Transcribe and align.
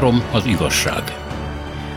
három 0.00 0.22
az 0.32 0.46
igazság. 0.46 1.02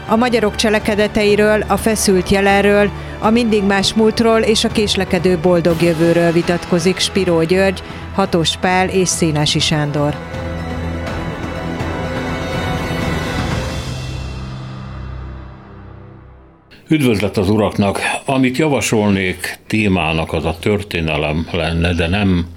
A 0.07 0.15
magyarok 0.15 0.55
cselekedeteiről, 0.55 1.63
a 1.67 1.77
feszült 1.77 2.29
jelenről, 2.29 2.89
a 3.19 3.29
mindig 3.29 3.63
más 3.63 3.93
múltról 3.93 4.39
és 4.39 4.63
a 4.63 4.69
késlekedő 4.69 5.37
boldog 5.37 5.81
jövőről 5.81 6.31
vitatkozik 6.31 6.99
Spiró 6.99 7.43
György, 7.43 7.83
Hatos 8.15 8.57
Pál 8.57 8.89
és 8.89 9.07
Szénási 9.07 9.59
Sándor. 9.59 10.15
Üdvözlet 16.93 17.37
az 17.37 17.49
uraknak! 17.49 17.99
Amit 18.25 18.57
javasolnék 18.57 19.59
témának, 19.67 20.33
az 20.33 20.45
a 20.45 20.57
történelem 20.59 21.47
lenne, 21.51 21.93
de 21.93 22.07
nem 22.07 22.47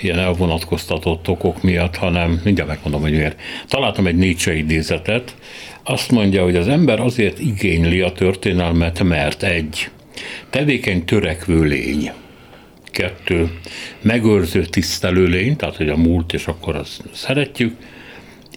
ilyen 0.00 0.18
elvonatkoztatott 0.18 1.28
okok 1.28 1.62
miatt, 1.62 1.96
hanem 1.96 2.40
mindjárt 2.44 2.68
megmondom, 2.70 3.00
hogy 3.00 3.10
miért. 3.10 3.40
Találtam 3.68 4.06
egy 4.06 4.16
Nietzsche 4.16 4.54
idézetet, 4.54 5.36
azt 5.82 6.10
mondja, 6.10 6.42
hogy 6.42 6.56
az 6.56 6.68
ember 6.68 7.00
azért 7.00 7.38
igényli 7.40 8.00
a 8.00 8.12
történelmet, 8.12 9.02
mert 9.02 9.42
egy, 9.42 9.90
tevékeny 10.50 11.04
törekvő 11.04 11.62
lény, 11.62 12.12
kettő, 12.84 13.50
megőrző 14.00 14.64
tisztelő 14.64 15.24
lény, 15.24 15.56
tehát 15.56 15.76
hogy 15.76 15.88
a 15.88 15.96
múlt, 15.96 16.32
és 16.32 16.46
akkor 16.46 16.76
azt 16.76 17.02
szeretjük, 17.12 17.76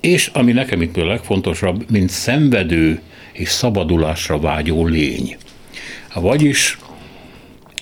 és 0.02 0.30
ami 0.33 0.52
nekem 0.52 0.81
itt 0.81 0.97
a 0.97 1.05
legfontosabb, 1.05 1.85
mint 1.89 2.09
szenvedő 2.09 3.02
és 3.37 3.49
szabadulásra 3.49 4.39
vágyó 4.39 4.85
lény. 4.85 5.37
Vagyis, 6.13 6.77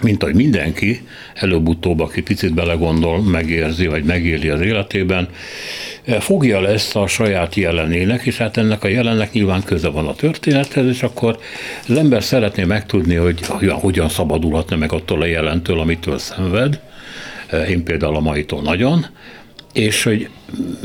mint 0.02 0.24
ahogy 0.24 0.36
mindenki, 0.36 1.02
előbb-utóbb, 1.34 2.00
aki 2.00 2.22
picit 2.22 2.54
belegondol, 2.54 3.22
megérzi, 3.22 3.88
vagy 3.88 4.04
megéli 4.04 4.50
az 4.50 4.62
életében, 4.62 5.30
fogja 6.20 6.62
le 6.62 6.70
ezt 6.70 6.96
a 6.96 7.08
saját 7.08 7.56
jelenének, 7.56 8.26
és 8.26 8.38
hát 8.38 8.58
ennek 8.58 8.84
a 8.84 8.88
jelennek 8.88 9.32
nyilván 9.32 9.64
köze 9.64 9.90
van 9.90 10.08
a 10.08 10.16
történethez, 10.16 10.86
és 10.86 11.04
akkor 11.04 11.40
az 11.88 11.98
ember 11.98 12.24
szeretné 12.24 12.64
megtudni, 12.64 13.16
hogy 13.16 13.40
hogyan, 13.70 14.10
szabadulhatna 14.10 14.76
meg 14.76 14.92
attól 14.92 15.22
a 15.22 15.26
jelentől, 15.26 15.80
amitől 15.80 16.18
szenved, 16.18 16.80
én 17.70 17.84
például 17.84 18.16
a 18.16 18.20
maitól 18.20 18.62
nagyon, 18.62 19.06
és 19.74 20.04
hogy 20.04 20.30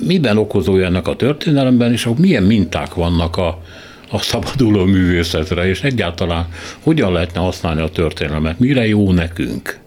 miben 0.06 0.38
okozója 0.38 0.86
ennek 0.86 1.08
a 1.08 1.16
történelemben, 1.16 1.92
és 1.92 2.08
milyen 2.16 2.42
minták 2.42 2.94
vannak 2.94 3.36
a, 3.36 3.62
a 4.10 4.18
szabaduló 4.18 4.84
művészetre, 4.84 5.68
és 5.68 5.82
egyáltalán 5.82 6.48
hogyan 6.80 7.12
lehetne 7.12 7.40
használni 7.40 7.80
a 7.80 7.88
történelmet, 7.88 8.58
mire 8.58 8.86
jó 8.86 9.12
nekünk. 9.12 9.78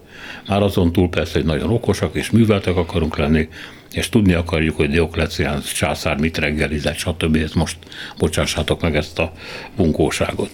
Már 0.48 0.62
azon 0.62 0.92
túl 0.92 1.08
persze, 1.08 1.32
hogy 1.32 1.44
nagyon 1.44 1.70
okosak 1.70 2.14
és 2.14 2.30
műveltek 2.30 2.76
akarunk 2.76 3.16
lenni, 3.16 3.48
és 3.92 4.08
tudni 4.08 4.32
akarjuk, 4.32 4.76
hogy 4.76 4.90
Dioklecián 4.90 5.62
császár 5.74 6.18
mit 6.18 6.38
reggelizett, 6.38 6.96
stb. 6.96 7.36
Ez 7.36 7.52
most 7.52 7.76
bocsássátok 8.18 8.80
meg 8.80 8.96
ezt 8.96 9.18
a 9.18 9.32
bunkóságot. 9.76 10.50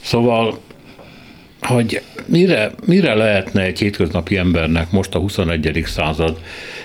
Szóval, 0.00 0.58
hogy 1.60 2.02
mire, 2.26 2.70
mire 2.86 3.14
lehetne 3.14 3.62
egy 3.62 3.78
hétköznapi 3.78 4.36
embernek 4.36 4.90
most 4.90 5.14
a 5.14 5.18
21. 5.18 5.82
század 5.86 6.40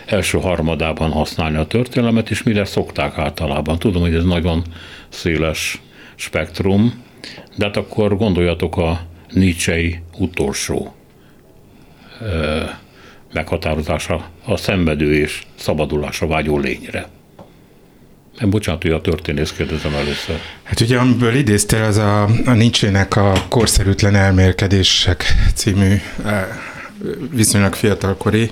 első 0.06 0.38
harmadában 0.38 1.12
használni 1.12 1.58
a 1.58 1.66
történelmet, 1.66 2.30
és 2.30 2.44
mire 2.44 2.66
szokták 2.66 3.18
általában. 3.18 3.80
Tudom, 3.80 4.02
hogy 4.02 4.16
ez 4.16 4.24
nagyon 4.24 4.64
széles 5.10 5.82
spektrum, 6.20 7.04
de 7.56 7.66
hát 7.66 7.78
akkor 7.78 8.18
gondoljatok 8.18 8.78
a 8.78 9.02
Nietzsche 9.30 10.02
utolsó 10.18 10.96
meghatározása 13.34 14.30
a 14.46 14.58
szenvedő 14.58 15.16
és 15.16 15.44
szabadulásra 15.56 16.28
vágyó 16.28 16.58
lényre. 16.58 17.08
Nem 18.40 18.50
bocsánat, 18.50 18.82
hogy 18.82 18.92
a 18.92 19.02
történész 19.02 19.52
kérdezem 19.52 19.94
először. 19.94 20.40
Hát 20.64 20.80
ugye, 20.80 20.98
amiből 20.98 21.36
idéztél, 21.36 21.84
az 21.84 21.98
a, 21.98 22.24
a 22.24 22.54
Nietzsche-nek 22.54 23.16
a 23.16 23.34
Korszerűtlen 23.50 24.16
elmélkedések 24.16 25.24
című 25.54 25.96
viszonylag 27.32 27.74
fiatalkori 27.74 28.52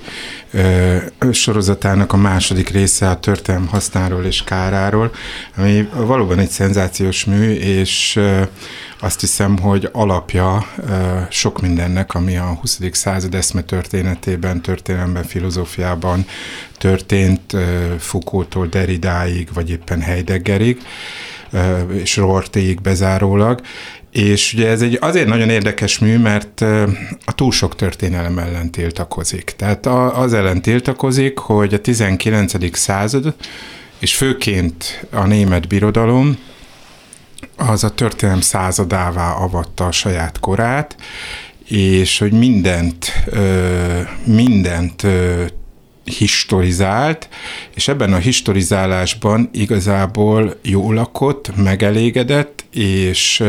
sorozatának 1.32 2.14
a 2.14 2.18
második 2.18 2.70
része 2.70 3.10
a 3.10 3.20
történelem 3.20 3.68
hasznáról 3.68 4.26
és 4.26 4.44
káráról, 4.44 5.12
ami 5.58 5.90
valóban 5.94 6.40
egy 6.40 6.50
szenzációs 6.50 7.26
mű, 7.26 7.52
és 7.52 8.20
azt 9.00 9.20
hiszem, 9.20 9.58
hogy 9.58 9.90
alapja 9.92 10.66
sok 11.30 11.62
mindennek, 11.62 12.14
ami 12.14 12.38
a 12.38 12.58
20. 12.62 12.80
század 12.92 13.36
eszme 13.36 13.62
történetében, 13.62 14.62
történelemben, 14.62 15.24
filozófiában 15.24 16.26
történt, 16.78 17.56
Foucault-tól 18.00 18.68
Derridáig, 18.68 19.50
vagy 19.54 19.70
éppen 19.70 20.02
Heideggerig, 20.02 20.82
és 21.94 22.16
Rortéig 22.16 22.82
bezárólag, 22.82 23.62
és 24.18 24.54
ugye 24.54 24.68
ez 24.68 24.82
egy 24.82 24.98
azért 25.02 25.28
nagyon 25.28 25.50
érdekes 25.50 26.00
mű, 26.00 26.18
mert 26.18 26.62
a 27.26 27.34
túl 27.36 27.52
sok 27.52 27.76
történelem 27.76 28.40
ellen 28.40 28.72
tiltakozik. 28.72 29.54
Tehát 29.58 29.86
az 30.16 30.34
ellen 30.34 30.62
tiltakozik, 30.62 31.38
hogy 31.38 31.74
a 31.74 31.82
19. 31.82 32.78
század, 32.78 33.36
és 34.00 34.16
főként 34.16 35.06
a 35.12 35.26
német 35.26 35.68
birodalom, 35.68 36.38
az 37.56 37.84
a 37.84 37.90
történelem 37.90 38.42
századává 38.42 39.32
avatta 39.32 39.86
a 39.86 39.92
saját 39.92 40.40
korát, 40.40 40.96
és 41.68 42.18
hogy 42.18 42.32
mindent, 42.32 43.14
mindent 44.24 45.06
historizált, 46.04 47.30
és 47.76 47.88
ebben 47.88 48.14
a 48.14 48.18
historizálásban 48.18 49.50
igazából 49.54 50.56
jó 50.62 50.92
lakott, 50.92 51.56
megelégedett, 51.56 52.57
és 52.78 53.44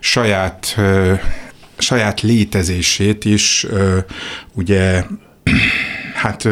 saját, 0.00 0.76
saját 1.78 2.20
létezését 2.20 3.24
is 3.24 3.66
ugye 4.52 5.04
hát 6.22 6.48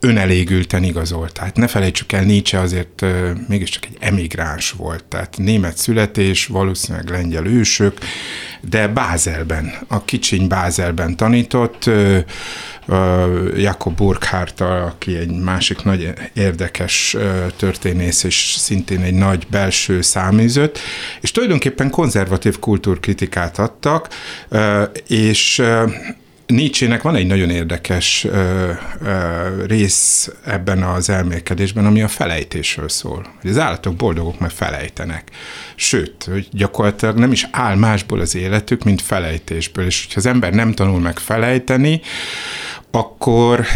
önelégülten 0.00 0.82
igazolt. 0.82 1.32
Tehát 1.32 1.56
ne 1.56 1.66
felejtsük 1.66 2.12
el, 2.12 2.24
Nietzsche 2.24 2.60
azért 2.60 3.04
mégiscsak 3.48 3.84
egy 3.84 3.96
emigráns 4.00 4.70
volt, 4.70 5.04
tehát 5.04 5.36
német 5.38 5.76
születés, 5.76 6.46
valószínűleg 6.46 7.08
lengyel 7.10 7.46
ősök, 7.46 7.98
de 8.60 8.88
Bázelben, 8.88 9.72
a 9.88 10.04
kicsiny 10.04 10.48
Bázelben 10.48 11.16
tanított, 11.16 11.90
Jakob 13.56 13.96
Burkhardt, 13.96 14.60
aki 14.60 15.16
egy 15.16 15.30
másik 15.30 15.82
nagy 15.82 16.12
érdekes 16.32 17.16
történész, 17.56 18.22
és 18.22 18.54
szintén 18.58 19.00
egy 19.00 19.14
nagy 19.14 19.46
belső 19.50 20.00
száműzött, 20.00 20.78
és 21.20 21.30
tulajdonképpen 21.30 21.90
konzervatív 21.90 22.58
kultúrkritikát 22.58 23.58
adtak, 23.58 24.08
és 25.06 25.62
Nietzsche-nek 26.46 27.02
van 27.02 27.14
egy 27.14 27.26
nagyon 27.26 27.50
érdekes 27.50 28.24
ö, 28.24 28.70
ö, 29.00 29.64
rész 29.66 30.30
ebben 30.44 30.82
az 30.82 31.10
elmélkedésben, 31.10 31.86
ami 31.86 32.02
a 32.02 32.08
felejtésről 32.08 32.88
szól. 32.88 33.26
Hogy 33.40 33.50
az 33.50 33.58
állatok 33.58 33.94
boldogok, 33.94 34.38
mert 34.38 34.54
felejtenek. 34.54 35.30
Sőt, 35.74 36.24
hogy 36.24 36.48
gyakorlatilag 36.50 37.18
nem 37.18 37.32
is 37.32 37.48
áll 37.50 37.76
másból 37.76 38.20
az 38.20 38.34
életük, 38.34 38.84
mint 38.84 39.02
felejtésből. 39.02 39.86
És 39.86 40.02
hogyha 40.04 40.20
az 40.20 40.26
ember 40.26 40.52
nem 40.52 40.72
tanul 40.72 41.00
meg 41.00 41.18
felejteni, 41.18 42.00
akkor 42.90 43.66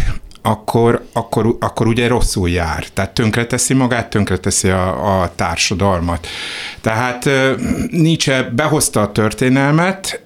akkor, 0.43 1.05
akkor, 1.13 1.57
akkor 1.61 1.87
ugye 1.87 2.09
rosszul 2.09 2.51
jár. 2.51 2.85
Tehát 2.95 3.11
tönkreteszi 3.11 3.75
magát, 3.75 4.11
tönkreteszi 4.11 4.69
a, 4.69 5.21
a 5.23 5.33
társadalmat. 5.35 6.27
Tehát 6.81 7.29
Nietzsche 7.91 8.43
behozta 8.43 9.01
a 9.01 9.13
történelmet, 9.13 10.23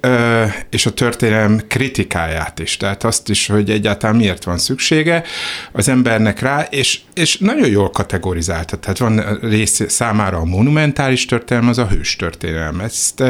és 0.71 0.87
a 0.87 0.93
történelem 0.93 1.61
kritikáját 1.69 2.59
is. 2.59 2.77
Tehát 2.77 3.05
azt 3.05 3.29
is, 3.29 3.47
hogy 3.47 3.71
egyáltalán 3.71 4.17
miért 4.17 4.45
van 4.45 4.59
szüksége 4.59 5.23
az 5.73 5.89
embernek 5.89 6.41
rá, 6.41 6.67
és, 6.71 7.01
és 7.15 7.39
nagyon 7.39 7.69
jól 7.69 7.91
kategorizálta. 7.91 8.77
Tehát 8.77 8.99
van 8.99 9.39
rész 9.43 9.81
számára 9.89 10.39
a 10.39 10.45
monumentális 10.45 11.25
történelem, 11.25 11.69
az 11.69 11.79
a 11.79 11.87
hős 11.87 12.17
történelem. 12.17 12.81
Ezt, 12.81 13.23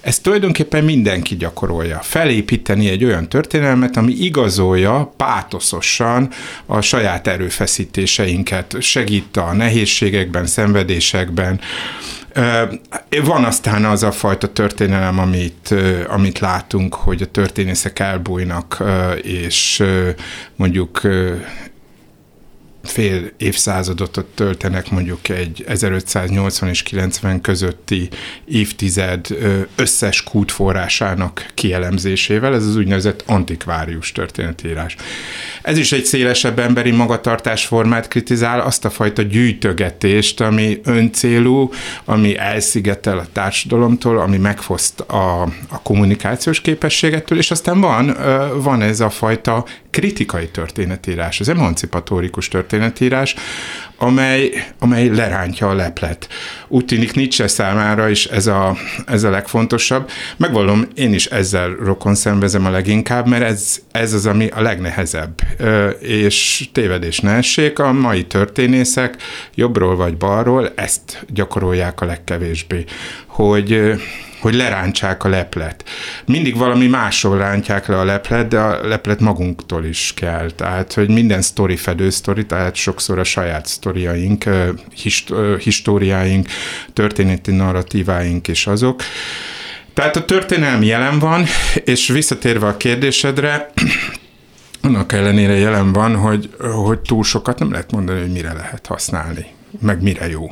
ezt 0.00 0.22
tulajdonképpen 0.22 0.84
mindenki 0.84 1.36
gyakorolja. 1.36 1.98
Felépíteni 2.02 2.88
egy 2.88 3.04
olyan 3.04 3.28
történelmet, 3.28 3.96
ami 3.96 4.12
igazolja 4.12 5.12
pátoszosan 5.16 6.28
a 6.66 6.80
saját 6.80 7.26
erőfeszítéseinket, 7.26 8.76
segít 8.80 9.36
a 9.36 9.52
nehézségekben, 9.52 10.46
szenvedésekben, 10.46 11.60
van 13.24 13.44
aztán 13.44 13.84
az 13.84 14.02
a 14.02 14.12
fajta 14.12 14.52
történelem, 14.52 15.18
amit, 15.18 15.74
amit 16.08 16.38
látunk, 16.38 16.94
hogy 16.94 17.22
a 17.22 17.26
történészek 17.26 17.98
elbújnak, 17.98 18.82
és 19.22 19.82
mondjuk 20.56 21.00
fél 22.82 23.30
évszázadot 23.36 24.24
töltenek 24.34 24.90
mondjuk 24.90 25.28
egy 25.28 25.64
1580 25.66 26.70
és 26.70 26.82
90 26.82 27.40
közötti 27.40 28.08
évtized 28.44 29.26
összes 29.76 30.22
kútforrásának 30.22 31.46
kielemzésével, 31.54 32.54
ez 32.54 32.66
az 32.66 32.76
úgynevezett 32.76 33.22
antikvárius 33.26 34.12
történetírás. 34.12 34.96
Ez 35.62 35.78
is 35.78 35.92
egy 35.92 36.04
szélesebb 36.04 36.58
emberi 36.58 36.90
magatartásformát 36.90 38.08
kritizál, 38.08 38.60
azt 38.60 38.84
a 38.84 38.90
fajta 38.90 39.22
gyűjtögetést, 39.22 40.40
ami 40.40 40.80
öncélú, 40.84 41.70
ami 42.04 42.38
elszigetel 42.38 43.18
a 43.18 43.26
társadalomtól, 43.32 44.18
ami 44.18 44.36
megfoszt 44.36 45.00
a, 45.00 45.42
a 45.68 45.82
kommunikációs 45.82 46.60
képességettől, 46.60 47.38
és 47.38 47.50
aztán 47.50 47.80
van, 47.80 48.16
van 48.62 48.82
ez 48.82 49.00
a 49.00 49.10
fajta 49.10 49.64
kritikai 49.90 50.48
történetírás, 50.48 51.40
az 51.40 51.48
emancipatórikus 51.48 52.48
történetírás, 52.48 52.70
amely, 53.96 54.64
amely 54.78 55.08
lerántja 55.08 55.68
a 55.68 55.74
leplet. 55.74 56.28
Úgy 56.68 56.84
tűnik 56.84 57.14
Nietzsche 57.14 57.48
számára 57.48 58.08
is 58.08 58.26
ez 58.26 58.46
a, 58.46 58.76
ez 59.06 59.22
a 59.22 59.30
legfontosabb. 59.30 60.10
Megvallom, 60.36 60.84
én 60.94 61.14
is 61.14 61.26
ezzel 61.26 61.70
rokon 61.84 62.14
szenvezem 62.14 62.66
a 62.66 62.70
leginkább, 62.70 63.26
mert 63.26 63.42
ez, 63.42 63.78
ez 63.90 64.12
az, 64.12 64.26
ami 64.26 64.48
a 64.54 64.60
legnehezebb. 64.60 65.40
És 66.00 66.68
tévedés 66.72 67.18
ne 67.18 67.30
essék, 67.30 67.78
a 67.78 67.92
mai 67.92 68.24
történészek 68.24 69.16
jobbról 69.54 69.96
vagy 69.96 70.16
balról 70.16 70.72
ezt 70.74 71.24
gyakorolják 71.28 72.00
a 72.00 72.06
legkevésbé, 72.06 72.84
hogy 73.26 73.92
hogy 74.42 74.54
lerántsák 74.54 75.24
a 75.24 75.28
leplet. 75.28 75.84
Mindig 76.26 76.56
valami 76.56 76.86
másról 76.86 77.38
rántják 77.38 77.86
le 77.86 77.98
a 77.98 78.04
leplet, 78.04 78.48
de 78.48 78.58
a 78.58 78.86
leplet 78.86 79.20
magunktól 79.20 79.84
is 79.84 80.12
kell. 80.16 80.50
Tehát, 80.50 80.92
hogy 80.92 81.08
minden 81.08 81.42
sztori 81.42 81.76
fedő 81.76 82.10
sztori, 82.10 82.46
tehát 82.46 82.74
sokszor 82.74 83.18
a 83.18 83.24
saját 83.24 83.66
sztoriaink, 83.66 84.44
hist- 84.94 85.32
históriáink, 85.58 86.48
történeti 86.92 87.50
narratíváink 87.50 88.48
és 88.48 88.66
azok. 88.66 89.02
Tehát 89.94 90.16
a 90.16 90.24
történelmi 90.24 90.86
jelen 90.86 91.18
van, 91.18 91.44
és 91.84 92.08
visszatérve 92.08 92.66
a 92.66 92.76
kérdésedre, 92.76 93.70
annak 94.82 95.12
ellenére 95.12 95.54
jelen 95.54 95.92
van, 95.92 96.16
hogy, 96.16 96.50
hogy 96.58 96.98
túl 96.98 97.24
sokat 97.24 97.58
nem 97.58 97.70
lehet 97.70 97.92
mondani, 97.92 98.20
hogy 98.20 98.32
mire 98.32 98.52
lehet 98.52 98.86
használni, 98.86 99.46
meg 99.80 100.02
mire 100.02 100.28
jó. 100.28 100.50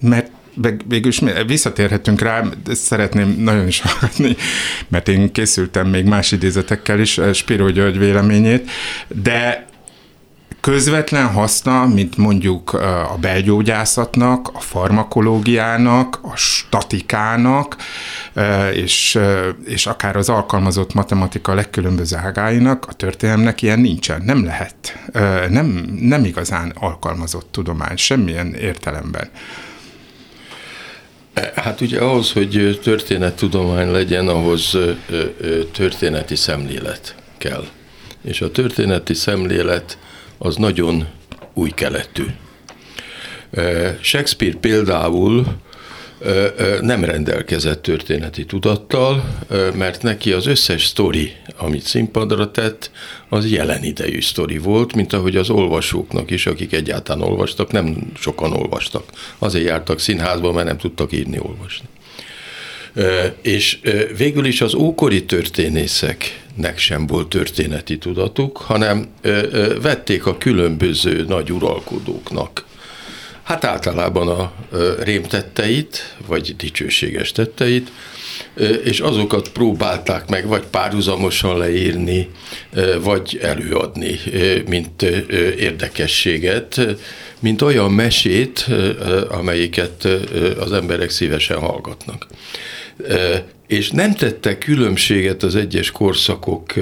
Mert 0.00 0.30
végül 0.84 1.08
is 1.08 1.22
visszatérhetünk 1.46 2.20
rá, 2.20 2.42
szeretném 2.72 3.36
nagyon 3.38 3.66
is 3.66 3.80
hallgatni, 3.80 4.36
mert 4.88 5.08
én 5.08 5.32
készültem 5.32 5.88
még 5.88 6.04
más 6.04 6.32
idézetekkel 6.32 7.00
is 7.00 7.18
eh, 7.18 7.32
Spiro 7.32 7.70
György 7.70 7.98
véleményét, 7.98 8.70
de 9.08 9.66
közvetlen 10.60 11.26
haszna, 11.26 11.86
mint 11.86 12.16
mondjuk 12.16 12.70
eh, 12.74 13.12
a 13.12 13.16
belgyógyászatnak, 13.16 14.50
a 14.52 14.60
farmakológiának, 14.60 16.18
a 16.22 16.36
statikának, 16.36 17.76
eh, 18.34 18.76
és, 18.76 19.18
és 19.64 19.86
akár 19.86 20.16
az 20.16 20.28
alkalmazott 20.28 20.94
matematika 20.94 21.54
legkülönböző 21.54 22.16
ágáinak, 22.16 22.86
a 22.88 22.92
történelmnek 22.92 23.62
ilyen 23.62 23.80
nincsen, 23.80 24.22
nem 24.24 24.44
lehet. 24.44 24.98
Nem, 25.48 25.66
nem 26.00 26.24
igazán 26.24 26.72
alkalmazott 26.78 27.48
tudomány, 27.50 27.96
semmilyen 27.96 28.54
értelemben. 28.54 29.28
Hát 31.54 31.80
ugye 31.80 31.98
ahhoz, 31.98 32.32
hogy 32.32 32.80
történettudomány 32.82 33.90
legyen, 33.90 34.28
ahhoz 34.28 34.78
történeti 35.72 36.34
szemlélet 36.34 37.14
kell. 37.38 37.64
És 38.24 38.40
a 38.40 38.50
történeti 38.50 39.14
szemlélet 39.14 39.98
az 40.38 40.56
nagyon 40.56 41.06
új 41.54 41.70
keletű. 41.70 42.24
Shakespeare 44.00 44.56
például 44.60 45.46
nem 46.80 47.04
rendelkezett 47.04 47.82
történeti 47.82 48.44
tudattal, 48.44 49.24
mert 49.74 50.02
neki 50.02 50.32
az 50.32 50.46
összes 50.46 50.84
sztori, 50.84 51.32
amit 51.56 51.82
színpadra 51.82 52.50
tett, 52.50 52.90
az 53.28 53.50
jelen 53.50 53.84
idejű 53.84 54.20
sztori 54.20 54.58
volt, 54.58 54.94
mint 54.94 55.12
ahogy 55.12 55.36
az 55.36 55.50
olvasóknak 55.50 56.30
is, 56.30 56.46
akik 56.46 56.72
egyáltalán 56.72 57.28
olvastak, 57.28 57.72
nem 57.72 58.12
sokan 58.18 58.52
olvastak. 58.52 59.04
Azért 59.38 59.64
jártak 59.64 59.98
színházba, 59.98 60.52
mert 60.52 60.66
nem 60.66 60.78
tudtak 60.78 61.12
írni, 61.12 61.38
olvasni. 61.38 61.86
És 63.42 63.78
végül 64.16 64.44
is 64.44 64.60
az 64.60 64.74
ókori 64.74 65.24
történészeknek 65.24 66.78
sem 66.78 67.06
volt 67.06 67.28
történeti 67.28 67.98
tudatuk, 67.98 68.56
hanem 68.56 69.06
vették 69.82 70.26
a 70.26 70.38
különböző 70.38 71.24
nagy 71.28 71.52
uralkodóknak 71.52 72.64
hát 73.52 73.64
általában 73.64 74.28
a 74.28 74.52
rémtetteit, 75.02 76.14
vagy 76.26 76.56
dicsőséges 76.56 77.32
tetteit, 77.32 77.92
és 78.84 79.00
azokat 79.00 79.48
próbálták 79.48 80.28
meg 80.28 80.46
vagy 80.46 80.62
párhuzamosan 80.70 81.58
leírni, 81.58 82.28
vagy 83.02 83.38
előadni, 83.42 84.18
mint 84.68 85.02
érdekességet, 85.58 86.80
mint 87.40 87.62
olyan 87.62 87.92
mesét, 87.92 88.66
amelyiket 89.28 90.08
az 90.58 90.72
emberek 90.72 91.10
szívesen 91.10 91.58
hallgatnak. 91.58 92.26
És 93.66 93.90
nem 93.90 94.14
tette 94.14 94.58
különbséget 94.58 95.42
az 95.42 95.56
egyes 95.56 95.90
korszakok 95.90 96.72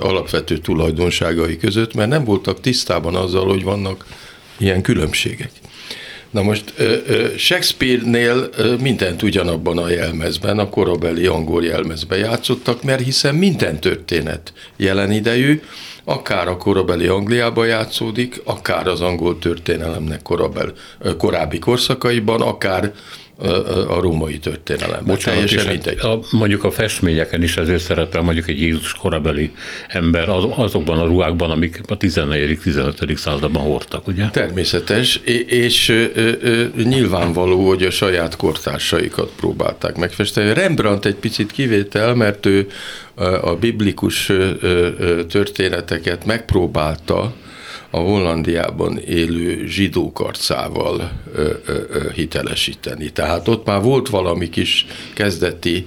alapvető 0.00 0.58
tulajdonságai 0.58 1.56
között, 1.56 1.94
mert 1.94 2.10
nem 2.10 2.24
voltak 2.24 2.60
tisztában 2.60 3.14
azzal, 3.14 3.46
hogy 3.46 3.62
vannak 3.62 4.06
ilyen 4.58 4.82
különbségek. 4.82 5.50
Na 6.34 6.42
most 6.42 6.74
Shakespeare-nél 7.36 8.48
mindent 8.80 9.22
ugyanabban 9.22 9.78
a 9.78 9.88
jelmezben, 9.88 10.58
a 10.58 10.68
korabeli 10.68 11.26
angol 11.26 11.64
jelmezben 11.64 12.18
játszottak, 12.18 12.82
mert 12.82 13.02
hiszen 13.02 13.34
minden 13.34 13.80
történet 13.80 14.52
jelen 14.76 15.10
idejű, 15.10 15.60
akár 16.04 16.48
a 16.48 16.56
korabeli 16.56 17.06
Angliában 17.06 17.66
játszódik, 17.66 18.40
akár 18.44 18.86
az 18.86 19.00
angol 19.00 19.38
történelemnek 19.38 20.22
korabel, 20.22 20.72
korábbi 21.18 21.58
korszakaiban, 21.58 22.40
akár 22.40 22.92
a 23.88 24.00
római 24.00 24.38
történelem. 24.38 25.04
Bocsánat, 25.04 25.50
és 25.50 26.02
A, 26.02 26.18
mondjuk 26.30 26.64
a 26.64 26.70
festményeken 26.70 27.42
is 27.42 27.56
ezért 27.56 27.82
szerepel 27.82 28.22
mondjuk 28.22 28.48
egy 28.48 28.60
Jézus 28.60 28.92
korabeli 28.92 29.52
ember 29.88 30.28
az, 30.28 30.44
azokban 30.56 30.98
a 30.98 31.04
ruhákban, 31.04 31.50
amik 31.50 31.80
a 31.88 31.96
14.-15. 31.96 33.16
században 33.16 33.62
hordtak, 33.62 34.06
ugye? 34.06 34.28
Természetes, 34.28 35.20
és, 35.24 35.40
és 35.46 35.88
ö, 35.88 36.04
ö, 36.14 36.64
nyilvánvaló, 36.82 37.68
hogy 37.68 37.82
a 37.82 37.90
saját 37.90 38.36
kortársaikat 38.36 39.30
próbálták 39.36 39.96
megfesteni. 39.96 40.54
Rembrandt 40.54 41.04
egy 41.04 41.14
picit 41.14 41.52
kivétel, 41.52 42.14
mert 42.14 42.46
ő 42.46 42.68
a 43.40 43.54
biblikus 43.54 44.32
történeteket 45.28 46.24
megpróbálta 46.24 47.34
a 47.94 47.98
Hollandiában 47.98 48.98
élő 48.98 49.66
zsidók 49.66 50.20
arcával 50.20 51.10
ö, 51.34 51.50
ö, 51.66 51.72
ö, 51.88 52.10
hitelesíteni. 52.14 53.10
Tehát 53.10 53.48
ott 53.48 53.66
már 53.66 53.82
volt 53.82 54.08
valami 54.08 54.48
kis 54.48 54.86
kezdeti 55.12 55.86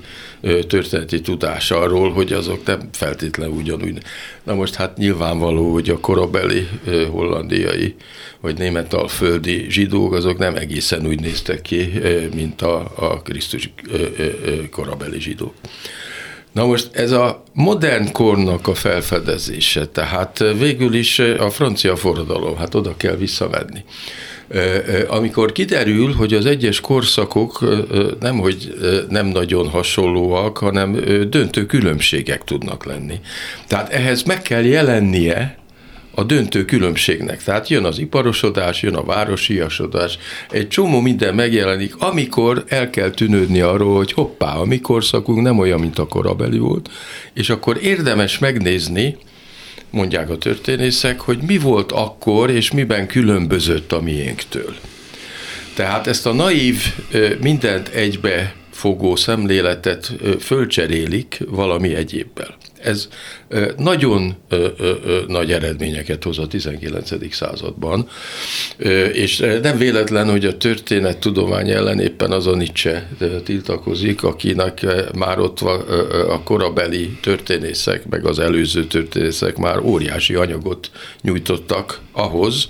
történeti 0.67 1.21
tudás 1.21 1.71
arról, 1.71 2.11
hogy 2.11 2.33
azok 2.33 2.65
nem 2.65 2.89
feltétlenül 2.91 3.55
ugyanúgy. 3.55 3.97
Na 4.43 4.53
most 4.53 4.75
hát 4.75 4.97
nyilvánvaló, 4.97 5.73
hogy 5.73 5.89
a 5.89 5.99
korabeli 5.99 6.67
hollandiai 7.09 7.95
vagy 8.41 8.57
németalföldi 8.57 9.65
zsidók, 9.69 10.13
azok 10.13 10.37
nem 10.37 10.55
egészen 10.55 11.07
úgy 11.07 11.19
néztek 11.19 11.61
ki, 11.61 11.91
mint 12.35 12.61
a, 12.61 12.91
a 12.95 13.21
Krisztus 13.21 13.69
korabeli 14.71 15.19
zsidók. 15.19 15.53
Na 16.57 16.65
most 16.65 16.89
ez 16.91 17.11
a 17.11 17.43
modern 17.53 18.11
kornak 18.11 18.67
a 18.67 18.73
felfedezése, 18.73 19.87
tehát 19.87 20.43
végül 20.59 20.93
is 20.93 21.19
a 21.19 21.49
francia 21.49 21.95
forradalom, 21.95 22.57
hát 22.57 22.75
oda 22.75 22.93
kell 22.97 23.15
visszavenni. 23.15 23.83
Amikor 25.07 25.51
kiderül, 25.51 26.13
hogy 26.13 26.33
az 26.33 26.45
egyes 26.45 26.79
korszakok 26.79 27.65
nem, 28.19 28.37
hogy 28.37 28.73
nem 29.09 29.25
nagyon 29.25 29.69
hasonlóak, 29.69 30.57
hanem 30.57 30.91
döntő 31.29 31.65
különbségek 31.65 32.43
tudnak 32.43 32.85
lenni. 32.85 33.19
Tehát 33.67 33.89
ehhez 33.89 34.23
meg 34.23 34.41
kell 34.41 34.63
jelennie 34.63 35.57
a 36.19 36.23
döntő 36.23 36.65
különbségnek. 36.65 37.43
Tehát 37.43 37.67
jön 37.67 37.83
az 37.83 37.99
iparosodás, 37.99 38.81
jön 38.81 38.95
a 38.95 39.03
városiasodás, 39.03 40.17
egy 40.49 40.67
csomó 40.67 40.99
minden 40.99 41.35
megjelenik, 41.35 41.95
amikor 41.95 42.63
el 42.67 42.89
kell 42.89 43.09
tűnődni 43.09 43.59
arról, 43.59 43.95
hogy 43.95 44.11
hoppá, 44.11 44.55
a 44.55 44.65
mi 44.65 44.79
korszakunk 44.79 45.41
nem 45.41 45.59
olyan, 45.59 45.79
mint 45.79 45.99
a 45.99 46.07
korabeli 46.07 46.57
volt, 46.57 46.89
és 47.33 47.49
akkor 47.49 47.77
érdemes 47.81 48.39
megnézni, 48.39 49.17
mondják 49.89 50.29
a 50.29 50.37
történészek, 50.37 51.19
hogy 51.19 51.37
mi 51.47 51.57
volt 51.57 51.91
akkor, 51.91 52.49
és 52.49 52.71
miben 52.71 53.07
különbözött 53.07 53.91
a 53.91 54.01
miénktől. 54.01 54.75
Tehát 55.75 56.07
ezt 56.07 56.25
a 56.25 56.33
naív, 56.33 56.83
mindent 57.41 57.87
egybe 57.87 58.55
fogó 58.71 59.15
szemléletet 59.15 60.13
fölcserélik 60.39 61.39
valami 61.49 61.95
egyébbel. 61.95 62.56
Ez 62.81 63.07
nagyon 63.77 64.35
nagy 65.27 65.51
eredményeket 65.51 66.23
hoz 66.23 66.39
a 66.39 66.47
19. 66.47 67.33
században, 67.33 68.09
és 69.13 69.37
nem 69.61 69.77
véletlen, 69.77 70.29
hogy 70.29 70.45
a 70.45 70.57
történettudomány 70.57 71.69
ellen 71.69 71.99
éppen 71.99 72.31
az 72.31 72.47
a 72.47 72.55
Nietzsche 72.55 73.09
tiltakozik, 73.43 74.23
akinek 74.23 74.85
már 75.17 75.39
ott 75.39 75.59
a 76.29 76.41
korabeli 76.43 77.17
történészek, 77.21 78.07
meg 78.09 78.25
az 78.25 78.39
előző 78.39 78.85
történészek 78.85 79.57
már 79.57 79.79
óriási 79.79 80.33
anyagot 80.33 80.91
nyújtottak 81.21 81.99
ahhoz, 82.11 82.69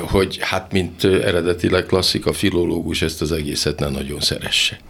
hogy 0.00 0.38
hát 0.40 0.72
mint 0.72 1.04
eredetileg 1.04 1.86
klasszika 1.86 2.32
filológus 2.32 3.02
ezt 3.02 3.22
az 3.22 3.32
egészet 3.32 3.78
nem 3.78 3.92
nagyon 3.92 4.20
szeresse. 4.20 4.80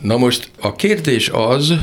Na 0.00 0.16
most 0.16 0.50
a 0.60 0.74
kérdés 0.74 1.28
az, 1.28 1.74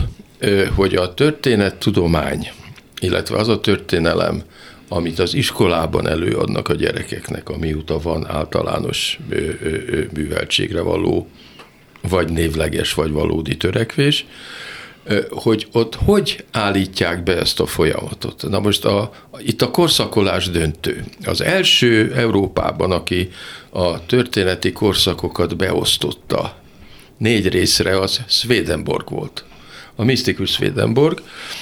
hogy 0.76 0.96
a 0.96 1.14
történettudomány, 1.14 2.52
illetve 3.00 3.38
az 3.38 3.48
a 3.48 3.60
történelem, 3.60 4.44
amit 4.88 5.20
az 5.20 5.34
iskolában 5.34 6.08
előadnak 6.08 6.70
a 6.70 6.74
gyerekeknek, 6.74 7.50
amióta 7.50 8.00
van 8.00 8.28
általános 8.28 9.20
műveltségre 10.14 10.82
való, 10.82 11.28
vagy 12.10 12.30
névleges, 12.32 12.94
vagy 12.94 13.12
valódi 13.12 13.58
törekvés, 13.58 14.26
hogy 15.30 15.68
ott 15.72 15.96
hogy 15.96 16.44
állítják 16.52 17.24
be 17.24 17.38
ezt 17.38 17.60
a 17.60 17.66
folyamatot. 17.66 18.50
Na 18.50 18.60
most 18.60 18.86
a, 18.86 19.12
itt 19.38 19.62
a 19.62 19.72
korszakolás 19.72 20.50
döntő. 20.50 21.04
Az 21.26 21.42
első 21.42 22.14
Európában, 22.16 22.92
aki 22.92 23.30
a 23.70 24.06
történeti 24.06 24.72
korszakokat 24.72 25.58
beosztotta 25.58 26.56
négy 27.18 27.48
részre, 27.50 28.00
az 28.00 28.22
Swedenborg 28.28 29.10
volt 29.10 29.46
a 29.96 30.04
misztikus 30.04 30.52
Swedenborg, 30.52 31.22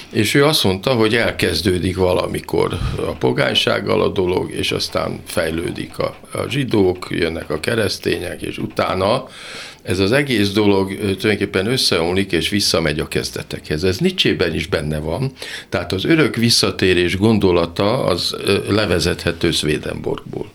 és 0.10 0.34
ő 0.34 0.46
azt 0.46 0.64
mondta, 0.64 0.94
hogy 0.94 1.16
elkezdődik 1.16 1.98
valamikor 1.98 2.78
a 2.96 3.12
pogánysággal 3.12 4.02
a 4.02 4.10
dolog, 4.10 4.52
és 4.52 4.72
aztán 4.72 5.20
fejlődik 5.26 5.98
a, 5.98 6.16
a 6.34 6.50
zsidók, 6.50 7.08
jönnek 7.10 7.50
a 7.50 7.60
keresztények, 7.60 8.42
és 8.42 8.58
utána 8.58 9.28
ez 9.82 10.00
az 10.00 10.12
egész 10.12 10.52
dolog 10.52 10.94
tulajdonképpen 10.96 11.68
összeomlik 11.68 12.32
és 12.32 12.50
visszamegy 12.50 13.00
a 13.00 13.08
kezdetekhez. 13.08 13.84
Ez 13.84 13.98
Nietzsében 13.98 14.54
is 14.54 14.68
benne 14.68 15.00
van, 15.00 15.32
tehát 15.70 15.94
az 15.94 16.06
örök 16.06 16.36
visszatérés 16.36 17.18
gondolata 17.18 18.04
az 18.04 18.36
levezethető 18.68 19.52
Swedenborgból 19.52 20.52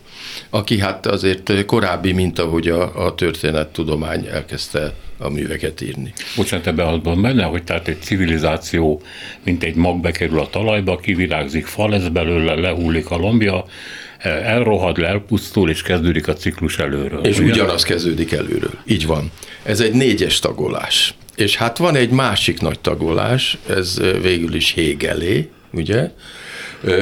aki 0.51 0.79
hát 0.79 1.07
azért 1.07 1.65
korábbi, 1.65 2.13
mint 2.13 2.39
ahogy 2.39 2.69
a, 2.69 3.07
a 3.07 3.15
történettudomány 3.15 4.27
elkezdte 4.27 4.95
a 5.19 5.29
műveket 5.29 5.81
írni. 5.81 6.13
Bocsánat, 6.37 6.67
ebben 6.67 6.87
azban 6.87 7.23
benne, 7.23 7.45
hogy 7.45 7.63
tehát 7.63 7.89
egy 7.89 8.03
civilizáció, 8.03 9.03
mint 9.45 9.63
egy 9.63 9.75
mag 9.75 10.01
bekerül 10.01 10.39
a 10.41 10.49
talajba, 10.51 10.97
kivirágzik 10.97 11.67
fal, 11.67 11.95
ez 11.95 12.09
belőle 12.09 12.55
lehullik 12.55 13.11
a 13.11 13.17
lombja, 13.17 13.65
elrohad 14.23 14.99
le, 14.99 15.07
elpusztul, 15.07 15.71
és 15.71 15.83
kezdődik 15.83 16.29
a 16.29 16.33
ciklus 16.33 16.79
előről. 16.79 17.25
És 17.25 17.39
ugye? 17.39 17.51
ugyanaz 17.51 17.83
kezdődik 17.83 18.33
előről. 18.33 18.75
Így 18.85 19.07
van. 19.07 19.31
Ez 19.63 19.81
egy 19.81 19.93
négyes 19.93 20.39
tagolás. 20.39 21.15
És 21.37 21.57
hát 21.57 21.79
van 21.79 21.97
egy 21.97 22.11
másik 22.11 22.61
nagy 22.61 22.81
tagolás, 22.81 23.59
ez 23.69 24.01
végül 24.23 24.55
is 24.55 24.75
Hegelé, 24.75 25.49
ugye? 25.73 26.11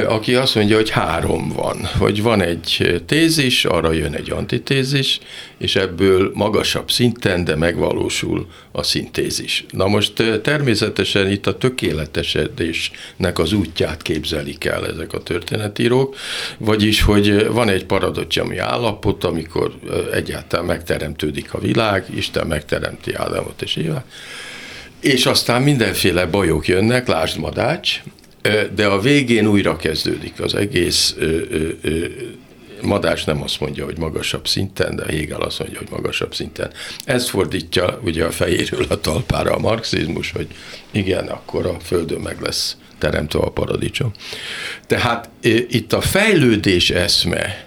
Aki 0.07 0.35
azt 0.35 0.55
mondja, 0.55 0.77
hogy 0.77 0.91
három 0.91 1.49
van, 1.49 1.89
hogy 1.99 2.23
van 2.23 2.43
egy 2.43 3.03
tézis, 3.07 3.65
arra 3.65 3.93
jön 3.93 4.15
egy 4.15 4.31
antitézis, 4.31 5.21
és 5.59 5.77
ebből 5.77 6.31
magasabb 6.35 6.91
szinten, 6.91 7.45
de 7.45 7.57
megvalósul 7.57 8.47
a 8.73 8.83
szintézis. 8.83 9.65
Na 9.71 9.87
most 9.87 10.41
természetesen 10.43 11.31
itt 11.31 11.47
a 11.47 11.59
tökéletesedésnek 11.59 13.39
az 13.39 13.53
útját 13.53 14.03
képzelik 14.03 14.65
el 14.65 14.87
ezek 14.87 15.13
a 15.13 15.23
történetírók, 15.23 16.17
vagyis, 16.59 17.03
hogy 17.03 17.47
van 17.47 17.69
egy 17.69 17.85
paradocsami 17.85 18.59
állapot, 18.59 19.25
amikor 19.25 19.75
egyáltalán 20.13 20.67
megteremtődik 20.67 21.55
a 21.55 21.59
világ, 21.59 22.05
Isten 22.15 22.47
megteremti 22.47 23.15
Ádámot 23.15 23.63
és 23.63 23.77
Évát, 23.77 24.05
és 25.01 25.27
aztán 25.27 25.63
mindenféle 25.63 26.27
bajok 26.27 26.69
jönnek, 26.69 27.09
lásd 27.09 27.39
Madács, 27.39 28.03
de 28.75 28.87
a 28.87 29.01
végén 29.01 29.47
újra 29.47 29.77
kezdődik 29.77 30.41
az 30.41 30.55
egész. 30.55 31.17
Madás 32.83 33.25
nem 33.25 33.43
azt 33.43 33.61
mondja, 33.61 33.85
hogy 33.85 33.99
magasabb 33.99 34.47
szinten, 34.47 34.97
de 34.97 35.05
Hegel 35.05 35.41
azt 35.41 35.59
mondja, 35.59 35.79
hogy 35.79 35.89
magasabb 35.91 36.35
szinten. 36.35 36.71
Ez 37.05 37.29
fordítja 37.29 38.01
ugye 38.05 38.25
a 38.25 38.31
fejéről 38.31 38.87
a 38.89 39.01
talpára 39.01 39.55
a 39.55 39.59
marxizmus, 39.59 40.33
hogy 40.33 40.47
igen, 40.91 41.27
akkor 41.27 41.67
a 41.67 41.77
Földön 41.81 42.21
meg 42.21 42.41
lesz 42.41 42.77
teremtve 42.99 43.39
a 43.39 43.51
paradicsom. 43.51 44.13
Tehát 44.87 45.31
itt 45.69 45.93
a 45.93 46.01
fejlődés 46.01 46.91
eszme, 46.91 47.67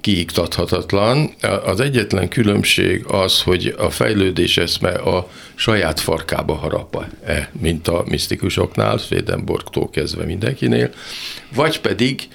kiiktathatatlan. 0.00 1.34
Az 1.64 1.80
egyetlen 1.80 2.28
különbség 2.28 3.04
az, 3.06 3.42
hogy 3.42 3.74
a 3.78 3.90
fejlődés 3.90 4.56
eszme 4.56 4.90
a 4.90 5.30
saját 5.54 6.00
farkába 6.00 6.54
harapa, 6.54 7.06
-e, 7.24 7.50
mint 7.60 7.88
a 7.88 8.04
misztikusoknál, 8.08 8.98
Swedenborgtól 8.98 9.90
kezdve 9.90 10.24
mindenkinél, 10.24 10.90
vagy 11.54 11.80
pedig 11.80 12.28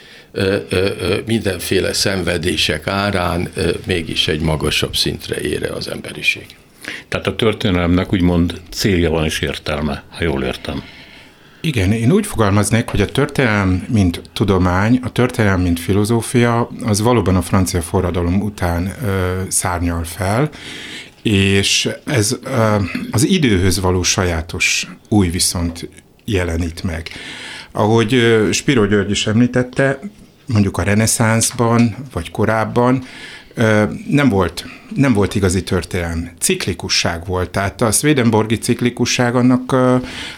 mindenféle 1.26 1.94
szenvedések 1.94 2.88
árán 2.88 3.52
mégis 3.86 4.28
egy 4.28 4.42
magasabb 4.42 4.96
szintre 4.96 5.42
ére 5.42 5.68
az 5.68 5.88
emberiség. 5.88 6.46
Tehát 7.08 7.28
a 7.28 7.36
történelemnek 7.36 8.14
úgymond 8.14 8.62
célja 8.70 9.10
van 9.10 9.26
és 9.26 9.40
értelme, 9.40 10.04
ha 10.10 10.24
jól 10.24 10.44
értem. 10.44 10.84
Igen, 11.64 11.92
én 11.92 12.12
úgy 12.12 12.26
fogalmaznék, 12.26 12.90
hogy 12.90 13.02
a 13.02 13.06
történelem, 13.06 13.86
mint 13.90 14.22
tudomány, 14.34 15.00
a 15.04 15.12
történelem, 15.12 15.62
mint 15.62 15.80
filozófia, 15.80 16.70
az 16.84 17.02
valóban 17.02 17.36
a 17.36 17.42
francia 17.42 17.82
forradalom 17.82 18.42
után 18.42 18.92
ö, 19.06 19.42
szárnyal 19.48 20.04
fel, 20.04 20.50
és 21.22 21.90
ez 22.06 22.38
ö, 22.44 22.76
az 23.12 23.28
időhöz 23.28 23.80
való 23.80 24.04
sajátos 24.04 24.88
új 25.10 25.30
viszont 25.30 25.90
jelenít 26.26 26.84
meg. 26.84 27.10
Ahogy 27.72 28.40
Spiro 28.52 28.86
György 28.86 29.12
is 29.12 29.28
említette, 29.28 30.00
mondjuk 30.46 30.78
a 30.78 30.84
reneszánszban, 30.84 31.96
vagy 32.14 32.32
korábban 32.32 33.04
nem 34.08 34.30
volt, 34.30 34.66
nem 34.96 35.14
volt 35.14 35.36
igazi 35.36 35.64
történelem. 35.64 36.32
Ciklikusság 36.40 37.26
volt, 37.26 37.50
tehát 37.50 37.82
a 37.82 37.92
Swedenborgi 37.92 38.58
ciklikusság 38.58 39.36
annak, 39.36 39.76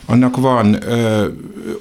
annak 0.05 0.37
van 0.37 0.77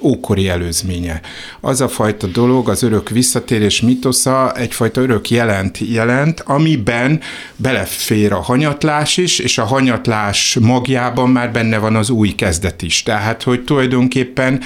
ókori 0.01 0.49
előzménye. 0.49 1.21
Az 1.61 1.81
a 1.81 1.87
fajta 1.87 2.27
dolog, 2.27 2.69
az 2.69 2.83
örök 2.83 3.09
visszatérés 3.09 3.81
mitosza 3.81 4.53
egyfajta 4.55 5.01
örök 5.01 5.29
jelent 5.29 5.77
jelent, 5.77 6.39
amiben 6.39 7.19
belefér 7.55 8.31
a 8.31 8.41
hanyatlás 8.41 9.17
is, 9.17 9.39
és 9.39 9.57
a 9.57 9.63
hanyatlás 9.63 10.57
magjában 10.61 11.29
már 11.29 11.51
benne 11.51 11.77
van 11.77 11.95
az 11.95 12.09
új 12.09 12.29
kezdet 12.29 12.81
is. 12.81 13.03
Tehát, 13.03 13.43
hogy 13.43 13.63
tulajdonképpen 13.63 14.61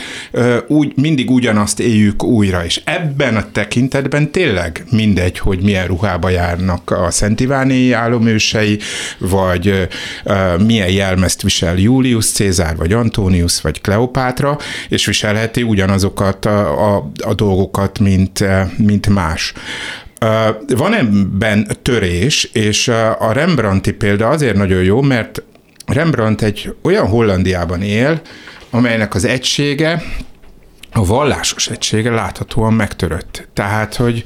úgy, 0.68 0.92
mindig 0.96 1.32
ugyanazt 1.32 1.80
éljük 1.80 2.24
újra, 2.24 2.66
és 2.66 2.82
ebben 2.84 3.36
a 3.36 3.52
tekintetben 3.52 4.32
tényleg 4.32 4.86
mindegy, 4.92 5.40
hogy 5.40 5.62
milyen 5.62 5.88
ruhába 5.88 6.30
járnak 6.30 6.92
a 6.92 7.12
Szent 7.12 7.40
Iváné 7.40 7.76
álomősei, 7.98 8.80
vagy 9.18 9.88
milyen 10.66 10.90
jelmezt 10.90 11.42
visel 11.42 11.78
Julius 11.78 12.32
Cézár, 12.32 12.76
vagy 12.76 12.94
Antonius, 12.94 13.62
vagy 13.62 13.82
Kleopátra, 13.82 14.58
és 14.90 15.06
viselheti 15.06 15.64
ugyanazokat 15.64 16.46
a, 16.46 16.96
a, 16.96 17.12
a 17.24 17.34
dolgokat, 17.34 18.00
mint, 18.00 18.44
mint 18.78 19.10
más. 19.10 19.54
Van 20.68 20.94
ebben 20.94 21.68
törés, 21.82 22.50
és 22.54 22.88
a 23.20 23.32
Rembrandti 23.32 23.92
példa 23.92 24.28
azért 24.28 24.56
nagyon 24.56 24.84
jó, 24.84 25.02
mert 25.02 25.42
Rembrandt 25.86 26.42
egy 26.42 26.76
olyan 26.82 27.08
Hollandiában 27.08 27.82
él, 27.82 28.22
amelynek 28.70 29.16
az 29.16 29.26
egysége, 29.26 30.04
a 30.92 31.06
vallásos 31.06 31.68
egysége 31.68 32.12
láthatóan 32.12 32.74
megtörött. 32.74 33.48
Tehát, 33.54 33.96
hogy, 33.96 34.24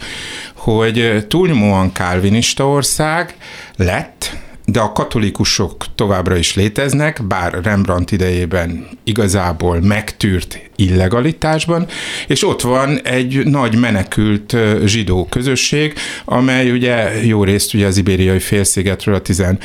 hogy 0.63 1.25
túlnyomóan 1.27 1.91
kálvinista 1.91 2.68
ország 2.68 3.36
lett, 3.75 4.38
de 4.65 4.80
a 4.80 4.91
katolikusok 4.91 5.86
továbbra 5.96 6.36
is 6.36 6.56
léteznek, 6.56 7.24
bár 7.27 7.60
Rembrandt 7.63 8.12
idejében 8.12 8.88
igazából 9.03 9.80
megtűrt 9.82 10.60
illegalitásban, 10.75 11.88
és 12.27 12.48
ott 12.48 12.62
van 12.62 13.01
egy 13.03 13.46
nagy 13.46 13.75
menekült 13.75 14.56
zsidó 14.86 15.27
közösség, 15.30 15.94
amely 16.25 16.72
ugye 16.72 17.25
jó 17.25 17.44
részt 17.44 17.74
ugye 17.74 17.86
az 17.86 17.98
ibériai 17.98 18.39
félszigetről 18.39 19.15
a 19.15 19.22
15. 19.22 19.63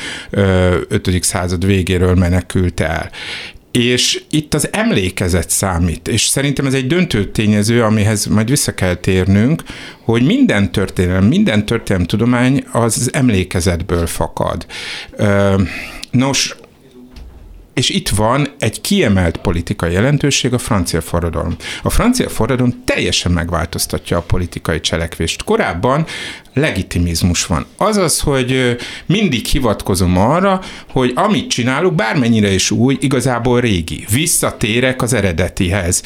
század 1.21 1.67
végéről 1.67 2.15
menekült 2.15 2.81
el. 2.81 3.11
És 3.76 4.23
itt 4.30 4.54
az 4.54 4.68
emlékezet 4.73 5.50
számít, 5.50 6.09
és 6.09 6.26
szerintem 6.26 6.66
ez 6.66 6.75
egy 6.75 6.87
döntő 6.87 7.30
tényező, 7.30 7.83
amihez 7.83 8.26
majd 8.26 8.49
vissza 8.49 8.75
kell 8.75 8.95
térnünk, 8.95 9.62
hogy 10.04 10.23
minden 10.23 10.73
történelem, 10.73 11.25
minden 11.25 11.66
történelem 11.66 12.06
tudomány 12.06 12.64
az 12.73 13.11
emlékezetből 13.12 14.06
fakad. 14.06 14.66
Nos, 16.11 16.56
és 17.75 17.88
itt 17.88 18.09
van 18.09 18.49
egy 18.59 18.80
kiemelt 18.80 19.37
politikai 19.37 19.92
jelentőség, 19.92 20.52
a 20.52 20.59
francia 20.59 21.00
forradalom. 21.00 21.56
A 21.83 21.90
francia 21.90 22.28
forradalom 22.28 22.83
teljesen 22.85 23.33
megváltoztatja 23.33 24.16
a 24.16 24.23
politikai 24.23 24.80
cselekvést. 24.80 25.45
Korábban 25.45 26.06
legitimizmus 26.57 27.47
van. 27.47 27.67
Azaz, 27.77 28.21
hogy 28.21 28.77
mindig 29.07 29.47
hivatkozom 29.47 30.19
arra, 30.19 30.61
hogy 30.91 31.13
amit 31.15 31.51
csinálok, 31.51 31.95
bármennyire 31.95 32.53
is 32.53 32.71
új, 32.71 32.97
igazából 33.01 33.61
régi. 33.61 34.05
Visszatérek 34.13 35.03
az 35.03 35.13
eredetihez. 35.13 36.03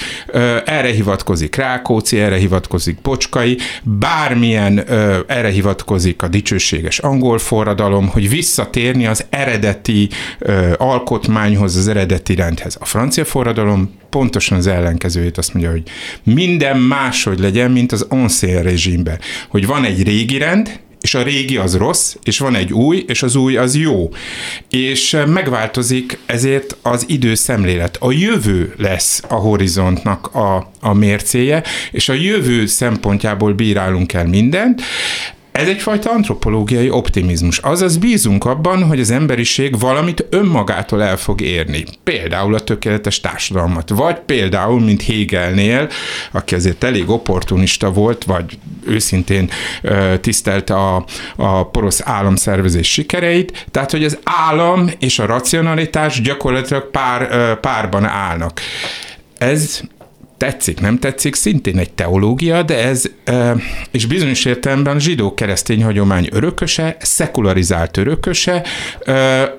Erre 0.65 0.91
hivatkozik 0.93 1.57
Rákóczi, 1.57 2.21
erre 2.21 2.37
hivatkozik 2.37 3.01
Bocskai, 3.01 3.59
bármilyen 3.83 4.85
erre 5.27 5.51
hivatkozik 5.51 6.23
a 6.23 6.29
dicsőséges 6.29 6.99
angol 6.99 7.39
forradalom, 7.39 8.09
hogy 8.09 8.29
visszatérni 8.29 9.07
az 9.07 9.25
eredeti 9.31 10.09
alkotmányhoz, 10.77 11.77
az 11.77 11.89
eredeti 11.89 12.35
rendhez. 12.35 12.77
A 12.81 12.85
francia 12.85 13.25
forradalom 13.25 13.99
pontosan 14.11 14.59
az 14.59 14.67
ellenkezőjét 14.67 15.39
azt 15.39 15.53
mondja, 15.53 15.71
hogy 15.71 15.83
minden 16.23 16.79
máshogy 16.79 17.39
legyen, 17.39 17.71
mint 17.71 17.93
az 17.93 18.07
ancien 18.09 18.63
rezsimben. 18.63 19.19
Hogy 19.49 19.67
van 19.67 19.85
egy 19.85 20.03
régi 20.03 20.39
rend, 20.39 20.81
és 21.01 21.15
a 21.15 21.23
régi 21.23 21.57
az 21.57 21.77
rossz, 21.77 22.15
és 22.23 22.39
van 22.39 22.55
egy 22.55 22.73
új, 22.73 23.05
és 23.07 23.23
az 23.23 23.37
új 23.37 23.57
az 23.57 23.77
jó. 23.77 24.11
És 24.71 25.17
megváltozik 25.27 26.19
ezért 26.27 26.77
az 26.83 27.05
időszemlélet. 27.09 27.97
A 28.01 28.13
jövő 28.13 28.75
lesz 28.77 29.23
a 29.29 29.35
horizontnak 29.35 30.35
a, 30.35 30.71
a 30.81 30.93
mércéje, 30.93 31.63
és 31.91 32.09
a 32.09 32.13
jövő 32.13 32.67
szempontjából 32.67 33.53
bírálunk 33.53 34.13
el 34.13 34.27
mindent. 34.27 34.83
Ez 35.53 35.69
egyfajta 35.69 36.11
antropológiai 36.11 36.91
optimizmus. 36.91 37.59
Azaz 37.59 37.97
bízunk 37.97 38.45
abban, 38.45 38.83
hogy 38.83 39.01
az 39.01 39.11
emberiség 39.11 39.79
valamit 39.79 40.27
önmagától 40.31 41.03
el 41.03 41.17
fog 41.17 41.41
érni. 41.41 41.85
Például 42.05 42.55
a 42.55 42.61
tökéletes 42.61 43.21
társadalmat. 43.21 43.89
Vagy 43.89 44.19
például, 44.19 44.81
mint 44.81 45.03
Hegelnél, 45.03 45.89
aki 46.33 46.55
azért 46.55 46.85
elég 46.85 47.11
opportunista 47.11 47.93
volt, 47.93 48.25
vagy 48.25 48.59
őszintén 48.87 49.51
tisztelte 50.21 50.75
a, 50.75 51.05
a 51.37 51.67
porosz 51.71 52.01
államszervezés 52.05 52.93
sikereit, 52.93 53.67
tehát 53.71 53.91
hogy 53.91 54.05
az 54.05 54.19
állam 54.25 54.91
és 54.99 55.19
a 55.19 55.27
racionalitás 55.27 56.21
gyakorlatilag 56.21 56.91
pár, 56.91 57.61
párban 57.61 58.05
állnak. 58.05 58.61
Ez 59.39 59.81
tetszik, 60.41 60.81
nem 60.81 60.99
tetszik, 60.99 61.35
szintén 61.35 61.79
egy 61.79 61.93
teológia, 61.93 62.63
de 62.63 62.85
ez, 62.85 63.03
és 63.91 64.07
bizonyos 64.07 64.45
értelemben 64.45 65.01
zsidó-keresztény 65.01 65.85
hagyomány 65.85 66.29
örököse, 66.33 66.97
szekularizált 67.01 67.97
örököse, 67.97 68.63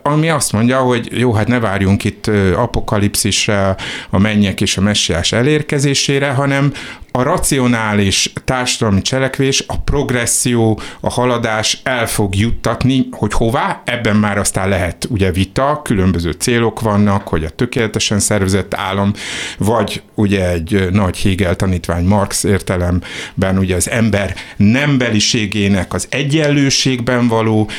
ami 0.03 0.29
azt 0.29 0.51
mondja, 0.51 0.79
hogy 0.79 1.09
jó, 1.19 1.33
hát 1.33 1.47
ne 1.47 1.59
várjunk 1.59 2.03
itt 2.03 2.27
apokalipszisre, 2.55 3.75
a 4.09 4.17
mennyek 4.17 4.61
és 4.61 4.77
a 4.77 4.81
messiás 4.81 5.31
elérkezésére, 5.31 6.29
hanem 6.29 6.73
a 7.11 7.21
racionális 7.21 8.33
társadalmi 8.45 9.01
cselekvés, 9.01 9.63
a 9.67 9.79
progresszió, 9.79 10.79
a 10.99 11.09
haladás 11.09 11.79
el 11.83 12.07
fog 12.07 12.35
juttatni, 12.35 13.07
hogy 13.11 13.33
hová, 13.33 13.81
ebben 13.85 14.15
már 14.15 14.37
aztán 14.37 14.69
lehet 14.69 15.07
ugye 15.09 15.31
vita, 15.31 15.81
különböző 15.83 16.31
célok 16.31 16.81
vannak, 16.81 17.27
hogy 17.27 17.43
a 17.43 17.49
tökéletesen 17.49 18.19
szervezett 18.19 18.73
állam, 18.73 19.13
vagy 19.57 20.01
ugye 20.15 20.49
egy 20.49 20.87
nagy 20.91 21.21
Hegel 21.21 21.55
tanítvány 21.55 22.05
Marx 22.05 22.43
értelemben 22.43 23.57
ugye 23.57 23.75
az 23.75 23.89
ember 23.89 24.35
nembeliségének 24.57 25.93
az 25.93 26.07
egyenlőségben 26.09 27.27
való 27.27 27.69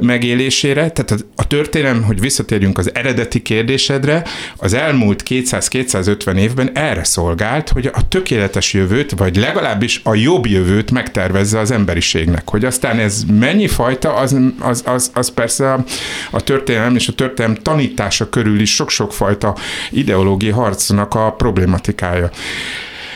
megélésére, 0.00 0.90
tehát 0.90 1.24
a 1.36 1.46
történelem, 1.46 2.02
hogy 2.02 2.20
visszatérjünk 2.20 2.78
az 2.78 2.94
eredeti 2.94 3.42
kérdésedre, 3.42 4.24
az 4.56 4.72
elmúlt 4.72 5.22
200-250 5.28 6.36
évben 6.36 6.70
erre 6.74 7.04
szolgált, 7.04 7.68
hogy 7.68 7.86
a 7.86 8.08
tökéletes 8.08 8.72
jövőt, 8.82 9.10
vagy 9.10 9.36
legalábbis 9.36 10.00
a 10.04 10.14
jobb 10.14 10.46
jövőt 10.46 10.90
megtervezze 10.90 11.58
az 11.58 11.70
emberiségnek. 11.70 12.48
Hogy 12.48 12.64
aztán 12.64 12.98
ez 12.98 13.22
mennyi 13.38 13.68
fajta, 13.68 14.14
az, 14.14 14.36
az, 14.58 14.82
az, 14.86 15.10
az 15.14 15.30
persze 15.30 15.72
a, 15.72 15.84
a 16.30 16.40
történelem 16.40 16.94
és 16.94 17.08
a 17.08 17.12
történelem 17.12 17.62
tanítása 17.62 18.28
körül 18.28 18.60
is 18.60 18.74
sok-sok 18.74 19.12
fajta 19.12 19.56
ideológiai 19.90 20.52
harcnak 20.52 21.14
a 21.14 21.32
problématikája. 21.32 22.30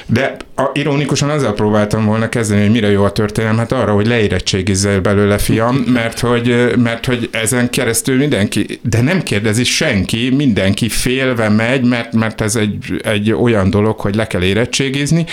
De 0.09 0.37
a, 0.55 0.71
ironikusan 0.73 1.31
azzal 1.31 1.55
próbáltam 1.55 2.05
volna 2.05 2.29
kezdeni, 2.29 2.61
hogy 2.61 2.71
mire 2.71 2.91
jó 2.91 3.05
a 3.05 3.13
történelem, 3.13 3.57
hát 3.57 3.73
arra, 3.73 3.93
hogy 3.93 4.07
leérettségizzel 4.07 5.01
belőle, 5.01 5.39
fiam, 5.39 5.77
mert 5.77 6.21
hogy, 6.21 6.73
mert 6.77 7.07
hogy 7.07 7.29
ezen 7.33 7.71
keresztül 7.71 8.17
mindenki, 8.17 8.81
de 8.83 9.01
nem 9.01 9.23
kérdezi 9.23 9.65
senki, 9.65 10.31
mindenki 10.31 10.89
félve 10.89 11.49
megy, 11.49 11.85
mert, 11.85 12.13
mert 12.13 12.41
ez 12.41 12.57
egy, 12.57 13.01
egy 13.03 13.33
olyan 13.33 13.71
dolog, 13.71 14.01
hogy 14.01 14.15
le 14.15 14.27
kell 14.27 14.43
érettségizni, 14.43 15.25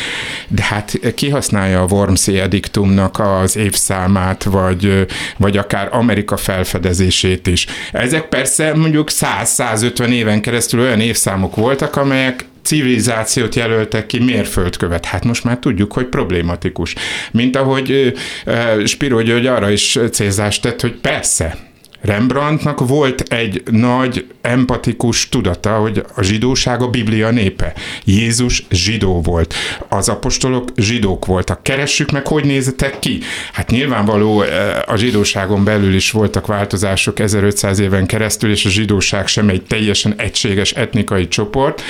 de 0.47 0.63
hát 0.63 0.99
kihasználja 1.15 1.81
a 1.81 1.87
Wormsi 1.89 2.39
ediktumnak 2.39 3.19
az 3.19 3.57
évszámát, 3.57 4.43
vagy, 4.43 5.05
vagy 5.37 5.57
akár 5.57 5.87
Amerika 5.91 6.37
felfedezését 6.37 7.47
is. 7.47 7.65
Ezek 7.91 8.23
persze 8.23 8.73
mondjuk 8.75 9.09
100-150 9.11 10.07
éven 10.07 10.41
keresztül 10.41 10.79
olyan 10.79 10.99
évszámok 10.99 11.55
voltak, 11.55 11.95
amelyek 11.95 12.45
civilizációt 12.63 13.55
jelöltek 13.55 14.05
ki 14.05 14.19
mérföldkövet. 14.19 15.05
Hát 15.05 15.23
most 15.23 15.43
már 15.43 15.59
tudjuk, 15.59 15.93
hogy 15.93 16.05
problématikus. 16.05 16.95
Mint 17.31 17.55
ahogy 17.55 18.13
Spiro 18.85 19.21
György 19.21 19.45
arra 19.45 19.69
is 19.69 19.99
célzást 20.11 20.61
tett, 20.61 20.81
hogy 20.81 20.93
persze, 20.93 21.57
Rembrandtnak 22.03 22.87
volt 22.87 23.21
egy 23.21 23.63
nagy 23.71 24.25
empatikus 24.41 25.29
tudata, 25.29 25.75
hogy 25.75 26.05
a 26.15 26.21
zsidóság 26.21 26.81
a 26.81 26.89
Biblia 26.89 27.29
népe. 27.29 27.73
Jézus 28.03 28.65
zsidó 28.69 29.21
volt. 29.21 29.53
Az 29.89 30.09
apostolok 30.09 30.69
zsidók 30.75 31.25
voltak. 31.25 31.63
Keressük 31.63 32.11
meg, 32.11 32.27
hogy 32.27 32.45
néztek 32.45 32.99
ki. 32.99 33.19
Hát 33.53 33.69
nyilvánvaló 33.69 34.43
a 34.85 34.95
zsidóságon 34.95 35.63
belül 35.63 35.93
is 35.93 36.11
voltak 36.11 36.47
változások 36.47 37.19
1500 37.19 37.79
éven 37.79 38.05
keresztül, 38.05 38.51
és 38.51 38.65
a 38.65 38.69
zsidóság 38.69 39.27
sem 39.27 39.49
egy 39.49 39.63
teljesen 39.65 40.13
egységes 40.17 40.71
etnikai 40.71 41.27
csoport, 41.27 41.81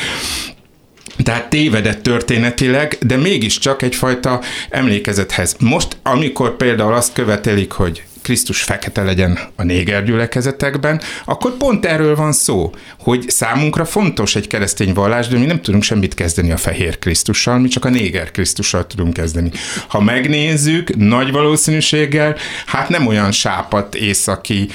tehát 1.24 1.50
tévedett 1.50 2.04
történetileg, 2.04 2.98
de 3.02 3.18
mégiscsak 3.18 3.82
egyfajta 3.82 4.42
emlékezethez. 4.70 5.56
Most, 5.60 5.98
amikor 6.04 6.56
például 6.56 6.94
azt 6.94 7.14
követelik, 7.14 7.72
hogy 7.72 8.04
Krisztus 8.24 8.64
fekete 8.64 9.04
legyen 9.04 9.40
a 9.56 9.64
néger 9.64 10.04
gyülekezetekben, 10.04 11.02
akkor 11.26 11.52
pont 11.58 11.86
erről 11.86 12.16
van 12.16 12.32
szó, 12.32 12.74
hogy 13.00 13.30
számunkra 13.30 13.86
fontos 13.86 14.36
egy 14.36 14.48
keresztény 14.48 14.94
vallás, 14.94 15.28
de 15.28 15.38
mi 15.38 15.46
nem 15.46 15.62
tudunk 15.62 15.84
semmit 15.84 16.14
kezdeni 16.14 16.52
a 16.52 16.58
fehér 16.58 17.00
Krisztussal, 17.00 17.60
mi 17.60 17.68
csak 17.68 17.86
a 17.86 17.90
néger 17.90 18.32
Krisztussal 18.32 18.88
tudunk 18.88 19.14
kezdeni. 19.14 19.52
Ha 19.88 20.02
megnézzük, 20.02 20.96
nagy 20.96 21.32
valószínűséggel, 21.32 22.36
hát 22.66 22.90
nem 22.90 23.08
olyan 23.08 23.32
sápat 23.32 23.96
északi 23.96 24.70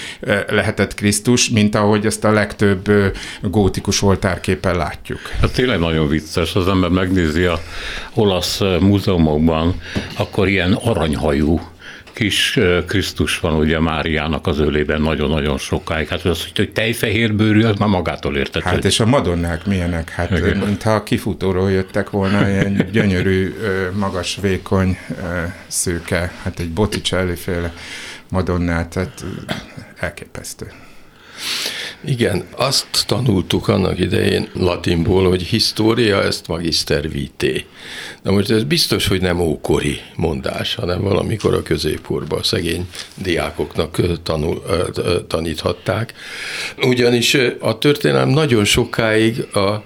lehetett 0.48 0.94
Krisztus, 0.94 1.48
mint 1.48 1.74
ahogy 1.74 2.06
ezt 2.06 2.24
a 2.24 2.32
legtöbb 2.32 2.90
gótikus 3.42 4.02
oltárképen 4.02 4.76
látjuk. 4.76 5.20
Hát 5.40 5.52
tényleg 5.52 5.78
nagyon 5.78 6.08
vicces, 6.08 6.54
az 6.54 6.68
ember 6.68 6.90
megnézi 6.90 7.44
a 7.44 7.60
olasz 8.14 8.60
múzeumokban, 8.80 9.80
akkor 10.16 10.48
ilyen 10.48 10.72
aranyhajú 10.72 11.60
kis 12.18 12.58
Krisztus 12.86 13.38
van 13.40 13.54
ugye 13.54 13.80
Máriának 13.80 14.46
az 14.46 14.58
ölében 14.58 15.00
nagyon-nagyon 15.00 15.58
sokáig. 15.58 16.08
Hát 16.08 16.24
az, 16.24 16.46
hogy 16.56 16.70
tejfehér 16.72 17.34
bőrű, 17.34 17.64
az 17.64 17.76
már 17.76 17.88
magától 17.88 18.36
értető. 18.36 18.68
Hát 18.68 18.84
és 18.84 19.00
a 19.00 19.06
madonnák 19.06 19.66
milyenek? 19.66 20.10
Hát 20.10 20.30
Igen. 20.30 20.56
mintha 20.56 21.02
kifutóról 21.02 21.70
jöttek 21.70 22.10
volna, 22.10 22.48
ilyen 22.48 22.86
gyönyörű, 22.92 23.54
magas, 23.92 24.38
vékony, 24.40 24.98
szőke, 25.66 26.32
hát 26.42 26.58
egy 26.60 26.70
Botticelli 26.70 27.34
féle 27.34 27.72
madonnát, 28.28 28.88
tehát 28.88 29.24
elképesztő. 29.96 30.72
Igen, 32.04 32.44
azt 32.56 33.04
tanultuk 33.06 33.68
annak 33.68 33.98
idején 33.98 34.48
latinból, 34.52 35.28
hogy 35.28 35.42
história 35.42 36.22
ezt 36.22 36.46
magister 36.46 37.10
vité. 37.10 37.64
Na 38.22 38.30
most 38.30 38.50
ez 38.50 38.62
biztos, 38.62 39.06
hogy 39.06 39.20
nem 39.20 39.40
ókori 39.40 40.00
mondás, 40.16 40.74
hanem 40.74 41.02
valamikor 41.02 41.54
a 41.54 41.62
középkorban 41.62 42.42
szegény 42.42 42.88
diákoknak 43.14 44.22
tanul, 44.22 44.62
taníthatták. 45.26 46.14
Ugyanis 46.82 47.36
a 47.60 47.78
történelem 47.78 48.28
nagyon 48.28 48.64
sokáig 48.64 49.56
a 49.56 49.82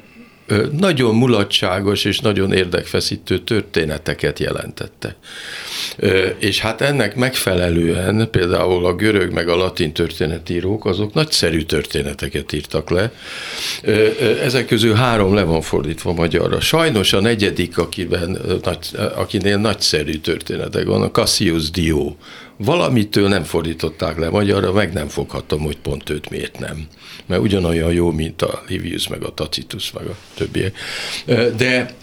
nagyon 0.78 1.14
mulatságos 1.14 2.04
és 2.04 2.18
nagyon 2.18 2.52
érdekfeszítő 2.52 3.38
történeteket 3.38 4.38
jelentette. 4.38 5.16
És 6.38 6.60
hát 6.60 6.80
ennek 6.80 7.16
megfelelően 7.16 8.28
például 8.30 8.86
a 8.86 8.94
görög 8.94 9.32
meg 9.32 9.48
a 9.48 9.56
latin 9.56 9.92
történetírók 9.92 10.84
azok 10.84 11.14
nagyszerű 11.14 11.62
történeteket 11.62 12.52
írtak 12.52 12.90
le. 12.90 13.12
Ezek 14.42 14.66
közül 14.66 14.94
három 14.94 15.34
le 15.34 15.42
van 15.42 15.60
fordítva 15.60 16.12
magyarra. 16.12 16.60
Sajnos 16.60 17.12
a 17.12 17.20
negyedik, 17.20 17.78
akiben, 17.78 18.38
akinél 19.16 19.56
nagyszerű 19.56 20.18
történetek 20.18 20.88
a 20.88 21.10
Cassius 21.10 21.70
Dio 21.70 22.14
valamitől 22.64 23.28
nem 23.28 23.42
fordították 23.42 24.18
le 24.18 24.30
magyarra, 24.30 24.72
meg 24.72 24.92
nem 24.92 25.08
foghatom, 25.08 25.60
hogy 25.60 25.76
pont 25.76 26.10
őt 26.10 26.30
miért 26.30 26.58
nem. 26.58 26.86
Mert 27.26 27.40
ugyanolyan 27.40 27.92
jó, 27.92 28.10
mint 28.10 28.42
a 28.42 28.62
Livius, 28.68 29.08
meg 29.08 29.22
a 29.22 29.34
Tacitus, 29.34 29.92
meg 29.92 30.06
a 30.06 30.16
többiek. 30.34 30.76
De 31.56 31.94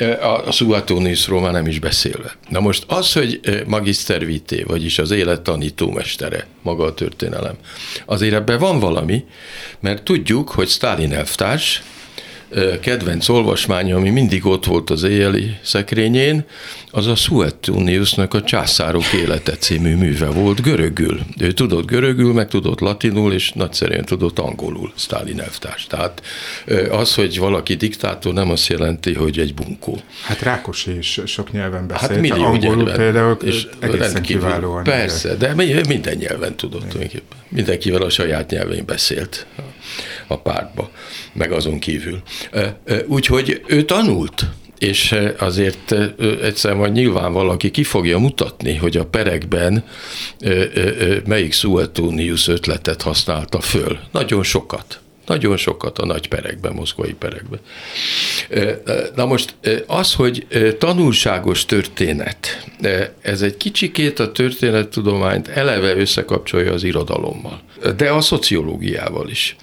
a 0.46 0.52
Suetoniusról 0.52 1.42
már 1.42 1.52
nem 1.52 1.68
is 1.68 1.80
beszélve. 1.80 2.38
Na 2.50 2.60
most 2.60 2.84
az, 2.88 3.14
hogy 3.14 3.40
magister 3.68 4.26
vité, 4.26 4.64
vagyis 4.64 5.00
az 5.00 5.12
élet 5.12 5.42
tanítómestere, 5.42 6.48
maga 6.62 6.84
a 6.84 6.94
történelem, 6.94 7.56
azért 8.06 8.34
ebben 8.34 8.60
van 8.60 8.80
valami, 8.80 9.24
mert 9.80 10.04
tudjuk, 10.04 10.50
hogy 10.50 10.68
Stalin 10.68 11.14
elvtárs, 11.14 11.84
kedvenc 12.82 13.30
olvasmánya, 13.30 13.96
ami 13.96 14.10
mindig 14.10 14.46
ott 14.46 14.66
volt 14.66 14.90
az 14.90 15.04
éjjeli 15.04 15.56
szekrényén, 15.62 16.44
az 16.92 17.08
a 17.08 17.16
Suetoniusnak 17.16 18.34
a 18.34 18.42
Császárok 18.44 19.04
élete 19.14 19.52
című 19.56 19.96
műve 19.96 20.26
volt 20.26 20.62
görögül. 20.62 21.20
Ő 21.40 21.52
tudott 21.52 21.86
görögül, 21.86 22.34
meg 22.34 22.48
tudott 22.48 22.80
latinul, 22.80 23.34
és 23.34 23.52
nagyszerűen 23.52 24.06
tudott 24.06 24.40
angolul, 24.40 24.92
Stalin 24.96 25.40
elvtárs. 25.40 25.88
Tehát 25.88 26.22
az, 26.92 27.16
hogy 27.16 27.38
valaki 27.40 27.76
diktátor, 27.76 28.34
nem 28.34 28.50
azt 28.50 28.68
jelenti, 28.68 29.14
hogy 29.14 29.40
egy 29.40 29.54
bunkó. 29.54 30.00
Hát 30.24 30.42
Rákos 30.42 30.86
is 31.00 31.20
sok 31.26 31.52
nyelven 31.52 31.80
Hát 31.80 31.88
beszélt. 31.88 32.20
millió 32.22 32.44
angolul 32.44 32.76
nyelven. 32.76 32.96
például 32.98 33.38
és 33.44 33.68
egészen 33.80 34.22
kiválóan. 34.22 34.84
Persze, 34.84 35.36
de 35.36 35.54
mi- 35.56 35.82
minden 35.88 36.18
nyelven 36.18 36.56
tudott 36.56 36.80
tulajdonképpen. 36.88 37.38
Mindenkivel 37.50 38.02
a 38.02 38.10
saját 38.10 38.50
nyelvén 38.50 38.84
beszélt 38.86 39.46
a 40.30 40.38
pártba, 40.38 40.90
meg 41.34 41.52
azon 41.52 41.80
kívül. 41.80 42.22
Úgyhogy 43.08 43.62
ő 43.68 43.84
tanult, 43.84 44.46
és 44.78 45.16
azért 45.38 45.96
egyszer 46.42 46.74
majd 46.74 46.92
nyilván 46.92 47.34
valaki 47.34 47.72
ki 47.72 47.84
fogja 47.84 48.18
mutatni, 48.18 48.76
hogy 48.76 48.98
a 48.98 49.06
perekben 49.06 49.84
melyik 51.26 51.54
Suetonius 51.54 52.48
ötletet 52.48 53.02
használta 53.02 53.60
föl. 53.60 54.00
Nagyon 54.12 54.44
sokat. 54.44 55.00
Nagyon 55.30 55.58
sokat 55.58 55.98
a 55.98 56.06
nagy 56.06 56.28
perekben, 56.28 56.74
moszkvai 56.74 57.14
perekben. 57.14 57.60
Na 59.16 59.26
most 59.26 59.56
az, 59.88 60.14
hogy 60.14 60.48
tanulságos 60.78 61.66
történet, 61.66 62.68
ez 63.22 63.42
egy 63.42 63.58
kicsikét 63.58 64.20
a 64.20 64.32
történettudományt 64.32 65.48
eleve 65.48 65.96
összekapcsolja 65.96 66.74
az 66.74 66.84
irodalommal, 66.84 67.62
de 67.98 68.10
a 68.10 68.22
szociológiával 68.22 69.30
is. 69.30 69.56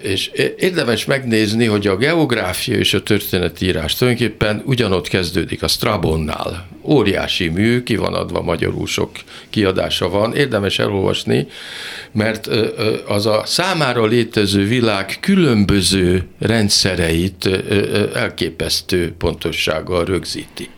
És 0.00 0.30
érdemes 0.56 1.04
megnézni, 1.04 1.64
hogy 1.64 1.86
a 1.86 1.96
geográfia 1.96 2.76
és 2.76 2.94
a 2.94 3.02
történetírás 3.02 3.94
tulajdonképpen 3.94 4.62
ugyanott 4.64 5.08
kezdődik, 5.08 5.62
a 5.62 5.68
Strabonnál. 5.68 6.68
Óriási 6.90 7.48
mű, 7.48 7.82
ki 7.82 7.96
van 7.96 8.14
adva 8.14 8.42
magyarul, 8.42 8.86
sok 8.86 9.10
kiadása 9.50 10.08
van, 10.08 10.34
érdemes 10.34 10.78
elolvasni, 10.78 11.46
mert 12.12 12.46
az 13.06 13.26
a 13.26 13.42
számára 13.46 14.06
létező 14.06 14.64
világ 14.64 15.18
különböző 15.20 16.26
rendszereit 16.38 17.48
elképesztő 18.14 19.14
pontossággal 19.18 20.04
rögzíti. 20.04 20.68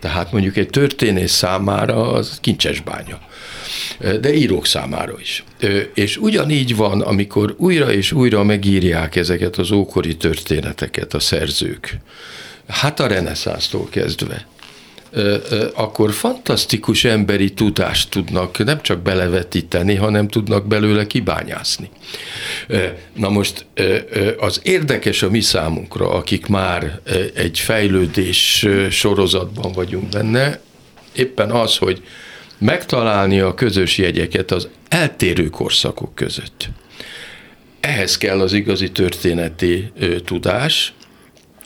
Tehát 0.00 0.32
mondjuk 0.32 0.56
egy 0.56 0.70
történész 0.70 1.32
számára 1.32 2.12
az 2.12 2.38
kincses 2.40 2.80
bánya 2.80 3.18
de 4.20 4.34
írók 4.34 4.66
számára 4.66 5.14
is. 5.20 5.44
És 5.94 6.16
ugyanígy 6.16 6.76
van, 6.76 7.00
amikor 7.00 7.54
újra 7.58 7.92
és 7.92 8.12
újra 8.12 8.42
megírják 8.42 9.16
ezeket 9.16 9.56
az 9.56 9.70
ókori 9.70 10.16
történeteket 10.16 11.14
a 11.14 11.20
szerzők, 11.20 11.98
hát 12.68 13.00
a 13.00 13.06
reneszánsztól 13.06 13.88
kezdve, 13.90 14.46
akkor 15.74 16.12
fantasztikus 16.12 17.04
emberi 17.04 17.52
tudást 17.52 18.10
tudnak 18.10 18.64
nem 18.64 18.82
csak 18.82 19.02
belevetíteni, 19.02 19.94
hanem 19.94 20.28
tudnak 20.28 20.66
belőle 20.66 21.06
kibányászni. 21.06 21.90
Na 23.14 23.28
most 23.28 23.66
az 24.38 24.60
érdekes 24.62 25.22
a 25.22 25.30
mi 25.30 25.40
számunkra, 25.40 26.10
akik 26.10 26.46
már 26.46 27.00
egy 27.34 27.58
fejlődés 27.58 28.66
sorozatban 28.90 29.72
vagyunk 29.72 30.08
benne, 30.08 30.60
éppen 31.12 31.50
az, 31.50 31.76
hogy 31.76 32.02
megtalálni 32.58 33.40
a 33.40 33.54
közös 33.54 33.98
jegyeket 33.98 34.50
az 34.50 34.68
eltérő 34.88 35.48
korszakok 35.48 36.14
között. 36.14 36.68
Ehhez 37.80 38.18
kell 38.18 38.40
az 38.40 38.52
igazi 38.52 38.90
történeti 38.90 39.92
tudás, 40.24 40.92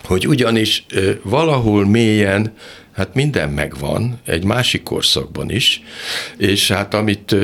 hogy 0.04 0.28
ugyanis 0.28 0.86
valahol 1.22 1.86
mélyen, 1.86 2.54
hát 2.98 3.14
minden 3.14 3.50
megvan, 3.50 4.20
egy 4.24 4.44
másik 4.44 4.82
korszakban 4.82 5.50
is, 5.50 5.82
és 6.36 6.70
hát 6.70 6.94
amit 6.94 7.36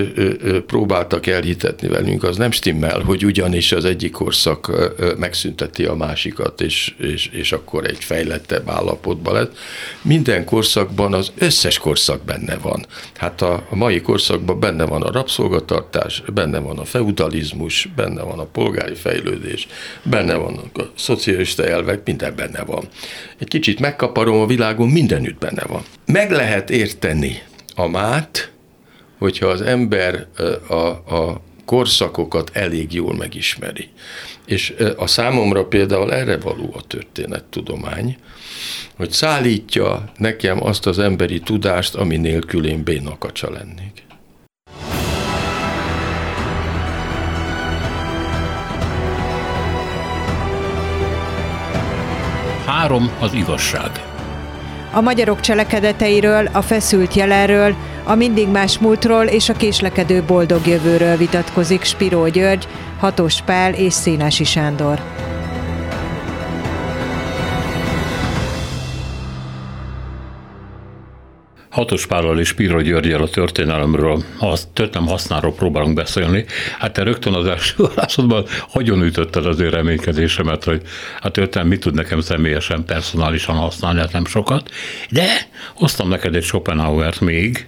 próbáltak 0.66 1.26
elhitetni 1.26 1.88
velünk, 1.88 2.22
az 2.22 2.36
nem 2.36 2.50
stimmel, 2.50 3.00
hogy 3.00 3.24
ugyanis 3.24 3.72
az 3.72 3.84
egyik 3.84 4.12
korszak 4.12 4.70
megszünteti 5.18 5.84
a 5.84 5.94
másikat, 5.94 6.60
és, 6.60 6.94
és, 6.98 7.26
és 7.32 7.52
akkor 7.52 7.86
egy 7.86 8.04
fejlettebb 8.04 8.68
állapotba 8.68 9.32
lett. 9.32 9.56
Minden 10.02 10.44
korszakban 10.44 11.14
az 11.14 11.32
összes 11.38 11.78
korszak 11.78 12.24
benne 12.24 12.56
van. 12.56 12.86
Hát 13.16 13.42
a, 13.42 13.66
a 13.70 13.76
mai 13.76 14.00
korszakban 14.00 14.60
benne 14.60 14.84
van 14.84 15.02
a 15.02 15.12
rabszolgatartás, 15.12 16.22
benne 16.34 16.58
van 16.58 16.78
a 16.78 16.84
feudalizmus, 16.84 17.88
benne 17.96 18.22
van 18.22 18.38
a 18.38 18.44
polgári 18.44 18.94
fejlődés, 18.94 19.66
benne 20.02 20.34
vannak 20.34 20.78
a 20.78 20.90
szocialista 20.96 21.66
elvek, 21.66 22.00
minden 22.04 22.34
benne 22.36 22.62
van. 22.64 22.84
Egy 23.38 23.48
kicsit 23.48 23.80
megkaparom 23.80 24.40
a 24.40 24.46
világon, 24.46 24.88
mindenütt 24.88 25.42
benne 25.44 25.64
van. 25.66 25.83
Meg 26.07 26.30
lehet 26.30 26.70
érteni 26.70 27.42
a 27.74 27.87
mát, 27.87 28.50
hogyha 29.18 29.46
az 29.46 29.61
ember 29.61 30.26
a, 30.68 30.74
a 31.14 31.40
korszakokat 31.64 32.50
elég 32.52 32.92
jól 32.92 33.14
megismeri. 33.14 33.88
És 34.46 34.74
a 34.96 35.07
számomra 35.07 35.64
például 35.64 36.12
erre 36.12 36.37
való 36.37 36.74
a 36.76 36.83
történettudomány, 36.87 38.16
hogy 38.96 39.11
szállítja 39.11 40.12
nekem 40.16 40.64
azt 40.64 40.87
az 40.87 40.98
emberi 40.98 41.40
tudást, 41.40 41.94
ami 41.94 42.16
nélkül 42.16 42.66
én 42.66 42.83
bénakacsa 42.83 43.50
lennék. 43.50 44.02
Három 52.66 53.11
az 53.20 53.33
igazság. 53.33 54.13
A 54.94 55.00
magyarok 55.00 55.40
cselekedeteiről, 55.40 56.48
a 56.52 56.62
feszült 56.62 57.14
jelenről, 57.14 57.74
a 58.04 58.14
mindig 58.14 58.48
más 58.48 58.78
múltról 58.78 59.24
és 59.24 59.48
a 59.48 59.52
késlekedő 59.52 60.22
boldog 60.22 60.66
jövőről 60.66 61.16
vitatkozik 61.16 61.85
Spiró 61.85 62.28
György, 62.28 62.68
Hatos 62.98 63.42
Pál 63.42 63.74
és 63.74 63.92
Szénási 63.92 64.44
Sándor. 64.44 65.00
Hatos 71.74 72.06
Pállal 72.06 72.38
és 72.38 72.52
Piro 72.52 72.80
Györgyel 72.80 73.22
a 73.22 73.28
történelemről, 73.28 74.22
a 74.38 74.58
történelem 74.72 75.08
hasznáról 75.08 75.52
próbálunk 75.52 75.94
beszélni. 75.94 76.44
Hát 76.78 76.92
te 76.92 77.02
rögtön 77.02 77.34
az 77.34 77.46
első 77.46 77.74
válaszodban 77.94 78.44
hogyan 78.60 79.02
ütötted 79.02 79.46
az 79.46 79.60
én 79.60 79.70
reménykedésemet, 79.70 80.64
hogy 80.64 80.82
a 81.20 81.30
történelem 81.30 81.68
mit 81.68 81.80
tud 81.80 81.94
nekem 81.94 82.20
személyesen, 82.20 82.84
personálisan 82.84 83.56
használni, 83.56 83.98
hát 83.98 84.12
nem 84.12 84.24
sokat. 84.24 84.70
De 85.10 85.48
hoztam 85.74 86.08
neked 86.08 86.34
egy 86.34 86.42
Schopenhauert 86.42 87.20
még, 87.20 87.66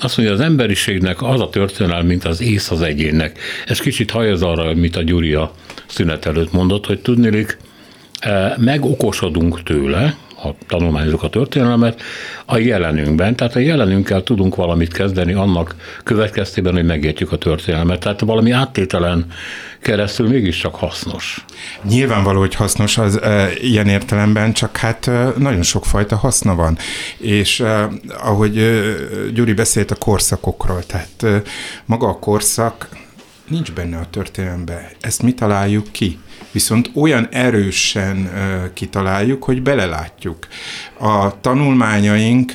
azt 0.00 0.16
mondja, 0.16 0.34
az 0.34 0.40
emberiségnek 0.40 1.22
az 1.22 1.40
a 1.40 1.48
történelem, 1.48 2.06
mint 2.06 2.24
az 2.24 2.40
ész 2.40 2.70
az 2.70 2.82
egyénnek. 2.82 3.38
Ez 3.66 3.80
kicsit 3.80 4.10
hajaz 4.10 4.42
arra, 4.42 4.62
amit 4.62 4.96
a 4.96 5.02
Gyuri 5.02 5.34
a 5.34 5.52
szünet 5.86 6.26
előtt 6.26 6.52
mondott, 6.52 6.86
hogy 6.86 7.00
tudnélik, 7.00 7.58
eh, 8.20 8.52
megokosodunk 8.56 9.62
tőle, 9.62 10.16
ha 10.40 10.54
tanulmányozunk 10.68 11.22
a 11.22 11.28
történelmet, 11.28 12.02
a 12.46 12.58
jelenünkben. 12.58 13.36
Tehát 13.36 13.56
a 13.56 13.58
jelenünkkel 13.58 14.22
tudunk 14.22 14.54
valamit 14.54 14.92
kezdeni 14.92 15.32
annak 15.32 15.74
következtében, 16.04 16.72
hogy 16.72 16.84
megértjük 16.84 17.32
a 17.32 17.36
történelmet. 17.36 18.00
Tehát 18.00 18.20
valami 18.20 18.50
áttételen 18.50 19.26
keresztül 19.80 20.28
mégiscsak 20.28 20.74
hasznos. 20.74 21.44
Nyilvánvaló, 21.88 22.38
hogy 22.38 22.54
hasznos 22.54 22.98
az 22.98 23.22
e, 23.22 23.50
ilyen 23.60 23.88
értelemben, 23.88 24.52
csak 24.52 24.76
hát 24.76 25.06
e, 25.06 25.32
nagyon 25.36 25.62
sokfajta 25.62 26.16
haszna 26.16 26.54
van. 26.54 26.78
És 27.18 27.60
e, 27.60 27.88
ahogy 28.22 28.58
e, 28.58 28.80
Gyuri 29.34 29.52
beszélt 29.52 29.90
a 29.90 29.94
korszakokról, 29.94 30.82
tehát 30.86 31.22
e, 31.22 31.42
maga 31.84 32.08
a 32.08 32.18
korszak 32.18 32.88
nincs 33.48 33.72
benne 33.72 33.96
a 33.98 34.06
történelemben. 34.10 34.82
Ezt 35.00 35.22
mi 35.22 35.34
találjuk 35.34 35.92
ki. 35.92 36.18
Viszont 36.52 36.90
olyan 36.94 37.28
erősen 37.30 38.30
kitaláljuk, 38.74 39.44
hogy 39.44 39.62
belelátjuk. 39.62 40.46
A 41.02 41.40
tanulmányaink 41.40 42.52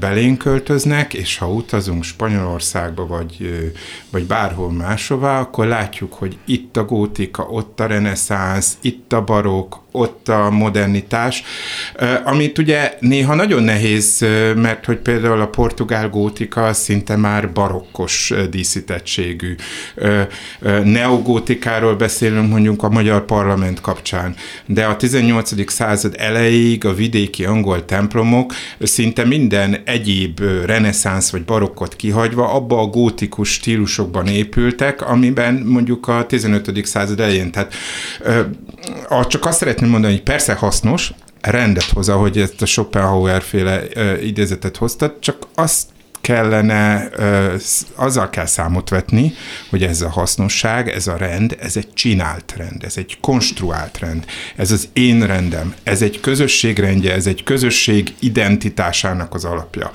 belénk 0.00 0.38
költöznek, 0.38 1.14
és 1.14 1.38
ha 1.38 1.50
utazunk 1.50 2.04
Spanyolországba, 2.04 3.06
vagy, 3.06 3.62
vagy 4.10 4.24
bárhol 4.24 4.72
máshová, 4.72 5.40
akkor 5.40 5.66
látjuk, 5.66 6.12
hogy 6.12 6.36
itt 6.44 6.76
a 6.76 6.84
gótika, 6.84 7.42
ott 7.42 7.80
a 7.80 7.86
reneszánsz, 7.86 8.78
itt 8.80 9.12
a 9.12 9.24
barokk, 9.24 9.74
ott 9.92 10.28
a 10.28 10.50
modernitás, 10.50 11.42
amit 12.24 12.58
ugye 12.58 12.96
néha 13.00 13.34
nagyon 13.34 13.62
nehéz, 13.62 14.26
mert 14.56 14.84
hogy 14.84 14.98
például 14.98 15.40
a 15.40 15.46
portugál 15.46 16.08
gótika 16.08 16.72
szinte 16.72 17.16
már 17.16 17.52
barokkos 17.52 18.34
díszítettségű. 18.50 19.54
Neogótikáról 20.84 21.94
beszélünk 21.96 22.50
mondjuk 22.50 22.82
a 22.82 22.88
magyar 22.88 23.24
parlament 23.24 23.80
kapcsán, 23.80 24.34
de 24.66 24.84
a 24.84 24.96
18. 24.96 25.72
század 25.72 26.14
elejéig 26.18 26.84
a 26.84 26.94
vidéki 26.94 27.44
angol 27.44 27.84
templomok 27.88 28.52
szinte 28.80 29.24
minden 29.24 29.76
egyéb 29.84 30.40
reneszánsz 30.64 31.30
vagy 31.30 31.44
barokkot 31.44 31.96
kihagyva 31.96 32.52
abba 32.52 32.80
a 32.80 32.86
gótikus 32.86 33.52
stílusokban 33.52 34.26
épültek, 34.26 35.08
amiben 35.08 35.54
mondjuk 35.54 36.08
a 36.08 36.26
15. 36.26 36.86
század 36.86 37.20
elején. 37.20 37.50
Tehát 37.50 37.74
csak 39.28 39.46
azt 39.46 39.58
szeretném 39.58 39.90
mondani, 39.90 40.12
hogy 40.12 40.22
persze 40.22 40.52
hasznos, 40.52 41.12
rendet 41.40 41.82
hoz, 41.82 42.08
ahogy 42.08 42.38
ezt 42.38 42.62
a 42.62 42.66
Schopenhauer 42.66 43.42
féle 43.42 43.82
idézetet 44.22 44.76
hoztad, 44.76 45.18
csak 45.20 45.36
azt 45.54 45.88
kellene, 46.20 47.08
azzal 47.94 48.30
kell 48.30 48.46
számot 48.46 48.88
vetni, 48.88 49.32
hogy 49.70 49.82
ez 49.82 50.00
a 50.00 50.08
hasznosság, 50.08 50.88
ez 50.88 51.06
a 51.06 51.16
rend, 51.16 51.56
ez 51.60 51.76
egy 51.76 51.92
csinált 51.94 52.54
rend, 52.56 52.84
ez 52.84 52.96
egy 52.96 53.18
konstruált 53.20 53.98
rend, 53.98 54.24
ez 54.56 54.70
az 54.70 54.88
én 54.92 55.26
rendem, 55.26 55.74
ez 55.82 56.02
egy 56.02 56.20
közösség 56.20 56.78
rendje, 56.78 57.12
ez 57.14 57.26
egy 57.26 57.42
közösség 57.42 58.14
identitásának 58.18 59.34
az 59.34 59.44
alapja. 59.44 59.90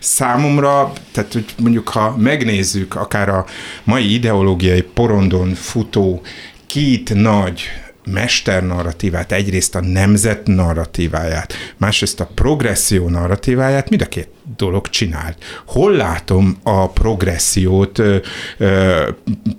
Számomra, 0.00 0.92
tehát 1.12 1.32
hogy 1.32 1.44
mondjuk 1.58 1.88
ha 1.88 2.16
megnézzük 2.16 2.94
akár 2.94 3.28
a 3.28 3.44
mai 3.84 4.12
ideológiai 4.14 4.82
porondon 4.82 5.54
futó 5.54 6.22
két 6.66 7.14
nagy 7.14 7.62
mesternarratívát, 8.06 9.32
egyrészt 9.32 9.74
a 9.74 9.80
nemzet 9.80 10.46
narratíváját, 10.46 11.54
másrészt 11.76 12.20
a 12.20 12.30
progresszió 12.34 13.08
narratíváját, 13.08 13.88
mind 13.88 14.02
a 14.02 14.06
két 14.06 14.28
dolog 14.56 14.88
csinált. 14.88 15.44
Hol 15.66 15.92
látom 15.92 16.56
a 16.62 16.88
progressziót 16.88 17.98
ö, 17.98 18.16
ö, 18.58 19.08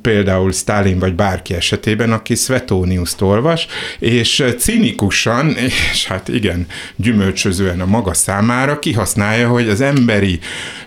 például 0.01 0.51
Stalin 0.51 0.99
vagy 0.99 1.15
bárki 1.15 1.53
esetében, 1.53 2.11
aki 2.11 2.35
Svetonius-t 2.35 3.21
olvas, 3.21 3.67
és 3.99 4.43
cinikusan, 4.57 5.49
és 5.49 6.07
hát 6.07 6.27
igen, 6.27 6.67
gyümölcsözően 6.95 7.81
a 7.81 7.85
maga 7.85 8.13
számára 8.13 8.79
kihasználja, 8.79 9.49
hogy 9.49 9.69
az 9.69 9.81
emberi 9.81 10.39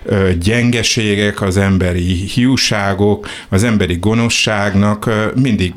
ö, 0.03 0.29
gyengeségek, 0.39 1.41
az 1.41 1.57
emberi 1.57 2.13
hiúságok, 2.13 3.27
az 3.49 3.63
emberi 3.63 3.95
gonoszságnak 3.95 5.05
ö, 5.05 5.25
mindig 5.35 5.73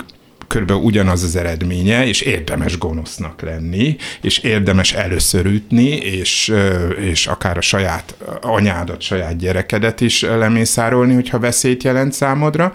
körülbelül 0.54 0.82
ugyanaz 0.82 1.22
az 1.22 1.36
eredménye, 1.36 2.06
és 2.06 2.20
érdemes 2.20 2.78
gonosznak 2.78 3.40
lenni, 3.40 3.96
és 4.20 4.38
érdemes 4.38 4.92
először 4.92 5.46
ütni, 5.46 5.88
és, 5.88 6.54
és 7.00 7.26
akár 7.26 7.56
a 7.56 7.60
saját 7.60 8.14
anyádat, 8.40 9.00
saját 9.00 9.36
gyerekedet 9.36 10.00
is 10.00 10.22
lemészárolni, 10.22 11.14
hogyha 11.14 11.38
veszélyt 11.38 11.82
jelent 11.82 12.12
számodra. 12.12 12.72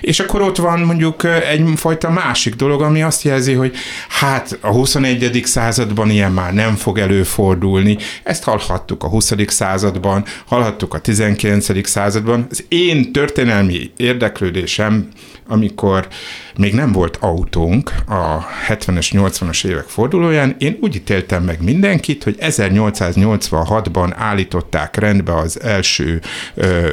És 0.00 0.20
akkor 0.20 0.42
ott 0.42 0.56
van 0.56 0.80
mondjuk 0.80 1.24
egyfajta 1.24 2.10
másik 2.10 2.54
dolog, 2.54 2.82
ami 2.82 3.02
azt 3.02 3.22
jelzi, 3.22 3.52
hogy 3.52 3.74
hát 4.08 4.58
a 4.60 4.70
21. 4.70 5.40
században 5.44 6.10
ilyen 6.10 6.32
már 6.32 6.54
nem 6.54 6.74
fog 6.74 6.98
előfordulni. 6.98 7.96
Ezt 8.22 8.44
hallhattuk 8.44 9.04
a 9.04 9.08
20. 9.08 9.32
században, 9.46 10.24
hallhattuk 10.46 10.94
a 10.94 10.98
19. 10.98 11.88
században. 11.88 12.46
Az 12.50 12.64
én 12.68 13.12
történelmi 13.12 13.90
érdeklődésem 13.96 15.08
amikor 15.48 16.08
még 16.58 16.74
nem 16.74 16.92
volt 16.92 17.16
autónk 17.20 17.92
a 18.08 18.46
70-es, 18.68 19.10
80-as 19.12 19.64
évek 19.64 19.84
fordulóján, 19.84 20.54
én 20.58 20.78
úgy 20.80 20.94
ítéltem 20.94 21.42
meg 21.42 21.62
mindenkit, 21.62 22.24
hogy 22.24 22.36
1886-ban 22.40 24.12
állították 24.16 24.96
rendbe 24.96 25.34
az 25.34 25.62
első 25.62 26.20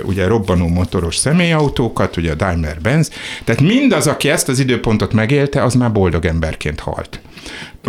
ugye 0.04 0.28
robbanó 0.28 0.68
motoros 0.68 1.16
személyautókat, 1.16 2.18
ugye 2.18 2.32
a 2.32 2.36
Daimler-Benz, 2.36 3.12
tehát 3.44 3.62
mindaz, 3.62 4.08
aki 4.08 4.30
ezt 4.30 4.50
az 4.50 4.60
időpontot 4.60 5.14
megélte, 5.14 5.64
az 5.64 5.74
már 5.74 5.92
boldog 5.92 6.26
emberként 6.26 6.80
halt. 6.80 7.20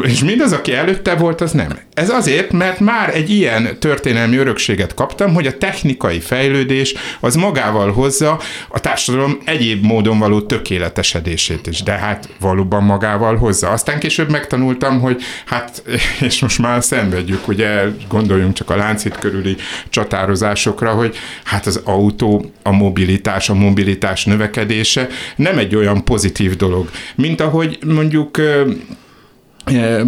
És 0.03 0.25
mindaz, 0.25 0.53
aki 0.53 0.73
előtte 0.73 1.15
volt, 1.15 1.41
az 1.41 1.53
nem. 1.53 1.79
Ez 1.95 2.11
azért, 2.11 2.53
mert 2.53 2.81
már 2.81 3.15
egy 3.15 3.31
ilyen 3.31 3.79
történelmi 3.79 4.37
örökséget 4.37 4.95
kaptam, 4.95 5.35
hogy 5.35 5.47
a 5.47 5.59
technikai 5.59 6.21
fejlődés 6.21 6.95
az 7.21 7.35
magával 7.35 7.93
hozza 7.93 8.41
a 8.69 8.81
társadalom 8.81 9.39
egyéb 9.45 9.85
módon 9.85 10.19
való 10.19 10.41
tökéletesedését 10.41 11.67
is, 11.67 11.83
de 11.83 11.93
hát 11.93 12.29
valóban 12.41 12.83
magával 12.83 13.37
hozza. 13.37 13.69
Aztán 13.69 13.99
később 13.99 14.31
megtanultam, 14.31 15.01
hogy 15.01 15.23
hát, 15.45 15.83
és 16.29 16.41
most 16.41 16.59
már 16.59 16.83
szenvedjük, 16.83 17.49
ugye 17.49 17.83
gondoljunk 18.09 18.55
csak 18.55 18.71
a 18.71 18.77
láncít 18.77 19.19
körüli 19.19 19.57
csatározásokra, 19.89 20.91
hogy 20.91 21.17
hát 21.45 21.67
az 21.67 21.81
autó, 21.85 22.53
a 22.63 22.73
mobilitás, 22.73 23.49
a 23.49 23.55
mobilitás 23.55 24.25
növekedése 24.25 25.09
nem 25.37 25.59
egy 25.59 25.77
olyan 25.77 26.05
pozitív 26.05 26.57
dolog, 26.57 26.91
mint 27.15 27.41
ahogy 27.41 27.79
mondjuk 27.87 28.39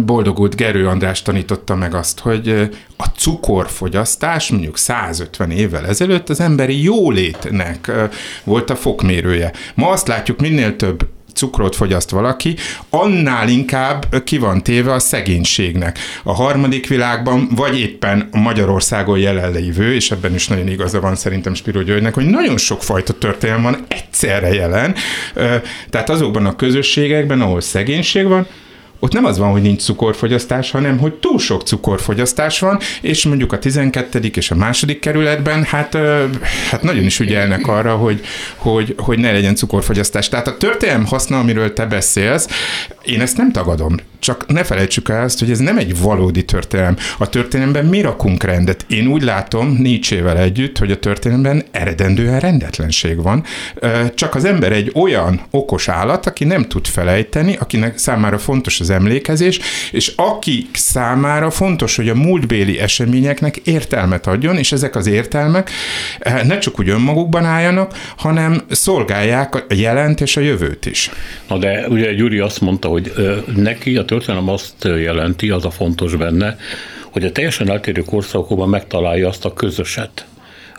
boldogult 0.05 0.55
Gerő 0.55 0.87
András 0.87 1.21
tanította 1.21 1.75
meg 1.75 1.93
azt, 1.93 2.19
hogy 2.19 2.69
a 2.97 3.05
cukorfogyasztás 3.05 4.49
mondjuk 4.49 4.77
150 4.77 5.51
évvel 5.51 5.87
ezelőtt 5.87 6.29
az 6.29 6.39
emberi 6.39 6.83
jólétnek 6.83 7.91
volt 8.43 8.69
a 8.69 8.75
fokmérője. 8.75 9.51
Ma 9.75 9.89
azt 9.89 10.07
látjuk, 10.07 10.39
minél 10.39 10.75
több 10.75 11.07
cukrot 11.33 11.75
fogyaszt 11.75 12.09
valaki, 12.09 12.55
annál 12.89 13.49
inkább 13.49 14.23
ki 14.23 14.37
van 14.37 14.63
téve 14.63 14.93
a 14.93 14.99
szegénységnek. 14.99 15.99
A 16.23 16.33
harmadik 16.33 16.87
világban, 16.87 17.49
vagy 17.55 17.79
éppen 17.79 18.29
Magyarországon 18.31 19.17
jelenlévő, 19.17 19.93
és 19.93 20.11
ebben 20.11 20.33
is 20.33 20.47
nagyon 20.47 20.67
igaza 20.67 20.99
van 20.99 21.15
szerintem 21.15 21.53
Spiro 21.53 21.81
Györgynek, 21.81 22.13
hogy 22.13 22.25
nagyon 22.25 22.57
sok 22.57 22.83
fajta 22.83 23.13
történelem 23.13 23.63
van 23.63 23.85
egyszerre 23.87 24.53
jelen. 24.53 24.95
Tehát 25.89 26.09
azokban 26.09 26.45
a 26.45 26.55
közösségekben, 26.55 27.41
ahol 27.41 27.61
szegénység 27.61 28.27
van, 28.27 28.47
ott 28.99 29.13
nem 29.13 29.25
az 29.25 29.37
van, 29.37 29.51
hogy 29.51 29.61
nincs 29.61 29.81
cukorfogyasztás, 29.81 30.71
hanem 30.71 30.97
hogy 30.97 31.13
túl 31.13 31.39
sok 31.39 31.61
cukorfogyasztás 31.61 32.59
van, 32.59 32.79
és 33.01 33.25
mondjuk 33.25 33.53
a 33.53 33.59
12. 33.59 34.19
és 34.33 34.51
a 34.51 34.55
második 34.55 34.99
kerületben 34.99 35.63
hát, 35.63 35.97
hát 36.69 36.81
nagyon 36.81 37.03
is 37.03 37.19
ügyelnek 37.19 37.67
arra, 37.67 37.95
hogy, 37.95 38.21
hogy, 38.55 38.95
hogy 38.97 39.19
ne 39.19 39.31
legyen 39.31 39.55
cukorfogyasztás. 39.55 40.29
Tehát 40.29 40.47
a 40.47 40.57
történelem 40.57 41.05
haszna, 41.05 41.39
amiről 41.39 41.73
te 41.73 41.85
beszélsz, 41.85 42.47
én 43.03 43.21
ezt 43.21 43.37
nem 43.37 43.51
tagadom. 43.51 43.95
Csak 44.19 44.47
ne 44.47 44.63
felejtsük 44.63 45.09
el 45.09 45.23
azt, 45.23 45.39
hogy 45.39 45.51
ez 45.51 45.59
nem 45.59 45.77
egy 45.77 45.99
valódi 45.99 46.45
történelem. 46.45 46.97
A 47.17 47.29
történelemben 47.29 47.85
mi 47.85 48.01
rakunk 48.01 48.43
rendet? 48.43 48.85
Én 48.89 49.07
úgy 49.07 49.23
látom 49.23 49.77
Nietzsével 49.79 50.37
együtt, 50.37 50.77
hogy 50.77 50.91
a 50.91 50.99
történelemben 50.99 51.63
eredendően 51.71 52.39
rendetlenség 52.39 53.21
van. 53.21 53.43
Csak 54.13 54.35
az 54.35 54.45
ember 54.45 54.71
egy 54.71 54.91
olyan 54.95 55.41
okos 55.49 55.87
állat, 55.87 56.25
aki 56.25 56.43
nem 56.43 56.67
tud 56.67 56.87
felejteni, 56.87 57.55
akinek 57.59 57.97
számára 57.97 58.37
fontos 58.37 58.79
az 58.79 58.89
emlékezés, 58.89 59.59
és 59.91 60.13
aki 60.15 60.69
számára 60.73 61.49
fontos, 61.49 61.95
hogy 61.95 62.09
a 62.09 62.15
múltbéli 62.15 62.79
eseményeknek 62.79 63.57
értelmet 63.57 64.27
adjon, 64.27 64.57
és 64.57 64.71
ezek 64.71 64.95
az 64.95 65.07
értelmek 65.07 65.69
ne 66.43 66.57
csak 66.57 66.79
úgy 66.79 66.89
önmagukban 66.89 67.45
álljanak, 67.45 67.93
hanem 68.17 68.61
szolgálják 68.69 69.55
a 69.55 69.65
jelent 69.69 70.21
és 70.21 70.37
a 70.37 70.41
jövőt 70.41 70.85
is. 70.85 71.11
Na 71.47 71.57
de 71.57 71.87
ugye 71.87 72.13
Gyuri 72.13 72.39
azt 72.39 72.61
mondta, 72.61 72.87
hogy 72.87 73.13
neki 73.55 73.95
a 73.95 74.05
történelem 74.07 74.49
azt 74.49 74.83
jelenti, 74.83 75.49
az 75.49 75.65
a 75.65 75.69
fontos 75.69 76.15
benne, 76.15 76.57
hogy 77.11 77.23
a 77.25 77.31
teljesen 77.31 77.69
eltérő 77.69 78.01
korszakokban 78.01 78.69
megtalálja 78.69 79.27
azt 79.27 79.45
a 79.45 79.53
közöset, 79.53 80.25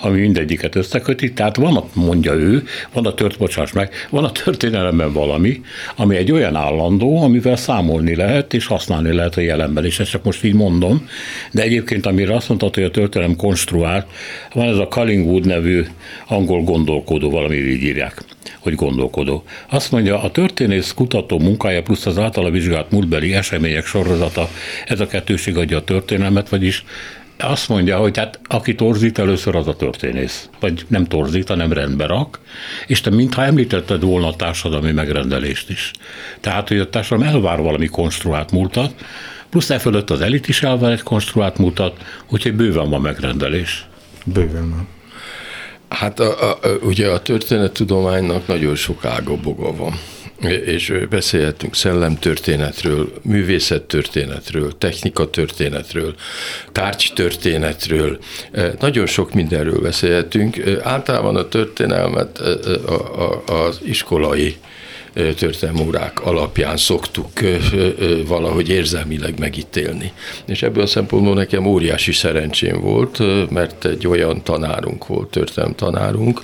ami 0.00 0.20
mindegyiket 0.20 0.74
összeköti. 0.74 1.32
Tehát 1.32 1.56
van, 1.56 1.84
mondja 1.92 2.32
ő, 2.32 2.64
van 2.92 3.06
a 3.06 3.14
tört, 3.14 3.38
bocsáss 3.38 3.72
meg, 3.72 3.94
van 4.10 4.24
a 4.24 4.32
történelemben 4.32 5.12
valami, 5.12 5.60
ami 5.96 6.16
egy 6.16 6.32
olyan 6.32 6.56
állandó, 6.56 7.22
amivel 7.22 7.56
számolni 7.56 8.14
lehet, 8.14 8.54
és 8.54 8.66
használni 8.66 9.12
lehet 9.12 9.36
a 9.36 9.40
jelenben, 9.40 9.84
és 9.84 9.98
ezt 9.98 10.10
csak 10.10 10.24
most 10.24 10.44
így 10.44 10.54
mondom, 10.54 11.08
de 11.52 11.62
egyébként 11.62 12.06
amire 12.06 12.34
azt 12.34 12.48
mondtad, 12.48 12.74
hogy 12.74 12.84
a 12.84 12.90
történelem 12.90 13.36
konstruált, 13.36 14.06
van 14.54 14.68
ez 14.68 14.78
a 14.78 14.88
Collingwood 14.88 15.46
nevű 15.46 15.84
angol 16.26 16.62
gondolkodó, 16.62 17.30
valami 17.30 17.56
így 17.56 17.82
írják 17.82 18.22
hogy 18.58 18.74
gondolkodó. 18.74 19.44
Azt 19.68 19.90
mondja, 19.90 20.22
a 20.22 20.30
történész 20.30 20.92
kutató 20.92 21.38
munkája 21.38 21.82
plusz 21.82 22.06
az 22.06 22.18
általa 22.18 22.50
vizsgált 22.50 22.90
múltbeli 22.90 23.34
események 23.34 23.86
sorozata, 23.86 24.48
ez 24.86 25.00
a 25.00 25.06
kettőség 25.06 25.56
adja 25.56 25.76
a 25.76 25.84
történelmet, 25.84 26.48
vagyis 26.48 26.84
azt 27.38 27.68
mondja, 27.68 27.98
hogy 27.98 28.16
hát 28.16 28.40
aki 28.44 28.74
torzít 28.74 29.18
először 29.18 29.56
az 29.56 29.68
a 29.68 29.76
történész. 29.76 30.48
Vagy 30.60 30.84
nem 30.88 31.04
torzít, 31.04 31.48
hanem 31.48 31.72
rendbe 31.72 32.06
rak, 32.06 32.40
és 32.86 33.00
te 33.00 33.10
mintha 33.10 33.44
említetted 33.44 34.02
volna 34.02 34.26
a 34.26 34.36
társadalmi 34.36 34.92
megrendelést 34.92 35.70
is. 35.70 35.92
Tehát, 36.40 36.68
hogy 36.68 36.78
a 36.78 36.90
társadalom 36.90 37.34
elvár 37.34 37.60
valami 37.60 37.86
konstruált 37.86 38.50
múltat, 38.50 38.94
plusz 39.50 39.70
e 39.70 39.78
fölött 39.78 40.10
az 40.10 40.20
elit 40.20 40.48
is 40.48 40.62
elvár 40.62 40.92
egy 40.92 41.02
konstruált 41.02 41.58
múltat, 41.58 42.04
úgyhogy 42.28 42.54
bőven 42.54 42.90
van 42.90 43.00
megrendelés. 43.00 43.86
Bőven 44.24 44.70
van. 44.70 44.88
Hát 45.98 46.20
a, 46.20 46.50
a, 46.50 46.58
ugye 46.82 47.08
a 47.08 47.22
történettudománynak 47.22 48.46
nagyon 48.46 48.74
sok 48.74 49.04
ága 49.04 49.36
boga 49.36 49.76
van 49.76 50.00
és 50.64 50.92
beszélhetünk 51.10 51.74
szellemtörténetről, 51.74 53.12
művészettörténetről, 53.22 54.78
technikatörténetről, 54.78 56.14
tárgytörténetről, 56.72 58.18
nagyon 58.80 59.06
sok 59.06 59.32
mindenről 59.34 59.80
beszélhetünk. 59.80 60.56
Általában 60.82 61.36
a 61.36 61.48
történelmet 61.48 62.38
az 63.46 63.80
iskolai 63.84 64.56
történelmórák 65.36 66.20
alapján 66.20 66.76
szoktuk 66.76 67.30
valahogy 68.26 68.68
érzelmileg 68.68 69.38
megítélni. 69.38 70.12
És 70.46 70.62
ebből 70.62 70.82
a 70.82 70.86
szempontból 70.86 71.34
nekem 71.34 71.66
óriási 71.66 72.12
szerencsém 72.12 72.80
volt, 72.80 73.18
mert 73.50 73.84
egy 73.84 74.06
olyan 74.06 74.42
tanárunk 74.42 75.06
volt, 75.06 75.28
történelem 75.28 75.74
tanárunk, 75.74 76.42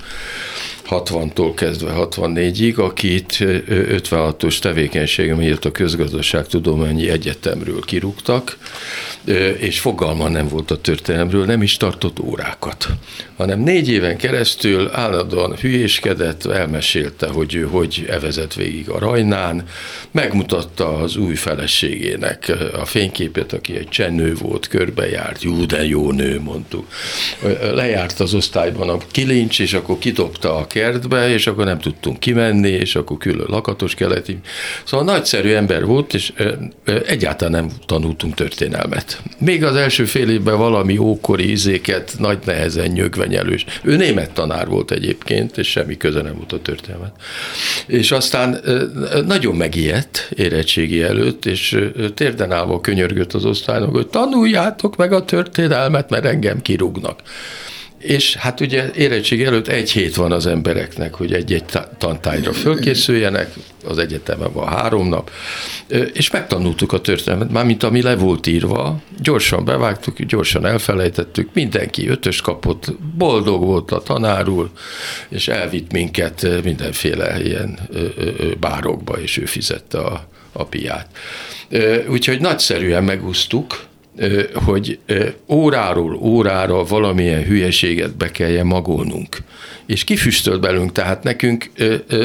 60-tól 0.90 1.53
kezdve 1.55 1.92
64-ig, 1.97 2.75
akit 2.75 3.37
56-os 3.38 4.59
tevékenysége 4.59 5.35
miatt 5.35 5.64
a 5.64 5.73
Közgazdaságtudományi 5.73 7.09
Egyetemről 7.09 7.81
kirúgtak, 7.81 8.59
és 9.59 9.81
fogalma 9.81 10.29
nem 10.29 10.49
volt 10.49 10.70
a 10.70 10.81
történelemről, 10.81 11.44
nem 11.44 11.62
is 11.62 11.77
tartott 11.77 12.20
órákat, 12.20 12.88
hanem 13.37 13.61
négy 13.61 13.88
éven 13.88 14.16
keresztül 14.16 14.90
állandóan 14.92 15.57
hülyéskedett, 15.57 16.44
elmesélte, 16.44 17.27
hogy 17.27 17.55
ő 17.55 17.62
hogy 17.62 18.07
evezett 18.09 18.55
végig 18.55 18.88
a 18.88 18.99
rajnán, 18.99 19.64
megmutatta 20.11 20.97
az 20.97 21.16
új 21.16 21.35
feleségének 21.35 22.53
a 22.81 22.85
fényképet, 22.85 23.53
aki 23.53 23.77
egy 23.77 23.88
csennő 23.88 24.35
volt, 24.35 24.68
körbejárt, 24.68 25.42
jó, 25.42 25.64
de 25.64 25.87
jó 25.87 26.11
nő, 26.11 26.40
mondtuk. 26.40 26.87
Lejárt 27.75 28.20
az 28.20 28.35
osztályban 28.35 28.88
a 28.88 28.99
kilincs, 29.11 29.61
és 29.61 29.73
akkor 29.73 29.99
kidobta 29.99 30.57
a 30.57 30.66
kertbe, 30.75 31.29
és 31.29 31.47
akkor 31.47 31.65
nem 31.65 31.79
tudtunk 31.79 32.19
kimenni, 32.19 32.69
és 32.69 32.95
akkor 32.95 33.17
külön 33.17 33.47
lakatos 33.49 33.95
kellett. 33.95 34.31
Szóval 34.85 35.07
nagyszerű 35.07 35.53
ember 35.53 35.85
volt, 35.85 36.15
és 36.15 36.33
egyáltalán 37.07 37.53
nem 37.53 37.71
tanultunk 37.87 38.35
történelmet. 38.35 39.23
Még 39.39 39.65
az 39.65 39.77
első 39.77 40.05
fél 40.05 40.31
évben 40.31 40.57
valami 40.59 40.99
ókori 40.99 41.51
izéket 41.51 42.15
nagy 42.19 42.39
nehezen 42.45 42.91
nyögvenyelős. 42.91 43.65
Ő 43.83 43.97
német 43.97 44.31
tanár 44.31 44.69
volt 44.69 44.91
egyébként, 44.91 45.59
és 45.59 45.71
semmi 45.71 45.97
köze 45.97 46.23
nem 46.23 46.35
volt 46.37 46.53
a 46.53 46.61
történelmet. 46.61 47.13
És 47.87 48.11
aztán 48.11 48.61
nagyon 49.27 49.55
megijedt 49.55 50.31
érettségi 50.37 51.03
előtt, 51.03 51.47
és 51.47 51.79
térden 52.15 52.53
állva 52.53 52.81
könyörgött 52.81 53.33
az 53.33 53.45
osztálynak, 53.45 53.95
hogy 53.95 54.07
tanuljátok 54.07 54.97
meg 54.97 55.13
a 55.13 55.25
történelmet, 55.25 56.11
mert 56.11 56.25
engem 56.25 56.63
kirúgnak 56.63 57.21
és 58.05 58.35
hát 58.35 58.61
ugye 58.61 58.90
érettség 58.95 59.43
előtt 59.43 59.69
egy 59.69 59.90
hét 59.90 60.14
van 60.14 60.33
az 60.33 60.47
embereknek, 60.47 61.14
hogy 61.14 61.33
egy-egy 61.33 61.64
tantányra 61.99 62.53
fölkészüljenek, 62.53 63.53
az 63.85 63.99
egyetemen 63.99 64.53
van 64.53 64.69
három 64.69 65.09
nap, 65.09 65.31
és 66.12 66.31
megtanultuk 66.31 66.93
a 66.93 67.01
történelmet, 67.01 67.51
mármint 67.51 67.83
ami 67.83 68.03
le 68.03 68.17
volt 68.17 68.47
írva, 68.47 69.01
gyorsan 69.19 69.64
bevágtuk, 69.64 70.23
gyorsan 70.23 70.67
elfelejtettük, 70.67 71.51
mindenki 71.53 72.09
ötös 72.09 72.40
kapott, 72.40 72.93
boldog 73.17 73.62
volt 73.62 73.90
a 73.90 74.03
tanár 74.03 74.49
úr, 74.49 74.71
és 75.29 75.49
elvitt 75.49 75.93
minket 75.93 76.62
mindenféle 76.64 77.43
ilyen 77.43 77.79
bárokba, 78.61 79.21
és 79.21 79.37
ő 79.37 79.45
fizette 79.45 79.99
a, 79.99 80.29
a 80.53 80.64
piát. 80.64 81.09
Úgyhogy 82.09 82.40
nagyszerűen 82.40 83.05
megúsztuk, 83.05 83.87
hogy 84.64 84.98
óráról 85.48 86.14
órára 86.14 86.85
valamilyen 86.85 87.44
hülyeséget 87.44 88.16
be 88.16 88.31
kelljen 88.31 88.66
magolnunk. 88.66 89.37
És 89.87 90.05
kifüstölt 90.05 90.61
belünk, 90.61 90.92
tehát 90.92 91.22
nekünk 91.22 91.70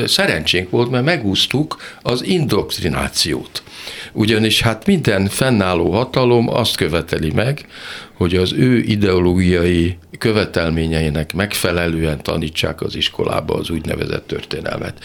szerencsénk 0.05 0.69
volt, 0.69 0.89
mert 0.89 1.05
megúsztuk 1.05 1.77
az 2.01 2.23
indoktrinációt. 2.25 3.63
Ugyanis 4.11 4.61
hát 4.61 4.85
minden 4.85 5.27
fennálló 5.27 5.91
hatalom 5.91 6.49
azt 6.49 6.75
követeli 6.75 7.31
meg, 7.35 7.65
hogy 8.19 8.35
az 8.35 8.53
ő 8.53 8.77
ideológiai 8.77 9.97
követelményeinek 10.17 11.33
megfelelően 11.33 12.21
tanítsák 12.23 12.81
az 12.81 12.95
iskolába 12.95 13.53
az 13.53 13.69
úgynevezett 13.69 14.27
történelmet. 14.27 15.03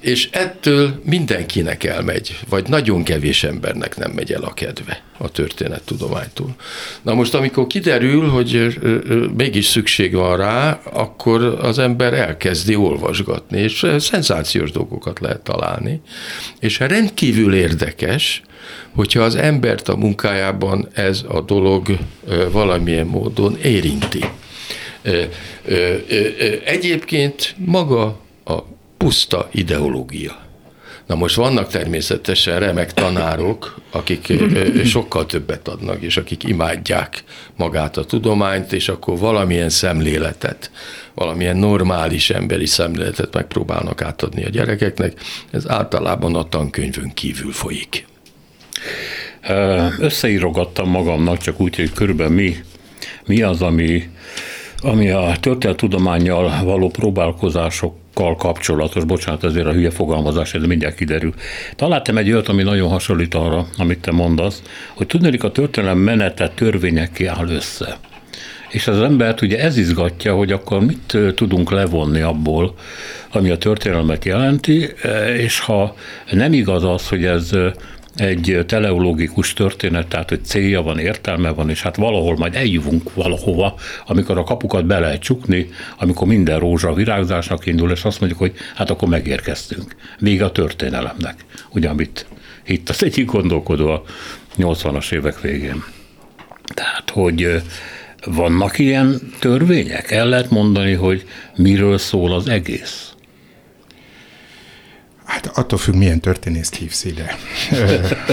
És 0.00 0.28
ettől 0.32 1.00
mindenkinek 1.04 1.84
elmegy, 1.84 2.38
vagy 2.48 2.68
nagyon 2.68 3.02
kevés 3.02 3.44
embernek 3.44 3.96
nem 3.96 4.10
megy 4.10 4.32
el 4.32 4.42
a 4.42 4.54
kedve 4.54 5.02
a 5.18 5.28
történettudománytól. 5.28 6.54
Na 7.02 7.14
most, 7.14 7.34
amikor 7.34 7.66
kiderül, 7.66 8.28
hogy 8.28 8.78
mégis 9.36 9.66
szükség 9.66 10.14
van 10.14 10.36
rá, 10.36 10.80
akkor 10.92 11.42
az 11.44 11.78
ember 11.78 12.14
elkezdi 12.14 12.76
olvasgatni, 12.76 13.60
és 13.60 13.86
szenzációs 13.98 14.70
dolgokat 14.70 15.20
lehet 15.20 15.40
találni, 15.40 16.00
és 16.60 16.78
rendkívül 16.78 17.54
érdekes, 17.54 18.42
hogyha 18.96 19.22
az 19.22 19.34
embert 19.34 19.88
a 19.88 19.96
munkájában 19.96 20.88
ez 20.92 21.24
a 21.28 21.40
dolog 21.40 21.98
valamilyen 22.50 23.06
módon 23.06 23.56
érinti. 23.56 24.24
Egyébként 26.64 27.54
maga 27.58 28.18
a 28.44 28.62
puszta 28.96 29.48
ideológia. 29.52 30.44
Na 31.06 31.14
most 31.14 31.36
vannak 31.36 31.68
természetesen 31.68 32.58
remek 32.58 32.92
tanárok, 32.92 33.80
akik 33.90 34.32
sokkal 34.84 35.26
többet 35.26 35.68
adnak, 35.68 36.02
és 36.02 36.16
akik 36.16 36.44
imádják 36.44 37.24
magát 37.56 37.96
a 37.96 38.04
tudományt, 38.04 38.72
és 38.72 38.88
akkor 38.88 39.18
valamilyen 39.18 39.68
szemléletet, 39.68 40.70
valamilyen 41.14 41.56
normális 41.56 42.30
emberi 42.30 42.66
szemléletet 42.66 43.34
megpróbálnak 43.34 44.02
átadni 44.02 44.44
a 44.44 44.48
gyerekeknek. 44.48 45.20
Ez 45.50 45.68
általában 45.68 46.34
a 46.34 46.48
tankönyvön 46.48 47.14
kívül 47.14 47.52
folyik. 47.52 48.06
Összeírogattam 49.98 50.90
magamnak, 50.90 51.38
csak 51.38 51.60
úgy, 51.60 51.76
hogy 51.76 51.92
körülbelül 51.92 52.34
mi, 52.34 52.56
mi 53.26 53.42
az, 53.42 53.62
ami, 53.62 54.10
ami 54.82 55.10
a 55.10 55.32
történeltudományjal 55.40 56.64
való 56.64 56.88
próbálkozásokkal 56.88 58.36
kapcsolatos, 58.36 59.04
bocsánat, 59.04 59.44
ezért 59.44 59.66
a 59.66 59.72
hülye 59.72 59.90
fogalmazás, 59.90 60.54
ez 60.54 60.62
mindjárt 60.62 60.94
kiderül. 60.94 61.34
Találtam 61.76 62.18
egy 62.18 62.30
olyat, 62.30 62.48
ami 62.48 62.62
nagyon 62.62 62.88
hasonlít 62.88 63.34
arra, 63.34 63.66
amit 63.78 63.98
te 63.98 64.10
mondasz, 64.10 64.62
hogy 64.94 65.06
tudnék 65.06 65.44
a 65.44 65.52
történelem 65.52 65.98
menete 65.98 66.48
törvényekké 66.48 67.26
áll 67.26 67.48
össze. 67.48 67.96
És 68.68 68.86
az 68.86 69.00
embert 69.00 69.42
ugye 69.42 69.58
ez 69.58 69.76
izgatja, 69.76 70.34
hogy 70.34 70.52
akkor 70.52 70.80
mit 70.80 71.18
tudunk 71.34 71.70
levonni 71.70 72.20
abból, 72.20 72.74
ami 73.32 73.50
a 73.50 73.58
történelmet 73.58 74.24
jelenti, 74.24 74.88
és 75.36 75.58
ha 75.58 75.94
nem 76.30 76.52
igaz 76.52 76.84
az, 76.84 77.08
hogy 77.08 77.24
ez 77.24 77.50
egy 78.16 78.64
teleológikus 78.66 79.52
történet, 79.52 80.06
tehát 80.06 80.28
hogy 80.28 80.44
célja 80.44 80.82
van, 80.82 80.98
értelme 80.98 81.50
van, 81.50 81.70
és 81.70 81.82
hát 81.82 81.96
valahol 81.96 82.36
majd 82.36 82.54
eljövünk 82.54 83.14
valahova, 83.14 83.74
amikor 84.06 84.38
a 84.38 84.44
kapukat 84.44 84.86
be 84.86 84.98
lehet 84.98 85.20
csukni, 85.20 85.68
amikor 85.98 86.26
minden 86.26 86.58
rózsa 86.58 86.92
virágzásnak 86.92 87.66
indul, 87.66 87.90
és 87.90 88.04
azt 88.04 88.20
mondjuk, 88.20 88.40
hogy 88.40 88.52
hát 88.74 88.90
akkor 88.90 89.08
megérkeztünk. 89.08 89.96
Vége 90.18 90.44
a 90.44 90.52
történelemnek. 90.52 91.44
Ugye, 91.70 91.88
amit 91.88 92.26
itt 92.66 92.88
az 92.88 93.02
egyik 93.04 93.26
gondolkodó 93.26 93.88
a 93.88 94.02
80-as 94.58 95.12
évek 95.12 95.40
végén. 95.40 95.84
Tehát, 96.74 97.10
hogy 97.10 97.62
vannak 98.24 98.78
ilyen 98.78 99.20
törvények? 99.38 100.10
El 100.10 100.28
lehet 100.28 100.50
mondani, 100.50 100.92
hogy 100.92 101.24
miről 101.56 101.98
szól 101.98 102.32
az 102.32 102.48
egész? 102.48 103.15
Hát 105.26 105.46
attól 105.46 105.78
függ, 105.78 105.94
milyen 105.94 106.20
történészt 106.20 106.74
hívsz 106.74 107.04
ide. 107.04 107.36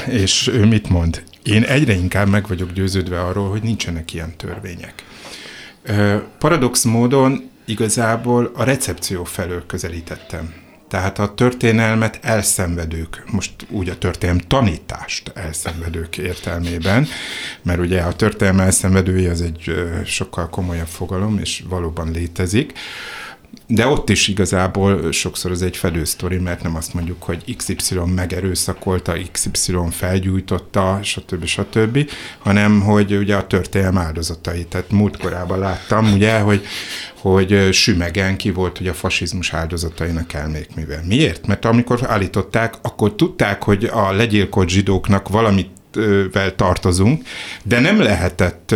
és 0.07 0.47
ő 0.47 0.65
mit 0.65 0.89
mond? 0.89 1.23
Én 1.43 1.63
egyre 1.63 1.93
inkább 1.93 2.27
meg 2.27 2.47
vagyok 2.47 2.71
győződve 2.71 3.21
arról, 3.21 3.49
hogy 3.49 3.63
nincsenek 3.63 4.13
ilyen 4.13 4.37
törvények. 4.37 5.03
Paradox 6.37 6.83
módon 6.83 7.49
igazából 7.65 8.51
a 8.55 8.63
recepció 8.63 9.23
felől 9.23 9.65
közelítettem. 9.65 10.53
Tehát 10.87 11.19
a 11.19 11.33
történelmet 11.33 12.19
elszenvedők, 12.21 13.23
most 13.31 13.51
úgy 13.69 13.89
a 13.89 13.97
történelem 13.97 14.41
tanítást 14.47 15.31
elszenvedők 15.35 16.17
értelmében, 16.17 17.07
mert 17.61 17.79
ugye 17.79 18.01
a 18.01 18.13
történelem 18.13 18.59
elszenvedői 18.59 19.25
az 19.25 19.41
egy 19.41 19.73
sokkal 20.05 20.49
komolyabb 20.49 20.87
fogalom, 20.87 21.37
és 21.39 21.63
valóban 21.69 22.11
létezik 22.11 22.73
de 23.67 23.87
ott 23.87 24.09
is 24.09 24.27
igazából 24.27 25.11
sokszor 25.11 25.51
az 25.51 25.61
egy 25.61 25.77
fedősztori, 25.77 26.37
mert 26.37 26.63
nem 26.63 26.75
azt 26.75 26.93
mondjuk, 26.93 27.23
hogy 27.23 27.55
XY 27.55 27.99
megerőszakolta, 28.15 29.13
XY 29.31 29.75
felgyújtotta, 29.91 30.99
stb. 31.01 31.45
stb., 31.45 32.09
hanem 32.39 32.81
hogy 32.81 33.15
ugye 33.15 33.35
a 33.35 33.47
történelem 33.47 33.97
áldozatai. 33.97 34.65
Tehát 34.65 34.91
múltkorában 34.91 35.59
láttam, 35.59 36.13
ugye, 36.13 36.39
hogy, 36.39 36.65
hogy 37.15 37.69
sümegen 37.71 38.37
ki 38.37 38.51
volt, 38.51 38.77
hogy 38.77 38.87
a 38.87 38.93
fasizmus 38.93 39.53
áldozatainak 39.53 40.33
elmék 40.33 40.75
mivel. 40.75 41.03
Miért? 41.05 41.47
Mert 41.47 41.65
amikor 41.65 41.99
állították, 42.07 42.73
akkor 42.81 43.15
tudták, 43.15 43.63
hogy 43.63 43.83
a 43.83 44.11
legyilkolt 44.11 44.69
zsidóknak 44.69 45.29
valamit 45.29 45.69
vel 46.31 46.55
tartozunk, 46.55 47.23
de 47.63 47.79
nem 47.79 48.01
lehetett 48.01 48.75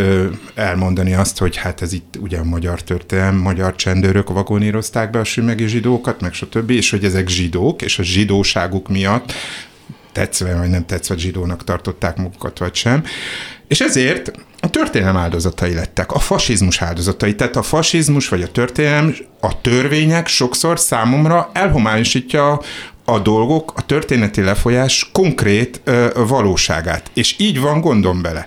elmondani 0.56 1.14
azt, 1.14 1.38
hogy 1.38 1.56
hát 1.56 1.82
ez 1.82 1.94
itt 1.94 2.16
ugye 2.20 2.38
a 2.38 2.44
magyar 2.44 2.82
történelem, 2.82 3.36
magyar 3.36 3.76
csendőrök 3.76 4.30
vagonírozták 4.30 5.10
be 5.10 5.20
a 5.20 5.24
sümegi 5.24 5.68
zsidókat, 5.68 6.22
meg 6.22 6.34
stb., 6.34 6.70
és 6.70 6.90
hogy 6.90 7.04
ezek 7.04 7.28
zsidók, 7.28 7.82
és 7.82 8.00
a 8.00 8.04
zsidóságuk 8.04 8.88
miatt 8.90 9.34
tetszve 10.12 10.56
vagy 10.56 10.70
nem 10.70 10.86
tetszve 10.86 11.18
zsidónak 11.18 11.64
tartották 11.64 12.18
magukat, 12.18 12.60
vagy 12.60 12.76
sem. 12.76 13.04
És 13.68 13.82
ezért 13.82 14.32
a 14.60 14.70
történelem 14.70 15.18
áldozatai 15.18 15.74
lettek, 15.74 16.12
a 16.12 16.20
fasizmus 16.20 16.82
áldozatai. 16.82 17.36
Tehát 17.36 17.56
a 17.56 17.62
fasizmus 17.62 18.30
vagy 18.30 18.42
a 18.42 18.48
történelem, 18.48 19.16
a 19.42 19.62
törvények 19.62 20.28
sokszor 20.28 20.80
számomra 20.80 21.50
elhomályosítja 21.54 22.62
a 23.10 23.20
dolgok, 23.20 23.74
a 23.76 23.86
történeti 23.86 24.42
lefolyás 24.42 25.10
konkrét 25.12 25.82
ö, 25.84 26.08
valóságát. 26.28 27.12
És 27.14 27.36
így 27.38 27.60
van 27.60 27.82
gondom 27.82 28.22
bele. 28.22 28.46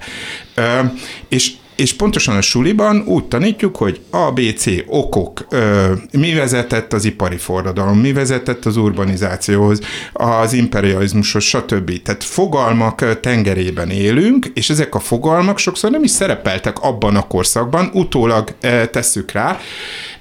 Ö, 0.55 0.81
és 1.29 1.53
és 1.81 1.95
pontosan 1.95 2.37
a 2.37 2.41
suliban 2.41 3.03
úgy 3.07 3.25
tanítjuk, 3.25 3.77
hogy 3.77 4.01
A, 4.11 4.31
B, 4.31 4.41
C 4.57 4.67
okok, 4.87 5.47
ö, 5.51 5.93
mi 6.13 6.33
vezetett 6.35 6.93
az 6.93 7.05
ipari 7.05 7.37
forradalom, 7.37 7.99
mi 7.99 8.13
vezetett 8.13 8.65
az 8.65 8.77
urbanizációhoz, 8.77 9.81
az 10.13 10.53
imperializmushoz, 10.53 11.43
stb. 11.45 12.03
Tehát 12.03 12.25
fogalmak 12.25 13.21
tengerében 13.21 13.91
élünk, 13.91 14.51
és 14.55 14.71
ezek 14.71 14.95
a 14.95 14.99
fogalmak 14.99 15.59
sokszor 15.59 15.91
nem 15.91 16.03
is 16.03 16.11
szerepeltek 16.11 16.79
abban 16.83 17.17
a 17.17 17.27
korszakban, 17.27 17.91
utólag 17.93 18.55
ö, 18.61 18.87
tesszük 18.87 19.33
rá. 19.33 19.59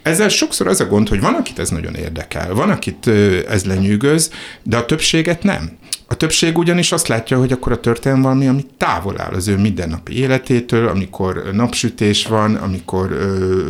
Ezzel 0.01 0.29
sokszor 0.29 0.67
az 0.67 0.79
a 0.79 0.85
gond, 0.87 1.09
hogy 1.09 1.21
van, 1.21 1.33
akit 1.33 1.59
ez 1.59 1.69
nagyon 1.69 1.95
érdekel, 1.95 2.53
van, 2.53 2.69
akit 2.69 3.07
ez 3.49 3.65
lenyűgöz, 3.65 4.31
de 4.63 4.77
a 4.77 4.85
többséget 4.85 5.43
nem. 5.43 5.77
A 6.11 6.15
többség 6.15 6.57
ugyanis 6.57 6.91
azt 6.91 7.07
látja, 7.07 7.37
hogy 7.37 7.51
akkor 7.51 7.71
a 7.71 7.79
történelem 7.79 8.23
valami, 8.23 8.47
ami 8.47 8.65
távol 8.77 9.21
áll 9.21 9.33
az 9.33 9.47
ő 9.47 9.57
mindennapi 9.57 10.17
életétől, 10.17 10.87
amikor 10.87 11.43
napsütés 11.53 12.25
van, 12.25 12.55
amikor 12.55 13.11
ö, 13.11 13.61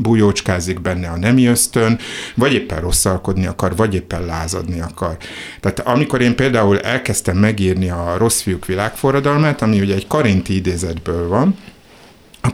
bujócskázik 0.00 0.80
benne 0.80 1.08
a 1.08 1.18
nemi 1.18 1.46
ösztön, 1.46 1.98
vagy 2.34 2.52
éppen 2.52 2.80
rosszalkodni 2.80 3.46
akar, 3.46 3.76
vagy 3.76 3.94
éppen 3.94 4.24
lázadni 4.24 4.80
akar. 4.80 5.16
Tehát 5.60 5.80
amikor 5.80 6.20
én 6.20 6.36
például 6.36 6.80
elkezdtem 6.80 7.36
megírni 7.36 7.90
a 7.90 8.14
Rossz 8.18 8.40
fiúk 8.40 8.66
világforradalmát, 8.66 9.62
ami 9.62 9.80
ugye 9.80 9.94
egy 9.94 10.06
karinti 10.06 10.54
idézetből 10.54 11.28
van, 11.28 11.56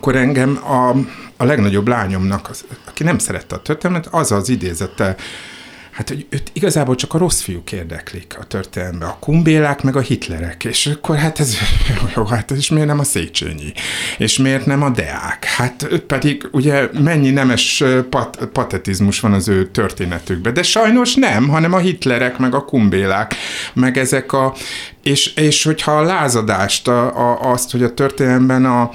akkor 0.01 0.17
engem 0.17 0.61
a, 0.65 0.89
a 1.37 1.45
legnagyobb 1.45 1.89
lányomnak, 1.89 2.49
az, 2.49 2.65
aki 2.89 3.03
nem 3.03 3.19
szerette 3.19 3.55
a 3.55 3.63
történetet, 3.63 4.15
az 4.15 4.33
az 4.33 4.49
idézete 4.49 5.17
hát 5.91 6.09
hogy 6.09 6.27
őt 6.29 6.51
igazából 6.53 6.95
csak 6.95 7.15
a 7.15 7.19
rossz 7.19 7.41
fiúk 7.41 7.73
érdeklik 7.73 8.37
a 8.41 8.45
történelemben, 8.45 9.09
a 9.09 9.17
kumbélák 9.19 9.83
meg 9.83 9.97
a 9.97 10.01
hitlerek, 10.01 10.65
és 10.65 10.87
akkor 10.87 11.17
hát 11.17 11.41
ez, 11.41 11.57
jó, 12.17 12.25
hát 12.25 12.51
és 12.51 12.71
miért 12.71 12.87
nem 12.87 12.99
a 12.99 13.05
Széchenyi, 13.05 13.73
és 14.19 14.39
miért 14.39 14.67
nem 14.67 14.83
a 14.83 14.91
Deák, 14.91 15.45
hát 15.45 15.89
pedig 16.07 16.49
ugye 16.53 16.89
mennyi 16.93 17.31
nemes 17.31 17.85
pat, 18.11 18.49
patetizmus 18.53 19.21
van 19.21 19.33
az 19.33 19.49
ő 19.49 19.67
történetükben, 19.67 20.55
de 20.55 20.63
sajnos 20.63 21.15
nem, 21.15 21.49
hanem 21.49 21.73
a 21.73 21.79
hitlerek 21.79 22.39
meg 22.39 22.55
a 22.55 22.65
kumbélák, 22.65 23.35
meg 23.73 23.99
ezek 23.99 24.33
a, 24.33 24.55
és, 25.03 25.35
és 25.35 25.65
hogyha 25.65 25.93
a 25.93 26.03
lázadást, 26.03 26.89
a, 26.89 27.31
a, 27.31 27.51
azt, 27.53 27.71
hogy 27.71 27.83
a 27.83 27.95
történelemben 27.95 28.65
a, 28.65 28.91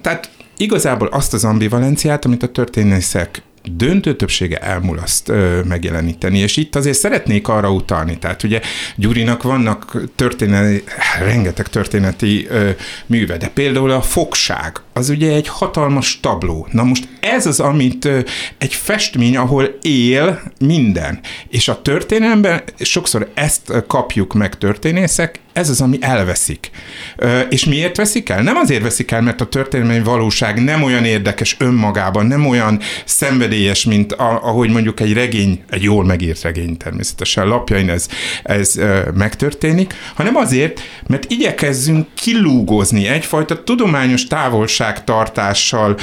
tehát 0.00 0.30
igazából 0.56 1.06
azt 1.06 1.34
az 1.34 1.44
ambivalenciát, 1.44 2.24
amit 2.24 2.42
a 2.42 2.48
történészek 2.48 3.42
döntő 3.72 4.16
többsége 4.16 4.58
elmulaszt 4.58 5.28
ö, 5.28 5.60
megjeleníteni. 5.62 6.38
És 6.38 6.56
itt 6.56 6.74
azért 6.76 6.98
szeretnék 6.98 7.48
arra 7.48 7.72
utalni, 7.72 8.18
tehát 8.18 8.42
ugye 8.42 8.60
Gyurinak 8.96 9.42
vannak 9.42 10.02
történeti, 10.14 10.84
rengeteg 11.18 11.68
történeti 11.68 12.46
ö, 12.50 12.70
műve, 13.06 13.36
de 13.36 13.48
például 13.48 13.90
a 13.90 14.02
fogság, 14.02 14.80
az 14.92 15.08
ugye 15.08 15.32
egy 15.32 15.48
hatalmas 15.48 16.20
tabló. 16.20 16.68
Na 16.70 16.82
most 16.82 17.08
ez 17.20 17.46
az, 17.46 17.60
amit 17.60 18.04
ö, 18.04 18.20
egy 18.58 18.74
festmény, 18.74 19.36
ahol 19.36 19.78
él 19.82 20.40
minden. 20.58 21.20
És 21.48 21.68
a 21.68 21.82
történelemben 21.82 22.62
sokszor 22.78 23.30
ezt 23.34 23.84
kapjuk 23.86 24.34
meg 24.34 24.58
történészek, 24.58 25.40
ez 25.54 25.68
az, 25.68 25.80
ami 25.80 25.98
elveszik. 26.00 26.70
És 27.48 27.64
miért 27.64 27.96
veszik 27.96 28.28
el? 28.28 28.42
Nem 28.42 28.56
azért 28.56 28.82
veszik 28.82 29.10
el, 29.10 29.20
mert 29.20 29.40
a 29.40 29.46
történelmi 29.46 30.02
valóság 30.02 30.64
nem 30.64 30.82
olyan 30.82 31.04
érdekes 31.04 31.56
önmagában, 31.58 32.26
nem 32.26 32.46
olyan 32.46 32.80
szenvedélyes, 33.04 33.84
mint 33.84 34.12
ahogy 34.12 34.70
mondjuk 34.70 35.00
egy 35.00 35.12
regény, 35.12 35.62
egy 35.70 35.82
jól 35.82 36.04
megírt 36.04 36.42
regény 36.42 36.76
természetesen 36.76 37.46
lapjain 37.46 37.90
ez, 37.90 38.08
ez 38.42 38.80
megtörténik, 39.14 39.94
hanem 40.14 40.36
azért, 40.36 40.80
mert 41.06 41.30
igyekezzünk 41.30 42.06
kilúgozni 42.14 43.06
egyfajta 43.08 43.62
tudományos 43.62 44.26
távolságtartással 44.26 45.96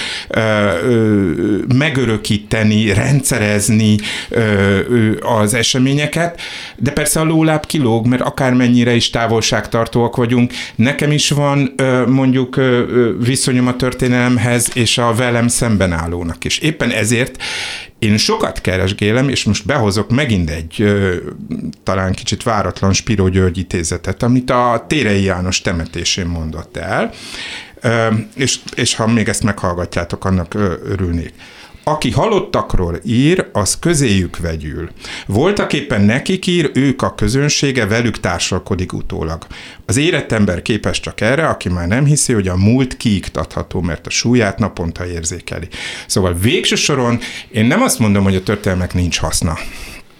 megörökíteni, 1.75 2.93
rendszerezni 2.93 3.95
az 5.21 5.53
eseményeket, 5.53 6.41
de 6.77 6.91
persze 6.91 7.19
a 7.19 7.23
lóláb 7.23 7.65
kilóg, 7.65 8.07
mert 8.07 8.21
akármennyire 8.21 8.93
is 8.93 9.09
távol 9.09 9.40
távolságtartóak 9.41 10.15
vagyunk. 10.15 10.53
Nekem 10.75 11.11
is 11.11 11.29
van 11.29 11.73
mondjuk 12.07 12.59
viszonyom 13.19 13.67
a 13.67 13.75
történelemhez, 13.75 14.69
és 14.73 14.97
a 14.97 15.13
velem 15.13 15.47
szemben 15.47 15.91
állónak 15.91 16.43
is. 16.43 16.57
Éppen 16.57 16.91
ezért 16.91 17.43
én 17.99 18.17
sokat 18.17 18.61
keresgélem, 18.61 19.29
és 19.29 19.43
most 19.43 19.65
behozok 19.65 20.09
megint 20.09 20.49
egy 20.49 20.93
talán 21.83 22.13
kicsit 22.13 22.43
váratlan 22.43 22.93
Spiro 22.93 23.27
György 23.27 23.57
idézetet, 23.57 24.23
amit 24.23 24.49
a 24.49 24.85
Térei 24.87 25.23
János 25.23 25.61
temetésén 25.61 26.25
mondott 26.25 26.77
el, 26.77 27.11
és, 28.35 28.59
és 28.75 28.95
ha 28.95 29.07
még 29.07 29.27
ezt 29.27 29.43
meghallgatjátok, 29.43 30.25
annak 30.25 30.53
örülnék. 30.85 31.33
Aki 31.83 32.11
halottakról 32.11 32.99
ír, 33.05 33.49
az 33.51 33.79
közéjük 33.79 34.37
vegyül. 34.37 34.89
Voltak 35.25 35.73
éppen 35.73 36.01
nekik 36.01 36.47
ír, 36.47 36.71
ők 36.73 37.01
a 37.01 37.15
közönsége, 37.15 37.85
velük 37.85 38.19
társalkodik 38.19 38.93
utólag. 38.93 39.45
Az 39.85 39.97
érett 39.97 40.31
ember 40.31 40.61
képes 40.61 40.99
csak 40.99 41.21
erre, 41.21 41.47
aki 41.47 41.69
már 41.69 41.87
nem 41.87 42.05
hiszi, 42.05 42.33
hogy 42.33 42.47
a 42.47 42.55
múlt 42.55 42.97
kiiktatható, 42.97 43.81
mert 43.81 44.07
a 44.07 44.09
súlyát 44.09 44.59
naponta 44.59 45.05
érzékeli. 45.05 45.67
Szóval 46.07 46.33
végső 46.33 46.75
soron 46.75 47.19
én 47.51 47.65
nem 47.65 47.81
azt 47.81 47.99
mondom, 47.99 48.23
hogy 48.23 48.35
a 48.35 48.43
történelmek 48.43 48.93
nincs 48.93 49.19
haszna. 49.19 49.57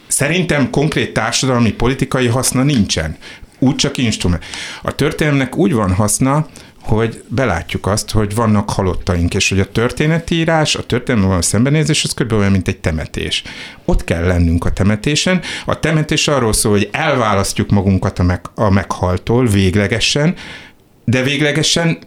Szerintem 0.06 0.70
konkrét 0.70 1.12
társadalmi, 1.12 1.72
politikai 1.72 2.26
haszna 2.26 2.62
nincsen. 2.62 3.16
Úgy 3.58 3.74
csak 3.74 3.98
instrument. 3.98 4.44
A 4.82 4.94
történelmnek 4.94 5.56
úgy 5.56 5.72
van 5.72 5.94
haszna, 5.94 6.46
hogy 6.82 7.24
belátjuk 7.28 7.86
azt, 7.86 8.10
hogy 8.10 8.34
vannak 8.34 8.70
halottaink, 8.70 9.34
és 9.34 9.48
hogy 9.48 9.60
a 9.60 9.70
történetírás, 9.70 10.74
a 10.74 10.86
történelmi 10.86 11.34
a 11.34 11.42
szembenézés, 11.42 12.04
az 12.04 12.14
kb. 12.14 12.32
olyan, 12.32 12.50
mint 12.50 12.68
egy 12.68 12.78
temetés. 12.78 13.42
Ott 13.84 14.04
kell 14.04 14.24
lennünk 14.24 14.64
a 14.64 14.70
temetésen. 14.70 15.40
A 15.64 15.80
temetés 15.80 16.28
arról 16.28 16.52
szól, 16.52 16.72
hogy 16.72 16.88
elválasztjuk 16.92 17.70
magunkat 17.70 18.18
a, 18.18 18.22
meg, 18.22 18.40
a 18.54 18.70
meghaltól 18.70 19.46
véglegesen, 19.46 20.34
de 21.04 21.22
véglegesen 21.22 21.98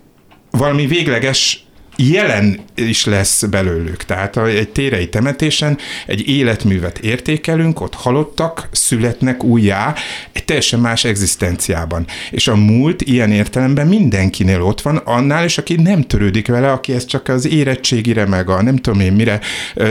valami 0.51 0.85
végleges 0.85 1.64
jelen 1.97 2.59
is 2.75 3.05
lesz 3.05 3.43
belőlük. 3.43 4.03
Tehát 4.03 4.37
egy 4.37 4.69
térei 4.69 5.09
temetésen 5.09 5.77
egy 6.05 6.27
életművet 6.27 6.97
értékelünk, 6.97 7.81
ott 7.81 7.93
halottak 7.93 8.67
születnek 8.71 9.43
újjá 9.43 9.93
egy 10.31 10.45
teljesen 10.45 10.79
más 10.79 11.03
egzisztenciában. 11.03 12.05
És 12.31 12.47
a 12.47 12.55
múlt 12.55 13.01
ilyen 13.01 13.31
értelemben 13.31 13.87
mindenkinél 13.87 14.61
ott 14.61 14.81
van, 14.81 14.97
annál 14.97 15.45
is, 15.45 15.57
aki 15.57 15.75
nem 15.75 16.01
törődik 16.01 16.47
vele, 16.47 16.71
aki 16.71 16.93
ezt 16.93 17.07
csak 17.07 17.27
az 17.27 17.47
érettségire, 17.47 18.25
meg 18.25 18.49
a 18.49 18.61
nem 18.61 18.75
tudom 18.75 18.99
én 18.99 19.13
mire 19.13 19.39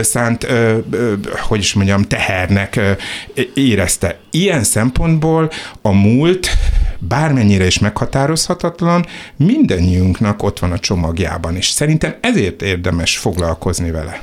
szánt, 0.01 0.47
hogy 1.39 1.59
is 1.59 1.73
mondjam, 1.73 2.03
tehernek 2.03 2.79
érezte. 3.53 4.19
Ilyen 4.31 4.63
szempontból 4.63 5.51
a 5.81 5.91
múlt 5.91 6.49
bármennyire 6.99 7.65
is 7.65 7.79
meghatározhatatlan, 7.79 9.05
mindannyiunknak 9.35 10.43
ott 10.43 10.59
van 10.59 10.71
a 10.71 10.79
csomagjában, 10.79 11.55
és 11.55 11.67
szerintem 11.67 12.15
ezért 12.21 12.61
érdemes 12.61 13.17
foglalkozni 13.17 13.91
vele. 13.91 14.21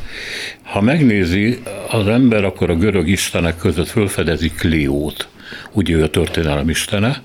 Ha 0.63 0.81
megnézi 0.81 1.63
az 1.91 2.07
ember, 2.07 2.45
akkor 2.45 2.71
a 2.71 2.75
görög 2.75 3.09
istenek 3.09 3.57
között 3.57 3.89
fölfedezi 3.89 4.51
Kliót, 4.51 5.29
ugye 5.73 5.95
ő 5.95 6.03
a 6.03 6.11
történelem 6.11 6.69
istene, 6.69 7.23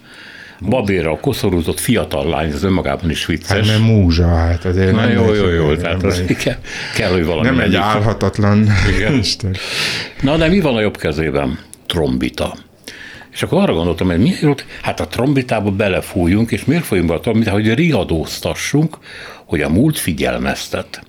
babéra 0.61 1.11
a 1.11 1.19
koszorúzott 1.19 1.79
fiatal 1.79 2.29
lány, 2.29 2.51
ez 2.51 2.63
önmagában 2.63 3.09
is 3.09 3.25
vicces. 3.25 3.49
Hát 3.49 3.65
mert 3.65 3.79
múzsa, 3.79 4.27
hát 4.27 4.65
azért 4.65 4.91
Na, 4.91 5.05
nem 5.05 5.11
jó, 5.11 5.33
jó, 5.33 5.49
jó, 5.49 5.75
tehát 5.75 6.03
az 6.03 6.23
kell, 6.43 6.57
kell, 6.95 7.11
hogy 7.11 7.25
valami. 7.25 7.47
Nem 7.47 7.59
egy 7.59 7.75
álhatatlan 7.75 8.67
Igen. 8.95 9.13
Isten. 9.19 9.55
Na, 10.21 10.37
de 10.37 10.47
mi 10.47 10.59
van 10.59 10.75
a 10.75 10.81
jobb 10.81 10.97
kezében? 10.97 11.59
Trombita. 11.85 12.55
És 13.37 13.43
akkor 13.43 13.61
arra 13.61 13.73
gondoltam, 13.73 14.07
hogy 14.07 14.19
miért 14.19 14.65
hát 14.81 14.99
a 14.99 15.07
trombitába 15.07 15.71
belefújunk, 15.71 16.51
és 16.51 16.65
miért 16.65 16.83
folyunk 16.83 17.07
be 17.07 17.13
a 17.13 17.19
trombitába, 17.19 17.57
hogy 17.57 17.73
riadóztassunk, 17.73 18.97
hogy 19.45 19.61
a 19.61 19.69
múlt 19.69 19.97
figyelmeztet. 19.97 21.03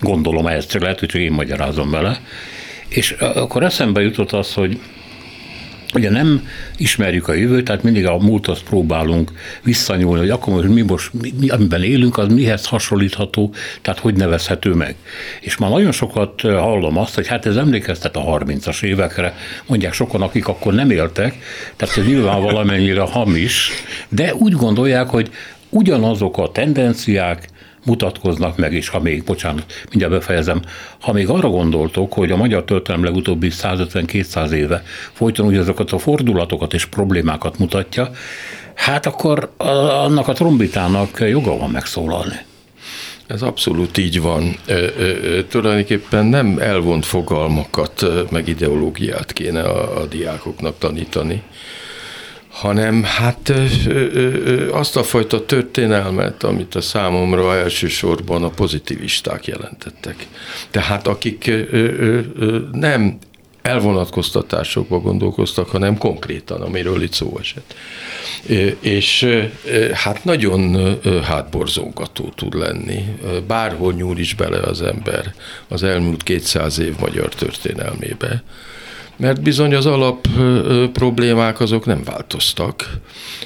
Gondolom 0.00 0.46
ezt, 0.46 0.70
csak 0.70 0.82
lehet, 0.82 0.98
hogy 0.98 1.08
csak 1.08 1.20
én 1.20 1.32
magyarázom 1.32 1.90
vele. 1.90 2.20
És 2.88 3.10
akkor 3.10 3.62
eszembe 3.62 4.00
jutott 4.00 4.32
az, 4.32 4.54
hogy 4.54 4.80
Ugye 5.96 6.10
nem 6.10 6.48
ismerjük 6.76 7.28
a 7.28 7.32
jövőt, 7.32 7.64
tehát 7.64 7.82
mindig 7.82 8.06
a 8.06 8.18
múlthoz 8.18 8.62
próbálunk 8.62 9.32
visszanyúlni, 9.62 10.20
hogy 10.20 10.30
akkor 10.30 10.54
hogy 10.54 10.68
mi 10.68 10.82
most, 10.82 11.10
mi, 11.40 11.48
amiben 11.48 11.82
élünk, 11.82 12.18
az 12.18 12.28
mihez 12.28 12.66
hasonlítható, 12.66 13.54
tehát 13.82 13.98
hogy 13.98 14.14
nevezhető 14.14 14.74
meg. 14.74 14.94
És 15.40 15.56
már 15.56 15.70
nagyon 15.70 15.92
sokat 15.92 16.40
hallom 16.40 16.98
azt, 16.98 17.14
hogy 17.14 17.26
hát 17.26 17.46
ez 17.46 17.56
emlékeztet 17.56 18.16
a 18.16 18.20
30-as 18.20 18.82
évekre, 18.82 19.34
mondják 19.66 19.92
sokan, 19.92 20.22
akik 20.22 20.48
akkor 20.48 20.74
nem 20.74 20.90
éltek, 20.90 21.38
tehát 21.76 21.96
ez 21.96 22.06
nyilván 22.06 22.42
valamennyire 22.42 23.00
hamis, 23.00 23.70
de 24.08 24.34
úgy 24.34 24.52
gondolják, 24.52 25.08
hogy 25.08 25.30
ugyanazok 25.68 26.38
a 26.38 26.52
tendenciák, 26.52 27.48
mutatkoznak 27.86 28.56
meg, 28.56 28.72
és 28.72 28.88
ha 28.88 29.00
még, 29.00 29.24
bocsánat, 29.24 29.64
mindjárt 29.90 30.12
befejezem, 30.12 30.62
ha 31.00 31.12
még 31.12 31.28
arra 31.28 31.48
gondoltok, 31.48 32.12
hogy 32.12 32.30
a 32.30 32.36
magyar 32.36 32.64
történelem 32.64 33.04
legutóbbi 33.04 33.50
150-200 33.52 34.50
éve 34.50 34.82
folyton 35.12 35.46
ugyanazokat 35.46 35.92
a 35.92 35.98
fordulatokat 35.98 36.74
és 36.74 36.84
problémákat 36.84 37.58
mutatja, 37.58 38.10
hát 38.74 39.06
akkor 39.06 39.52
annak 39.56 40.28
a 40.28 40.32
trombitának 40.32 41.20
joga 41.20 41.56
van 41.56 41.70
megszólalni. 41.70 42.36
Ez 43.26 43.42
abszolút 43.42 43.98
így 43.98 44.20
van. 44.20 44.56
Ö, 44.66 44.86
ö, 44.98 45.42
tulajdonképpen 45.42 46.26
nem 46.26 46.58
elvont 46.58 47.06
fogalmakat, 47.06 48.06
meg 48.30 48.48
ideológiát 48.48 49.32
kéne 49.32 49.62
a, 49.62 50.00
a 50.00 50.06
diákoknak 50.06 50.78
tanítani, 50.78 51.42
hanem 52.60 53.02
hát 53.02 53.52
azt 54.70 54.96
a 54.96 55.02
fajta 55.02 55.44
történelmet, 55.44 56.42
amit 56.42 56.74
a 56.74 56.80
számomra 56.80 57.56
elsősorban 57.56 58.42
a 58.42 58.48
pozitivisták 58.48 59.46
jelentettek. 59.46 60.26
Tehát 60.70 61.06
akik 61.06 61.50
nem 62.72 63.18
elvonatkoztatásokba 63.62 64.98
gondolkoztak, 64.98 65.68
hanem 65.68 65.98
konkrétan, 65.98 66.62
amiről 66.62 67.02
itt 67.02 67.12
szó 67.12 67.38
esett. 67.40 67.74
És 68.80 69.26
hát 69.92 70.24
nagyon 70.24 70.96
hátborzongató 71.22 72.32
tud 72.36 72.54
lenni. 72.54 73.04
Bárhol 73.46 73.92
nyúl 73.92 74.18
is 74.18 74.34
bele 74.34 74.60
az 74.60 74.82
ember 74.82 75.34
az 75.68 75.82
elmúlt 75.82 76.22
200 76.22 76.78
év 76.78 76.94
magyar 76.98 77.28
történelmébe 77.28 78.42
mert 79.16 79.42
bizony 79.42 79.74
az 79.74 79.86
alap 79.86 80.28
problémák 80.92 81.60
azok 81.60 81.86
nem 81.86 82.02
változtak, 82.04 83.00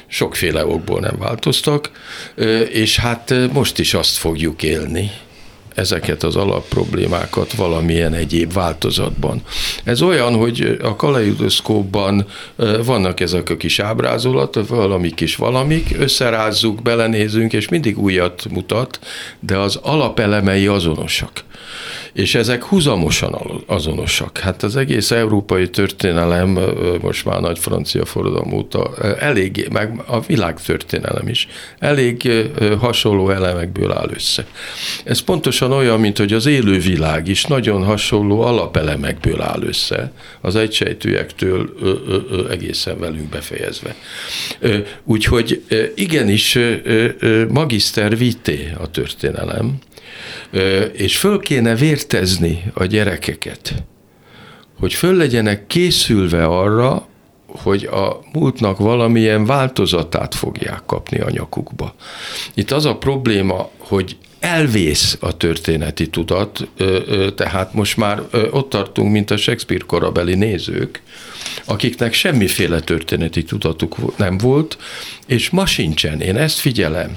sokféle 0.07 0.66
okból 0.66 1.01
nem 1.01 1.16
változtak, 1.18 1.91
és 2.71 2.99
hát 2.99 3.35
most 3.53 3.79
is 3.79 3.95
azt 3.95 4.16
fogjuk 4.16 4.62
élni, 4.62 5.11
ezeket 5.75 6.23
az 6.23 6.37
alapproblémákat 6.37 7.53
valamilyen 7.53 8.14
egyéb 8.14 8.53
változatban. 8.53 9.43
Ez 9.85 10.03
olyan, 10.03 10.35
hogy 10.35 10.79
a 10.83 10.97
kaleidoszkópban 10.97 12.27
vannak 12.85 13.21
ezek 13.21 13.51
a 13.51 13.57
kis 13.57 13.79
ábrázolatok, 13.79 14.68
valami 14.68 15.11
kis 15.11 15.37
valamik, 15.37 15.97
összerázzuk, 15.99 16.83
belenézünk, 16.83 17.53
és 17.53 17.68
mindig 17.68 17.99
újat 17.99 18.47
mutat, 18.51 18.99
de 19.41 19.57
az 19.59 19.77
alapelemei 19.77 20.66
azonosak 20.66 21.45
és 22.13 22.35
ezek 22.35 22.65
huzamosan 22.65 23.63
azonosak. 23.67 24.39
Hát 24.39 24.63
az 24.63 24.77
egész 24.77 25.11
európai 25.11 25.71
történelem 25.71 26.59
most 27.03 27.25
már 27.25 27.41
nagy 27.41 27.59
francia 27.59 28.05
forradalom 28.05 28.53
óta 28.53 28.95
elég, 29.19 29.69
meg 29.73 30.03
a 30.07 30.21
világ 30.21 30.63
történelem 30.63 31.29
is 31.29 31.49
elég 31.79 32.31
hasonló 32.79 33.31
elemekből 33.31 33.93
áll 33.93 34.11
össze. 34.15 34.47
Ez 35.05 35.21
pontosan 35.21 35.73
olyan, 35.73 36.01
mint 36.01 36.19
hogy 36.19 36.33
az 36.33 36.47
élő 36.47 36.79
világ 36.79 37.29
is 37.29 37.45
nagyon 37.45 37.85
hasonló 37.85 38.41
alapelemekből 38.41 39.43
áll 39.43 39.63
össze, 39.63 40.13
az 40.41 40.57
egysejtőektől 40.57 41.75
egészen 42.51 42.99
velünk 42.99 43.29
befejezve. 43.29 43.95
Úgyhogy 45.05 45.65
igenis 45.95 46.59
magiszter 47.49 48.17
vité 48.19 48.73
a 48.79 48.91
történelem, 48.91 49.79
és 50.93 51.18
föl 51.18 51.41
kéne 51.41 51.74
vértezni 51.74 52.62
a 52.74 52.85
gyerekeket, 52.85 53.74
hogy 54.78 54.95
föl 54.95 55.14
legyenek 55.14 55.66
készülve 55.66 56.45
arra, 56.45 57.09
hogy 57.47 57.85
a 57.85 58.20
múltnak 58.33 58.78
valamilyen 58.78 59.45
változatát 59.45 60.35
fogják 60.35 60.83
kapni 60.87 61.18
a 61.18 61.31
nyakukba. 61.31 61.95
Itt 62.55 62.70
az 62.70 62.85
a 62.85 62.97
probléma, 62.97 63.70
hogy 63.78 64.16
elvész 64.41 65.16
a 65.20 65.37
történeti 65.37 66.07
tudat, 66.07 66.68
tehát 67.37 67.74
most 67.74 67.97
már 67.97 68.22
ott 68.51 68.68
tartunk, 68.68 69.12
mint 69.12 69.31
a 69.31 69.37
Shakespeare 69.37 69.85
korabeli 69.87 70.35
nézők, 70.35 71.03
akiknek 71.64 72.12
semmiféle 72.12 72.81
történeti 72.81 73.43
tudatuk 73.43 74.16
nem 74.16 74.39
volt, 74.39 74.78
és 75.26 75.51
ma 75.51 75.66
sincsen. 75.66 76.20
Én 76.20 76.37
ezt 76.37 76.59
figyelem 76.59 77.16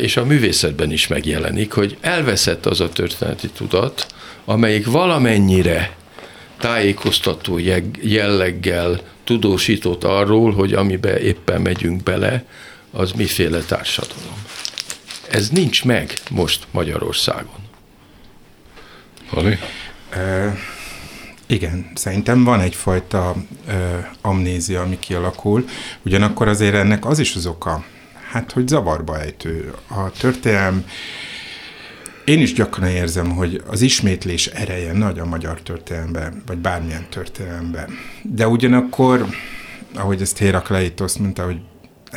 és 0.00 0.16
a 0.16 0.24
művészetben 0.24 0.92
is 0.92 1.06
megjelenik, 1.06 1.72
hogy 1.72 1.96
elveszett 2.00 2.66
az 2.66 2.80
a 2.80 2.88
történeti 2.88 3.48
tudat, 3.48 4.06
amelyik 4.44 4.86
valamennyire 4.86 5.96
tájékoztató 6.58 7.58
jelleggel 8.00 9.00
tudósított 9.24 10.04
arról, 10.04 10.52
hogy 10.52 10.72
amiben 10.72 11.16
éppen 11.16 11.60
megyünk 11.60 12.02
bele, 12.02 12.44
az 12.90 13.12
miféle 13.12 13.60
társadalom. 13.60 14.44
Ez 15.30 15.48
nincs 15.48 15.84
meg 15.84 16.12
most 16.30 16.66
Magyarországon. 16.70 17.68
Hali? 19.28 19.58
Uh, 20.16 20.58
igen, 21.46 21.90
szerintem 21.94 22.44
van 22.44 22.60
egyfajta 22.60 23.36
uh, 23.68 23.74
amnézia, 24.20 24.80
ami 24.82 24.98
kialakul, 24.98 25.64
ugyanakkor 26.02 26.48
azért 26.48 26.74
ennek 26.74 27.06
az 27.06 27.18
is 27.18 27.34
az 27.34 27.46
oka, 27.46 27.84
hát 28.30 28.52
hogy 28.52 28.68
zavarba 28.68 29.20
ejtő. 29.20 29.74
A 29.88 30.10
történelem 30.10 30.84
én 32.24 32.40
is 32.40 32.52
gyakran 32.52 32.88
érzem, 32.88 33.30
hogy 33.30 33.62
az 33.66 33.80
ismétlés 33.80 34.46
ereje 34.46 34.92
nagy 34.92 35.18
a 35.18 35.24
magyar 35.24 35.60
történelemben, 35.60 36.42
vagy 36.46 36.58
bármilyen 36.58 37.06
történelemben. 37.10 37.90
De 38.22 38.48
ugyanakkor, 38.48 39.26
ahogy 39.94 40.20
ezt 40.20 40.38
Hérakleitos 40.38 41.16
mondta, 41.16 41.44
hogy 41.44 41.60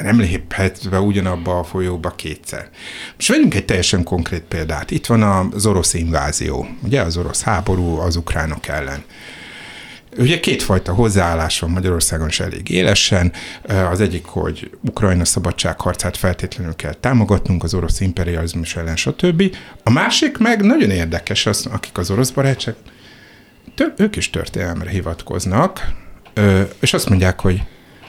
nem 0.02 0.20
léphet 0.20 0.90
be 0.90 1.00
ugyanabba 1.00 1.60
a 1.60 1.64
folyóba 1.64 2.10
kétszer. 2.10 2.70
Most 3.16 3.30
vegyünk 3.30 3.54
egy 3.54 3.66
teljesen 3.66 4.04
konkrét 4.04 4.42
példát. 4.42 4.92
Itt 4.92 5.06
van 5.06 5.24
az 5.24 5.66
orosz 5.66 5.94
invázió, 5.94 6.68
ugye 6.84 7.02
az 7.02 7.18
orosz 7.18 7.42
háború 7.42 7.98
az 7.98 8.16
ukránok 8.16 8.68
ellen. 8.68 9.04
Ugye 10.18 10.40
kétfajta 10.40 10.94
hozzáállás 10.94 11.60
van 11.60 11.70
Magyarországon 11.70 12.28
is 12.28 12.40
elég 12.40 12.70
élesen. 12.70 13.32
Az 13.92 14.02
egyik, 14.02 14.26
hogy 14.26 14.70
Ukrajna 14.82 15.26
szabadságharcát 15.26 16.18
feltétlenül 16.18 16.76
kell 16.76 16.94
támogatnunk, 16.94 17.64
az 17.64 17.74
orosz 17.74 18.00
imperializmus 18.00 18.76
ellen, 18.76 18.96
stb. 18.96 19.56
A 19.84 19.90
másik 19.90 20.38
meg 20.38 20.62
nagyon 20.62 20.90
érdekes, 20.90 21.46
az, 21.46 21.68
akik 21.72 21.98
az 21.98 22.12
orosz 22.12 22.30
barátság, 22.30 22.76
ők 23.98 24.16
is 24.16 24.30
történelemre 24.30 24.90
hivatkoznak, 24.90 25.92
és 26.80 26.94
azt 26.94 27.10
mondják, 27.10 27.40
hogy 27.40 27.62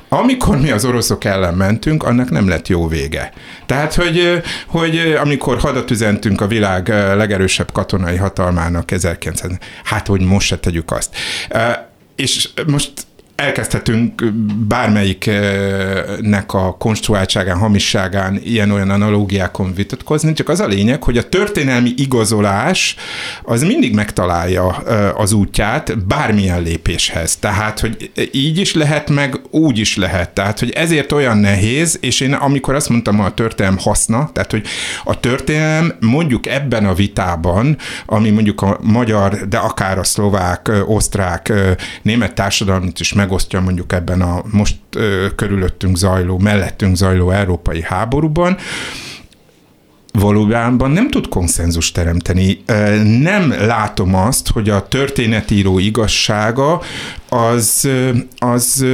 amikor 0.08 0.60
mi 0.60 0.70
az 0.70 0.84
oroszok 0.84 1.24
ellen 1.24 1.54
mentünk, 1.54 2.02
annak 2.02 2.30
nem 2.30 2.48
lett 2.48 2.68
jó 2.68 2.88
vége. 2.88 3.32
Tehát, 3.66 3.94
hogy, 3.94 4.42
hogy 4.66 4.98
amikor 5.20 5.58
hadat 5.58 5.90
üzentünk 5.90 6.40
a 6.40 6.46
világ 6.46 6.88
legerősebb 6.88 7.72
katonai 7.72 8.16
hatalmának 8.16 8.90
1900, 8.90 9.50
hát 9.84 10.06
hogy 10.06 10.20
most 10.20 10.46
se 10.46 10.58
tegyük 10.58 10.90
azt. 10.90 11.16
És 12.14 12.52
most 12.66 13.06
elkezdhetünk 13.36 14.32
bármelyiknek 14.68 16.54
a 16.54 16.76
konstruáltságán, 16.78 17.58
hamisságán, 17.58 18.40
ilyen-olyan 18.44 18.90
analógiákon 18.90 19.74
vitatkozni, 19.74 20.32
csak 20.32 20.48
az 20.48 20.60
a 20.60 20.66
lényeg, 20.66 21.02
hogy 21.02 21.18
a 21.18 21.28
történelmi 21.28 21.92
igazolás 21.96 22.96
az 23.42 23.62
mindig 23.62 23.94
megtalálja 23.94 24.66
az 25.16 25.32
útját 25.32 26.06
bármilyen 26.06 26.62
lépéshez. 26.62 27.36
Tehát, 27.36 27.80
hogy 27.80 28.10
így 28.32 28.58
is 28.58 28.74
lehet, 28.74 29.10
meg 29.10 29.40
úgy 29.50 29.78
is 29.78 29.96
lehet. 29.96 30.30
Tehát, 30.30 30.58
hogy 30.58 30.70
ezért 30.70 31.12
olyan 31.12 31.36
nehéz, 31.36 31.98
és 32.00 32.20
én 32.20 32.32
amikor 32.32 32.74
azt 32.74 32.88
mondtam, 32.88 33.16
hogy 33.16 33.26
a 33.26 33.34
történelem 33.34 33.78
haszna, 33.78 34.30
tehát, 34.32 34.50
hogy 34.50 34.66
a 35.04 35.20
történelem 35.20 35.92
mondjuk 36.00 36.46
ebben 36.46 36.86
a 36.86 36.94
vitában, 36.94 37.76
ami 38.06 38.30
mondjuk 38.30 38.62
a 38.62 38.78
magyar, 38.82 39.48
de 39.48 39.56
akár 39.56 39.98
a 39.98 40.04
szlovák, 40.04 40.70
osztrák, 40.86 41.52
német 42.02 42.34
társadalmat 42.34 43.00
is 43.00 43.12
meg 43.12 43.23
megosztja 43.24 43.60
mondjuk 43.60 43.92
ebben 43.92 44.22
a 44.22 44.42
most 44.50 44.76
ö, 44.96 45.26
körülöttünk 45.34 45.96
zajló, 45.96 46.38
mellettünk 46.38 46.96
zajló 46.96 47.30
európai 47.30 47.82
háborúban, 47.82 48.56
valójában 50.12 50.90
nem 50.90 51.10
tud 51.10 51.28
konszenzus 51.28 51.92
teremteni. 51.92 52.62
Nem 53.20 53.54
látom 53.66 54.14
azt, 54.14 54.50
hogy 54.50 54.70
a 54.70 54.88
történetíró 54.88 55.78
igazsága 55.78 56.80
az, 57.28 57.88
az 58.38 58.84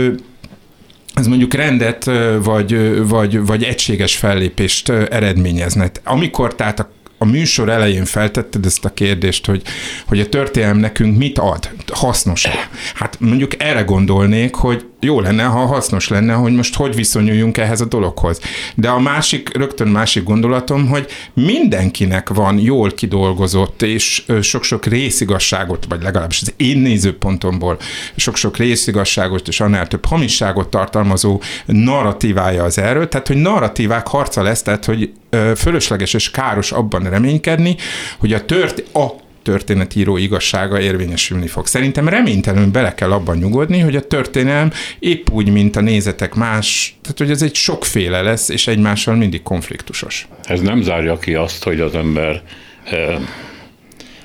az 1.14 1.26
mondjuk 1.26 1.54
rendet 1.54 2.10
vagy, 2.42 3.02
vagy, 3.08 3.46
vagy 3.46 3.62
egységes 3.62 4.16
fellépést 4.16 4.88
eredményezne. 4.88 5.90
Amikor 6.04 6.54
tehát 6.54 6.80
a 6.80 6.90
a 7.22 7.24
műsor 7.24 7.68
elején 7.68 8.04
feltetted 8.04 8.66
ezt 8.66 8.84
a 8.84 8.94
kérdést, 8.94 9.46
hogy, 9.46 9.62
hogy 10.06 10.20
a 10.20 10.28
történelem 10.28 10.76
nekünk 10.76 11.16
mit 11.16 11.38
ad, 11.38 11.70
hasznos-e? 11.92 12.68
Hát 12.94 13.20
mondjuk 13.20 13.62
erre 13.62 13.82
gondolnék, 13.82 14.54
hogy 14.54 14.86
jó 15.00 15.20
lenne, 15.20 15.42
ha 15.42 15.66
hasznos 15.66 16.08
lenne, 16.08 16.32
hogy 16.32 16.54
most 16.54 16.76
hogy 16.76 16.94
viszonyuljunk 16.94 17.58
ehhez 17.58 17.80
a 17.80 17.84
dologhoz. 17.84 18.40
De 18.74 18.88
a 18.88 18.98
másik, 18.98 19.56
rögtön 19.56 19.88
másik 19.88 20.24
gondolatom, 20.24 20.88
hogy 20.88 21.06
mindenkinek 21.34 22.28
van 22.28 22.58
jól 22.58 22.90
kidolgozott 22.90 23.82
és 23.82 24.24
sok-sok 24.42 24.86
részigasságot, 24.86 25.86
vagy 25.88 26.02
legalábbis 26.02 26.40
az 26.40 26.52
én 26.56 26.78
nézőpontomból 26.78 27.78
sok-sok 28.16 28.56
részigasságot 28.56 29.48
és 29.48 29.60
annál 29.60 29.86
több 29.86 30.06
hamisságot 30.06 30.68
tartalmazó 30.68 31.40
narratívája 31.66 32.64
az 32.64 32.78
erről, 32.78 33.08
tehát 33.08 33.26
hogy 33.26 33.36
narratívák 33.36 34.06
harca 34.06 34.42
lesz, 34.42 34.62
tehát 34.62 34.84
hogy 34.84 35.12
fölösleges 35.56 36.14
és 36.14 36.30
káros 36.30 36.72
abban 36.72 37.02
reménykedni, 37.02 37.76
hogy 38.18 38.32
a 38.32 38.44
tört, 38.44 38.94
a 38.94 39.28
történetíró 39.42 40.16
igazsága 40.16 40.80
érvényesülni 40.80 41.46
fog. 41.46 41.66
Szerintem 41.66 42.08
reménytelenül 42.08 42.70
bele 42.70 42.94
kell 42.94 43.12
abban 43.12 43.36
nyugodni, 43.36 43.78
hogy 43.78 43.96
a 43.96 44.06
történelem 44.06 44.72
épp 44.98 45.30
úgy, 45.30 45.50
mint 45.50 45.76
a 45.76 45.80
nézetek 45.80 46.34
más, 46.34 46.96
tehát 47.02 47.18
hogy 47.18 47.30
ez 47.30 47.42
egy 47.42 47.54
sokféle 47.54 48.22
lesz, 48.22 48.48
és 48.48 48.66
egymással 48.66 49.14
mindig 49.14 49.42
konfliktusos. 49.42 50.28
Ez 50.44 50.60
nem 50.60 50.82
zárja 50.82 51.18
ki 51.18 51.34
azt, 51.34 51.64
hogy 51.64 51.80
az 51.80 51.94
ember 51.94 52.42
e, 52.84 53.18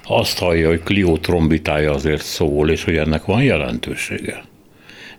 azt 0.03 0.37
hallja, 0.37 0.67
hogy 0.67 0.81
Clio 0.83 1.17
trombitája 1.17 1.93
azért 1.93 2.23
szól, 2.23 2.69
és 2.69 2.83
hogy 2.83 2.95
ennek 2.95 3.25
van 3.25 3.43
jelentősége. 3.43 4.43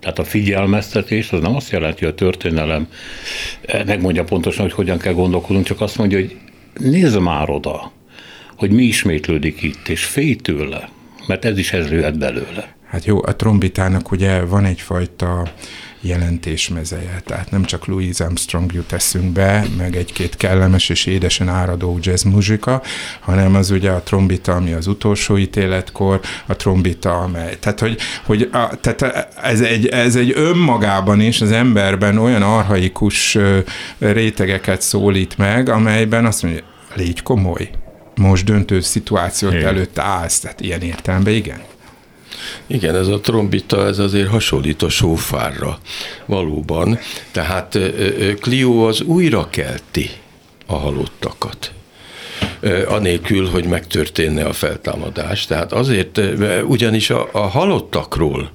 Tehát 0.01 0.19
a 0.19 0.25
figyelmeztetés 0.25 1.31
az 1.33 1.41
nem 1.41 1.55
azt 1.55 1.71
jelenti, 1.71 2.05
hogy 2.05 2.13
a 2.13 2.15
történelem 2.15 2.89
megmondja 3.87 4.25
pontosan, 4.25 4.65
hogy 4.65 4.75
hogyan 4.75 4.99
kell 4.99 5.13
gondolkodnunk, 5.13 5.67
csak 5.67 5.81
azt 5.81 5.99
mondja, 5.99 6.19
hogy 6.19 6.37
nézz 6.75 7.17
már 7.17 7.51
oda, 7.51 7.93
hogy 8.57 8.71
mi 8.71 8.83
ismétlődik 8.83 9.63
itt, 9.63 9.89
és 9.89 10.05
félj 10.05 10.35
tőle, 10.35 10.89
mert 11.27 11.45
ez 11.45 11.59
is 11.59 11.73
ez 11.73 11.91
jöhet 11.91 12.19
belőle. 12.19 12.75
Hát 12.91 13.05
jó, 13.05 13.23
a 13.23 13.37
trombitának 13.37 14.11
ugye 14.11 14.45
van 14.45 14.65
egyfajta 14.65 15.53
jelentésmezeje, 16.01 17.23
tehát 17.25 17.51
nem 17.51 17.65
csak 17.65 17.87
Louis 17.87 18.21
Armstrong 18.21 18.73
jut 18.73 18.93
eszünkbe, 18.93 19.65
meg 19.77 19.97
egy-két 19.97 20.37
kellemes 20.37 20.89
és 20.89 21.07
édesen 21.07 21.49
áradó 21.49 21.99
jazz 22.03 22.23
muzsika, 22.23 22.83
hanem 23.21 23.55
az 23.55 23.71
ugye 23.71 23.91
a 23.91 24.03
trombita, 24.03 24.55
ami 24.55 24.73
az 24.73 24.87
utolsó 24.87 25.39
ítéletkor, 25.39 26.21
a 26.47 26.57
trombita, 26.57 27.19
amely, 27.19 27.57
tehát 27.59 27.81
hogy, 27.81 27.99
hogy 28.25 28.49
a, 28.53 28.81
tehát 28.81 29.29
ez, 29.43 29.61
egy, 29.61 29.87
ez 29.87 30.17
egy 30.17 30.33
önmagában 30.35 31.21
is 31.21 31.41
az 31.41 31.53
emberben 31.53 32.19
olyan 32.19 32.43
arhaikus 32.43 33.39
rétegeket 33.99 34.83
szólít 34.83 35.39
meg, 35.39 35.69
amelyben 35.69 36.27
azt 36.27 36.43
mondja, 36.43 36.63
légy 36.95 37.23
komoly, 37.23 37.71
most 38.17 38.45
döntő 38.45 38.81
szituációt 38.81 39.53
igen. 39.53 39.67
előtt 39.67 39.99
állsz, 39.99 40.41
tehát 40.41 40.61
ilyen 40.61 40.81
értelemben 40.81 41.35
igen. 41.35 41.61
Igen, 42.67 42.95
ez 42.95 43.07
a 43.07 43.21
trombita, 43.21 43.87
ez 43.87 43.99
azért 43.99 44.29
hasonlít 44.29 44.83
a 44.83 44.89
sófárra 44.89 45.79
valóban. 46.27 46.99
Tehát 47.33 47.79
Clio 48.41 48.87
az 48.87 49.01
újra 49.01 49.49
kelti 49.51 50.11
a 50.67 50.75
halottakat 50.75 51.73
anélkül, 52.89 53.49
hogy 53.49 53.65
megtörténne 53.65 54.45
a 54.45 54.53
feltámadás. 54.53 55.47
Tehát 55.47 55.73
azért, 55.73 56.21
ugyanis 56.65 57.11
a, 57.11 57.29
a 57.33 57.41
halottakról 57.41 58.51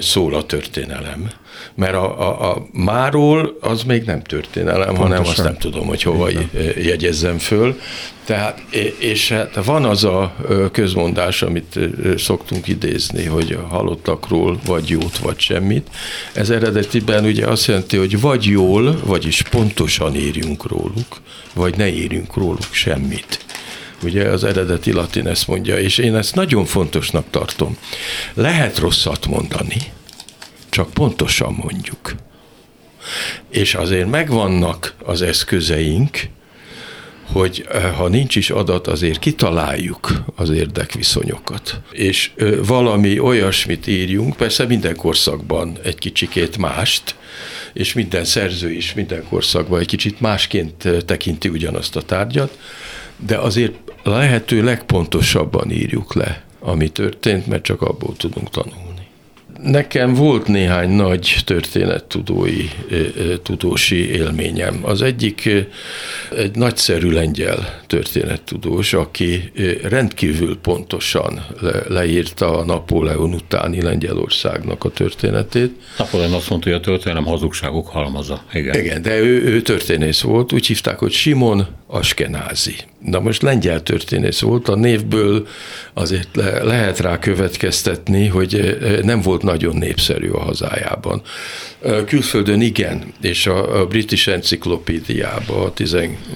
szól 0.00 0.34
a 0.34 0.46
történelem, 0.46 1.30
mert 1.74 1.94
a, 1.94 2.20
a, 2.20 2.50
a 2.50 2.66
máról 2.72 3.56
az 3.60 3.82
még 3.82 4.02
nem 4.02 4.22
történelem, 4.22 4.86
Pontosan. 4.86 5.08
hanem 5.08 5.22
azt 5.22 5.42
nem 5.42 5.56
tudom, 5.58 5.86
hogy 5.86 6.02
hova 6.02 6.28
jegyezzem 6.82 7.38
föl. 7.38 7.80
Tehát, 8.24 8.62
és 8.98 9.28
hát 9.28 9.64
van 9.64 9.84
az 9.84 10.04
a 10.04 10.34
közmondás, 10.72 11.42
amit 11.42 11.78
szoktunk 12.16 12.68
idézni, 12.68 13.24
hogy 13.24 13.58
halottakról 13.68 14.58
vagy 14.66 14.88
jót, 14.88 15.18
vagy 15.18 15.38
semmit. 15.38 15.88
Ez 16.32 16.50
eredetiben 16.50 17.24
ugye 17.24 17.46
azt 17.46 17.66
jelenti, 17.66 17.96
hogy 17.96 18.20
vagy 18.20 18.44
jól, 18.44 19.00
vagyis 19.04 19.42
pontosan 19.42 20.14
írjunk 20.14 20.66
róluk, 20.66 21.20
vagy 21.54 21.76
ne 21.76 21.88
írjunk 21.88 22.36
róluk 22.36 22.68
semmit. 22.70 23.44
Ugye 24.02 24.28
az 24.28 24.44
eredeti 24.44 24.92
latin 24.92 25.26
ezt 25.26 25.46
mondja, 25.46 25.78
és 25.78 25.98
én 25.98 26.16
ezt 26.16 26.34
nagyon 26.34 26.64
fontosnak 26.64 27.24
tartom. 27.30 27.76
Lehet 28.34 28.78
rosszat 28.78 29.26
mondani, 29.26 29.76
csak 30.70 30.90
pontosan 30.90 31.52
mondjuk. 31.62 32.14
És 33.50 33.74
azért 33.74 34.10
megvannak 34.10 34.94
az 35.04 35.22
eszközeink, 35.22 36.28
hogy 37.32 37.66
eh, 37.72 37.94
ha 37.96 38.08
nincs 38.08 38.36
is 38.36 38.50
adat, 38.50 38.86
azért 38.86 39.18
kitaláljuk 39.18 40.24
az 40.36 40.50
érdekviszonyokat. 40.50 41.80
És 41.92 42.30
valami 42.66 43.18
olyasmit 43.18 43.86
írjunk, 43.86 44.36
persze 44.36 44.66
minden 44.66 44.96
korszakban 44.96 45.78
egy 45.82 45.98
kicsikét 45.98 46.56
mást, 46.56 47.14
és 47.72 47.92
minden 47.92 48.24
szerző 48.24 48.70
is 48.70 48.94
minden 48.94 49.24
korszakban 49.28 49.80
egy 49.80 49.86
kicsit 49.86 50.20
másként 50.20 50.88
tekinti 51.06 51.48
ugyanazt 51.48 51.96
a 51.96 52.02
tárgyat, 52.02 52.58
de 53.16 53.38
azért 53.38 53.72
lehető 54.02 54.62
legpontosabban 54.62 55.70
írjuk 55.70 56.14
le, 56.14 56.44
ami 56.60 56.88
történt, 56.88 57.46
mert 57.46 57.62
csak 57.62 57.82
abból 57.82 58.16
tudunk 58.16 58.50
tanulni. 58.50 58.99
Nekem 59.62 60.14
volt 60.14 60.46
néhány 60.46 60.90
nagy 60.90 61.36
történettudói, 61.44 62.68
tudósi 63.42 64.10
élményem. 64.10 64.78
Az 64.82 65.02
egyik 65.02 65.50
egy 66.36 66.54
nagyszerű 66.54 67.10
lengyel 67.10 67.80
történettudós, 67.86 68.92
aki 68.92 69.52
rendkívül 69.82 70.58
pontosan 70.58 71.46
leírta 71.88 72.58
a 72.58 72.64
Napóleon 72.64 73.34
utáni 73.34 73.82
Lengyelországnak 73.82 74.84
a 74.84 74.88
történetét. 74.88 75.70
Napóleon 75.98 76.32
azt 76.32 76.50
mondta, 76.50 76.68
hogy 76.68 76.78
a 76.78 76.82
történelem 76.82 77.24
hazugságok 77.24 77.88
halmaza. 77.88 78.42
Igen, 78.52 78.80
Igen 78.80 79.02
de 79.02 79.18
ő, 79.18 79.42
ő 79.42 79.62
történész 79.62 80.20
volt, 80.20 80.52
úgy 80.52 80.66
hívták, 80.66 80.98
hogy 80.98 81.12
Simon 81.12 81.66
Askenázi. 81.90 82.76
Na 83.04 83.20
most 83.20 83.42
lengyel 83.42 83.82
történész 83.82 84.40
volt, 84.40 84.68
a 84.68 84.74
névből 84.74 85.46
azért 85.94 86.36
le, 86.36 86.62
lehet 86.62 86.98
rá 86.98 87.18
következtetni, 87.18 88.26
hogy 88.26 88.78
nem 89.02 89.20
volt 89.20 89.42
nagyon 89.42 89.76
népszerű 89.76 90.28
a 90.28 90.40
hazájában. 90.40 91.22
Külföldön 92.06 92.60
igen, 92.60 93.12
és 93.20 93.46
a, 93.46 93.80
a 93.80 93.86
British 93.86 94.28
Encyclopedia-ba 94.28 95.72
a, 95.72 95.82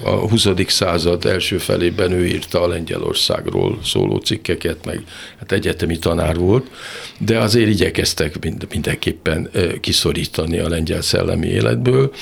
a 0.02 0.10
20. 0.10 0.46
század 0.66 1.24
első 1.24 1.58
felében 1.58 2.12
ő 2.12 2.26
írta 2.26 2.62
a 2.62 2.68
Lengyelországról 2.68 3.78
szóló 3.84 4.16
cikkeket, 4.16 4.84
meg 4.84 5.02
hát 5.38 5.52
egyetemi 5.52 5.98
tanár 5.98 6.36
volt, 6.36 6.70
de 7.18 7.38
azért 7.38 7.68
igyekeztek 7.68 8.44
mind, 8.44 8.66
mindenképpen 8.70 9.50
kiszorítani 9.80 10.58
a 10.58 10.68
lengyel 10.68 11.02
szellemi 11.02 11.46
életből. 11.46 12.12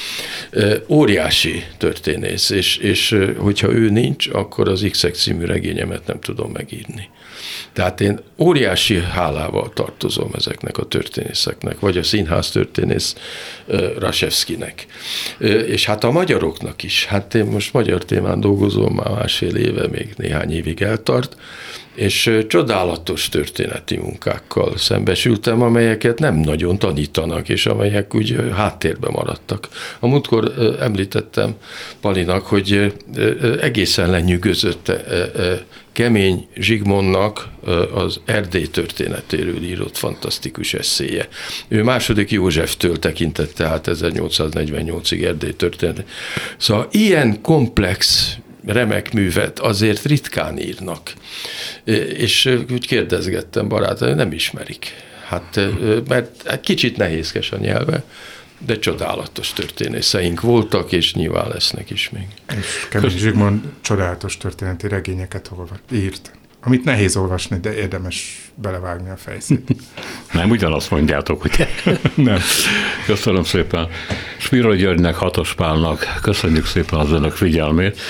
Óriási 0.88 1.64
történész, 1.78 2.50
és, 2.50 2.76
és 2.76 3.16
hogyha 3.36 3.72
ő 3.72 3.90
nincs, 3.90 4.28
akkor 4.32 4.68
az 4.68 4.86
x 4.90 5.06
című 5.12 5.44
regényemet 5.44 6.06
nem 6.06 6.20
tudom 6.20 6.50
megírni. 6.50 7.08
Tehát 7.72 8.00
én 8.00 8.20
óriási 8.38 9.00
hálával 9.00 9.72
tartozom 9.74 10.30
ezeknek 10.34 10.78
a 10.78 10.84
történészeknek, 10.84 11.80
vagy 11.80 11.98
a 11.98 12.02
színház 12.02 12.50
történész 12.50 13.14
Rasevskinek. 13.98 14.86
És 15.66 15.84
hát 15.84 16.04
a 16.04 16.10
magyaroknak 16.10 16.82
is. 16.82 17.04
Hát 17.04 17.34
én 17.34 17.44
most 17.44 17.72
magyar 17.72 18.04
témán 18.04 18.40
dolgozom 18.40 18.94
már 18.94 19.10
másfél 19.10 19.56
éve, 19.56 19.88
még 19.88 20.14
néhány 20.16 20.52
évig 20.52 20.82
eltart, 20.82 21.36
és 21.94 22.38
csodálatos 22.48 23.28
történeti 23.28 23.96
munkákkal 23.96 24.76
szembesültem, 24.76 25.62
amelyeket 25.62 26.18
nem 26.18 26.34
nagyon 26.34 26.78
tanítanak, 26.78 27.48
és 27.48 27.66
amelyek 27.66 28.14
úgy 28.14 28.36
háttérbe 28.54 29.08
maradtak. 29.08 29.68
A 30.00 30.06
múltkor 30.06 30.52
említettem 30.80 31.54
Palinak, 32.00 32.46
hogy 32.46 32.94
egészen 33.60 34.10
lenyűgözött 34.10 34.92
Kemény 35.92 36.46
Zsigmondnak 36.54 37.48
az 37.94 38.20
Erdély 38.24 38.66
történetéről 38.66 39.62
írott 39.62 39.96
fantasztikus 39.96 40.74
eszéje. 40.74 41.28
Ő 41.68 41.82
második 41.82 42.30
Józseftől 42.30 42.98
tekintette 42.98 43.66
át 43.66 43.88
1848-ig 43.90 45.24
Erdély 45.24 45.52
történet. 45.52 46.04
Szóval 46.56 46.88
ilyen 46.90 47.40
komplex 47.40 48.30
remek 48.66 49.12
művet 49.12 49.58
azért 49.58 50.04
ritkán 50.04 50.58
írnak. 50.58 51.12
És 52.16 52.58
úgy 52.70 52.86
kérdezgettem 52.86 53.68
barátai, 53.68 54.14
nem 54.14 54.32
ismerik. 54.32 54.86
Hát, 55.28 55.60
mert 56.08 56.60
kicsit 56.60 56.96
nehézkes 56.96 57.52
a 57.52 57.56
nyelve, 57.56 58.04
de 58.58 58.78
csodálatos 58.78 59.52
történészeink 59.52 60.40
voltak, 60.40 60.92
és 60.92 61.14
nyilván 61.14 61.48
lesznek 61.48 61.90
is 61.90 62.10
még. 62.10 62.26
És 62.58 62.86
Kemény 62.90 63.10
Zsigmond 63.10 63.64
csodálatos 63.80 64.36
történeti 64.36 64.88
regényeket 64.88 65.50
olvat, 65.56 65.80
írt. 65.92 66.32
Amit 66.64 66.84
nehéz 66.84 67.16
olvasni, 67.16 67.58
de 67.58 67.74
érdemes 67.74 68.50
belevágni 68.54 69.10
a 69.10 69.16
fejszét. 69.16 69.76
Nem 70.32 70.50
ugyanazt 70.50 70.90
mondjátok, 70.90 71.40
hogy 71.40 71.68
Nem. 72.14 72.38
Köszönöm 73.06 73.44
szépen. 73.44 73.88
Spiro 74.38 74.74
Györgynek, 74.74 75.14
Hatos 75.14 75.54
Pálnak 75.54 76.18
köszönjük 76.22 76.66
szépen 76.66 76.98
az 76.98 77.10
önök 77.10 77.32
figyelmét. 77.32 78.00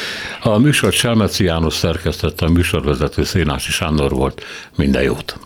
A 0.42 0.58
műsor 0.58 0.92
Selmeci 0.92 1.44
János 1.44 1.74
szerkesztette, 1.74 2.46
a 2.46 2.48
műsorvezető 2.48 3.24
Szénási 3.24 3.70
Sándor 3.70 4.10
volt. 4.10 4.44
Minden 4.76 5.02
jót! 5.02 5.38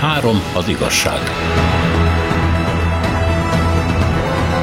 Három 0.00 0.42
az 0.54 0.68
igazság. 0.68 1.20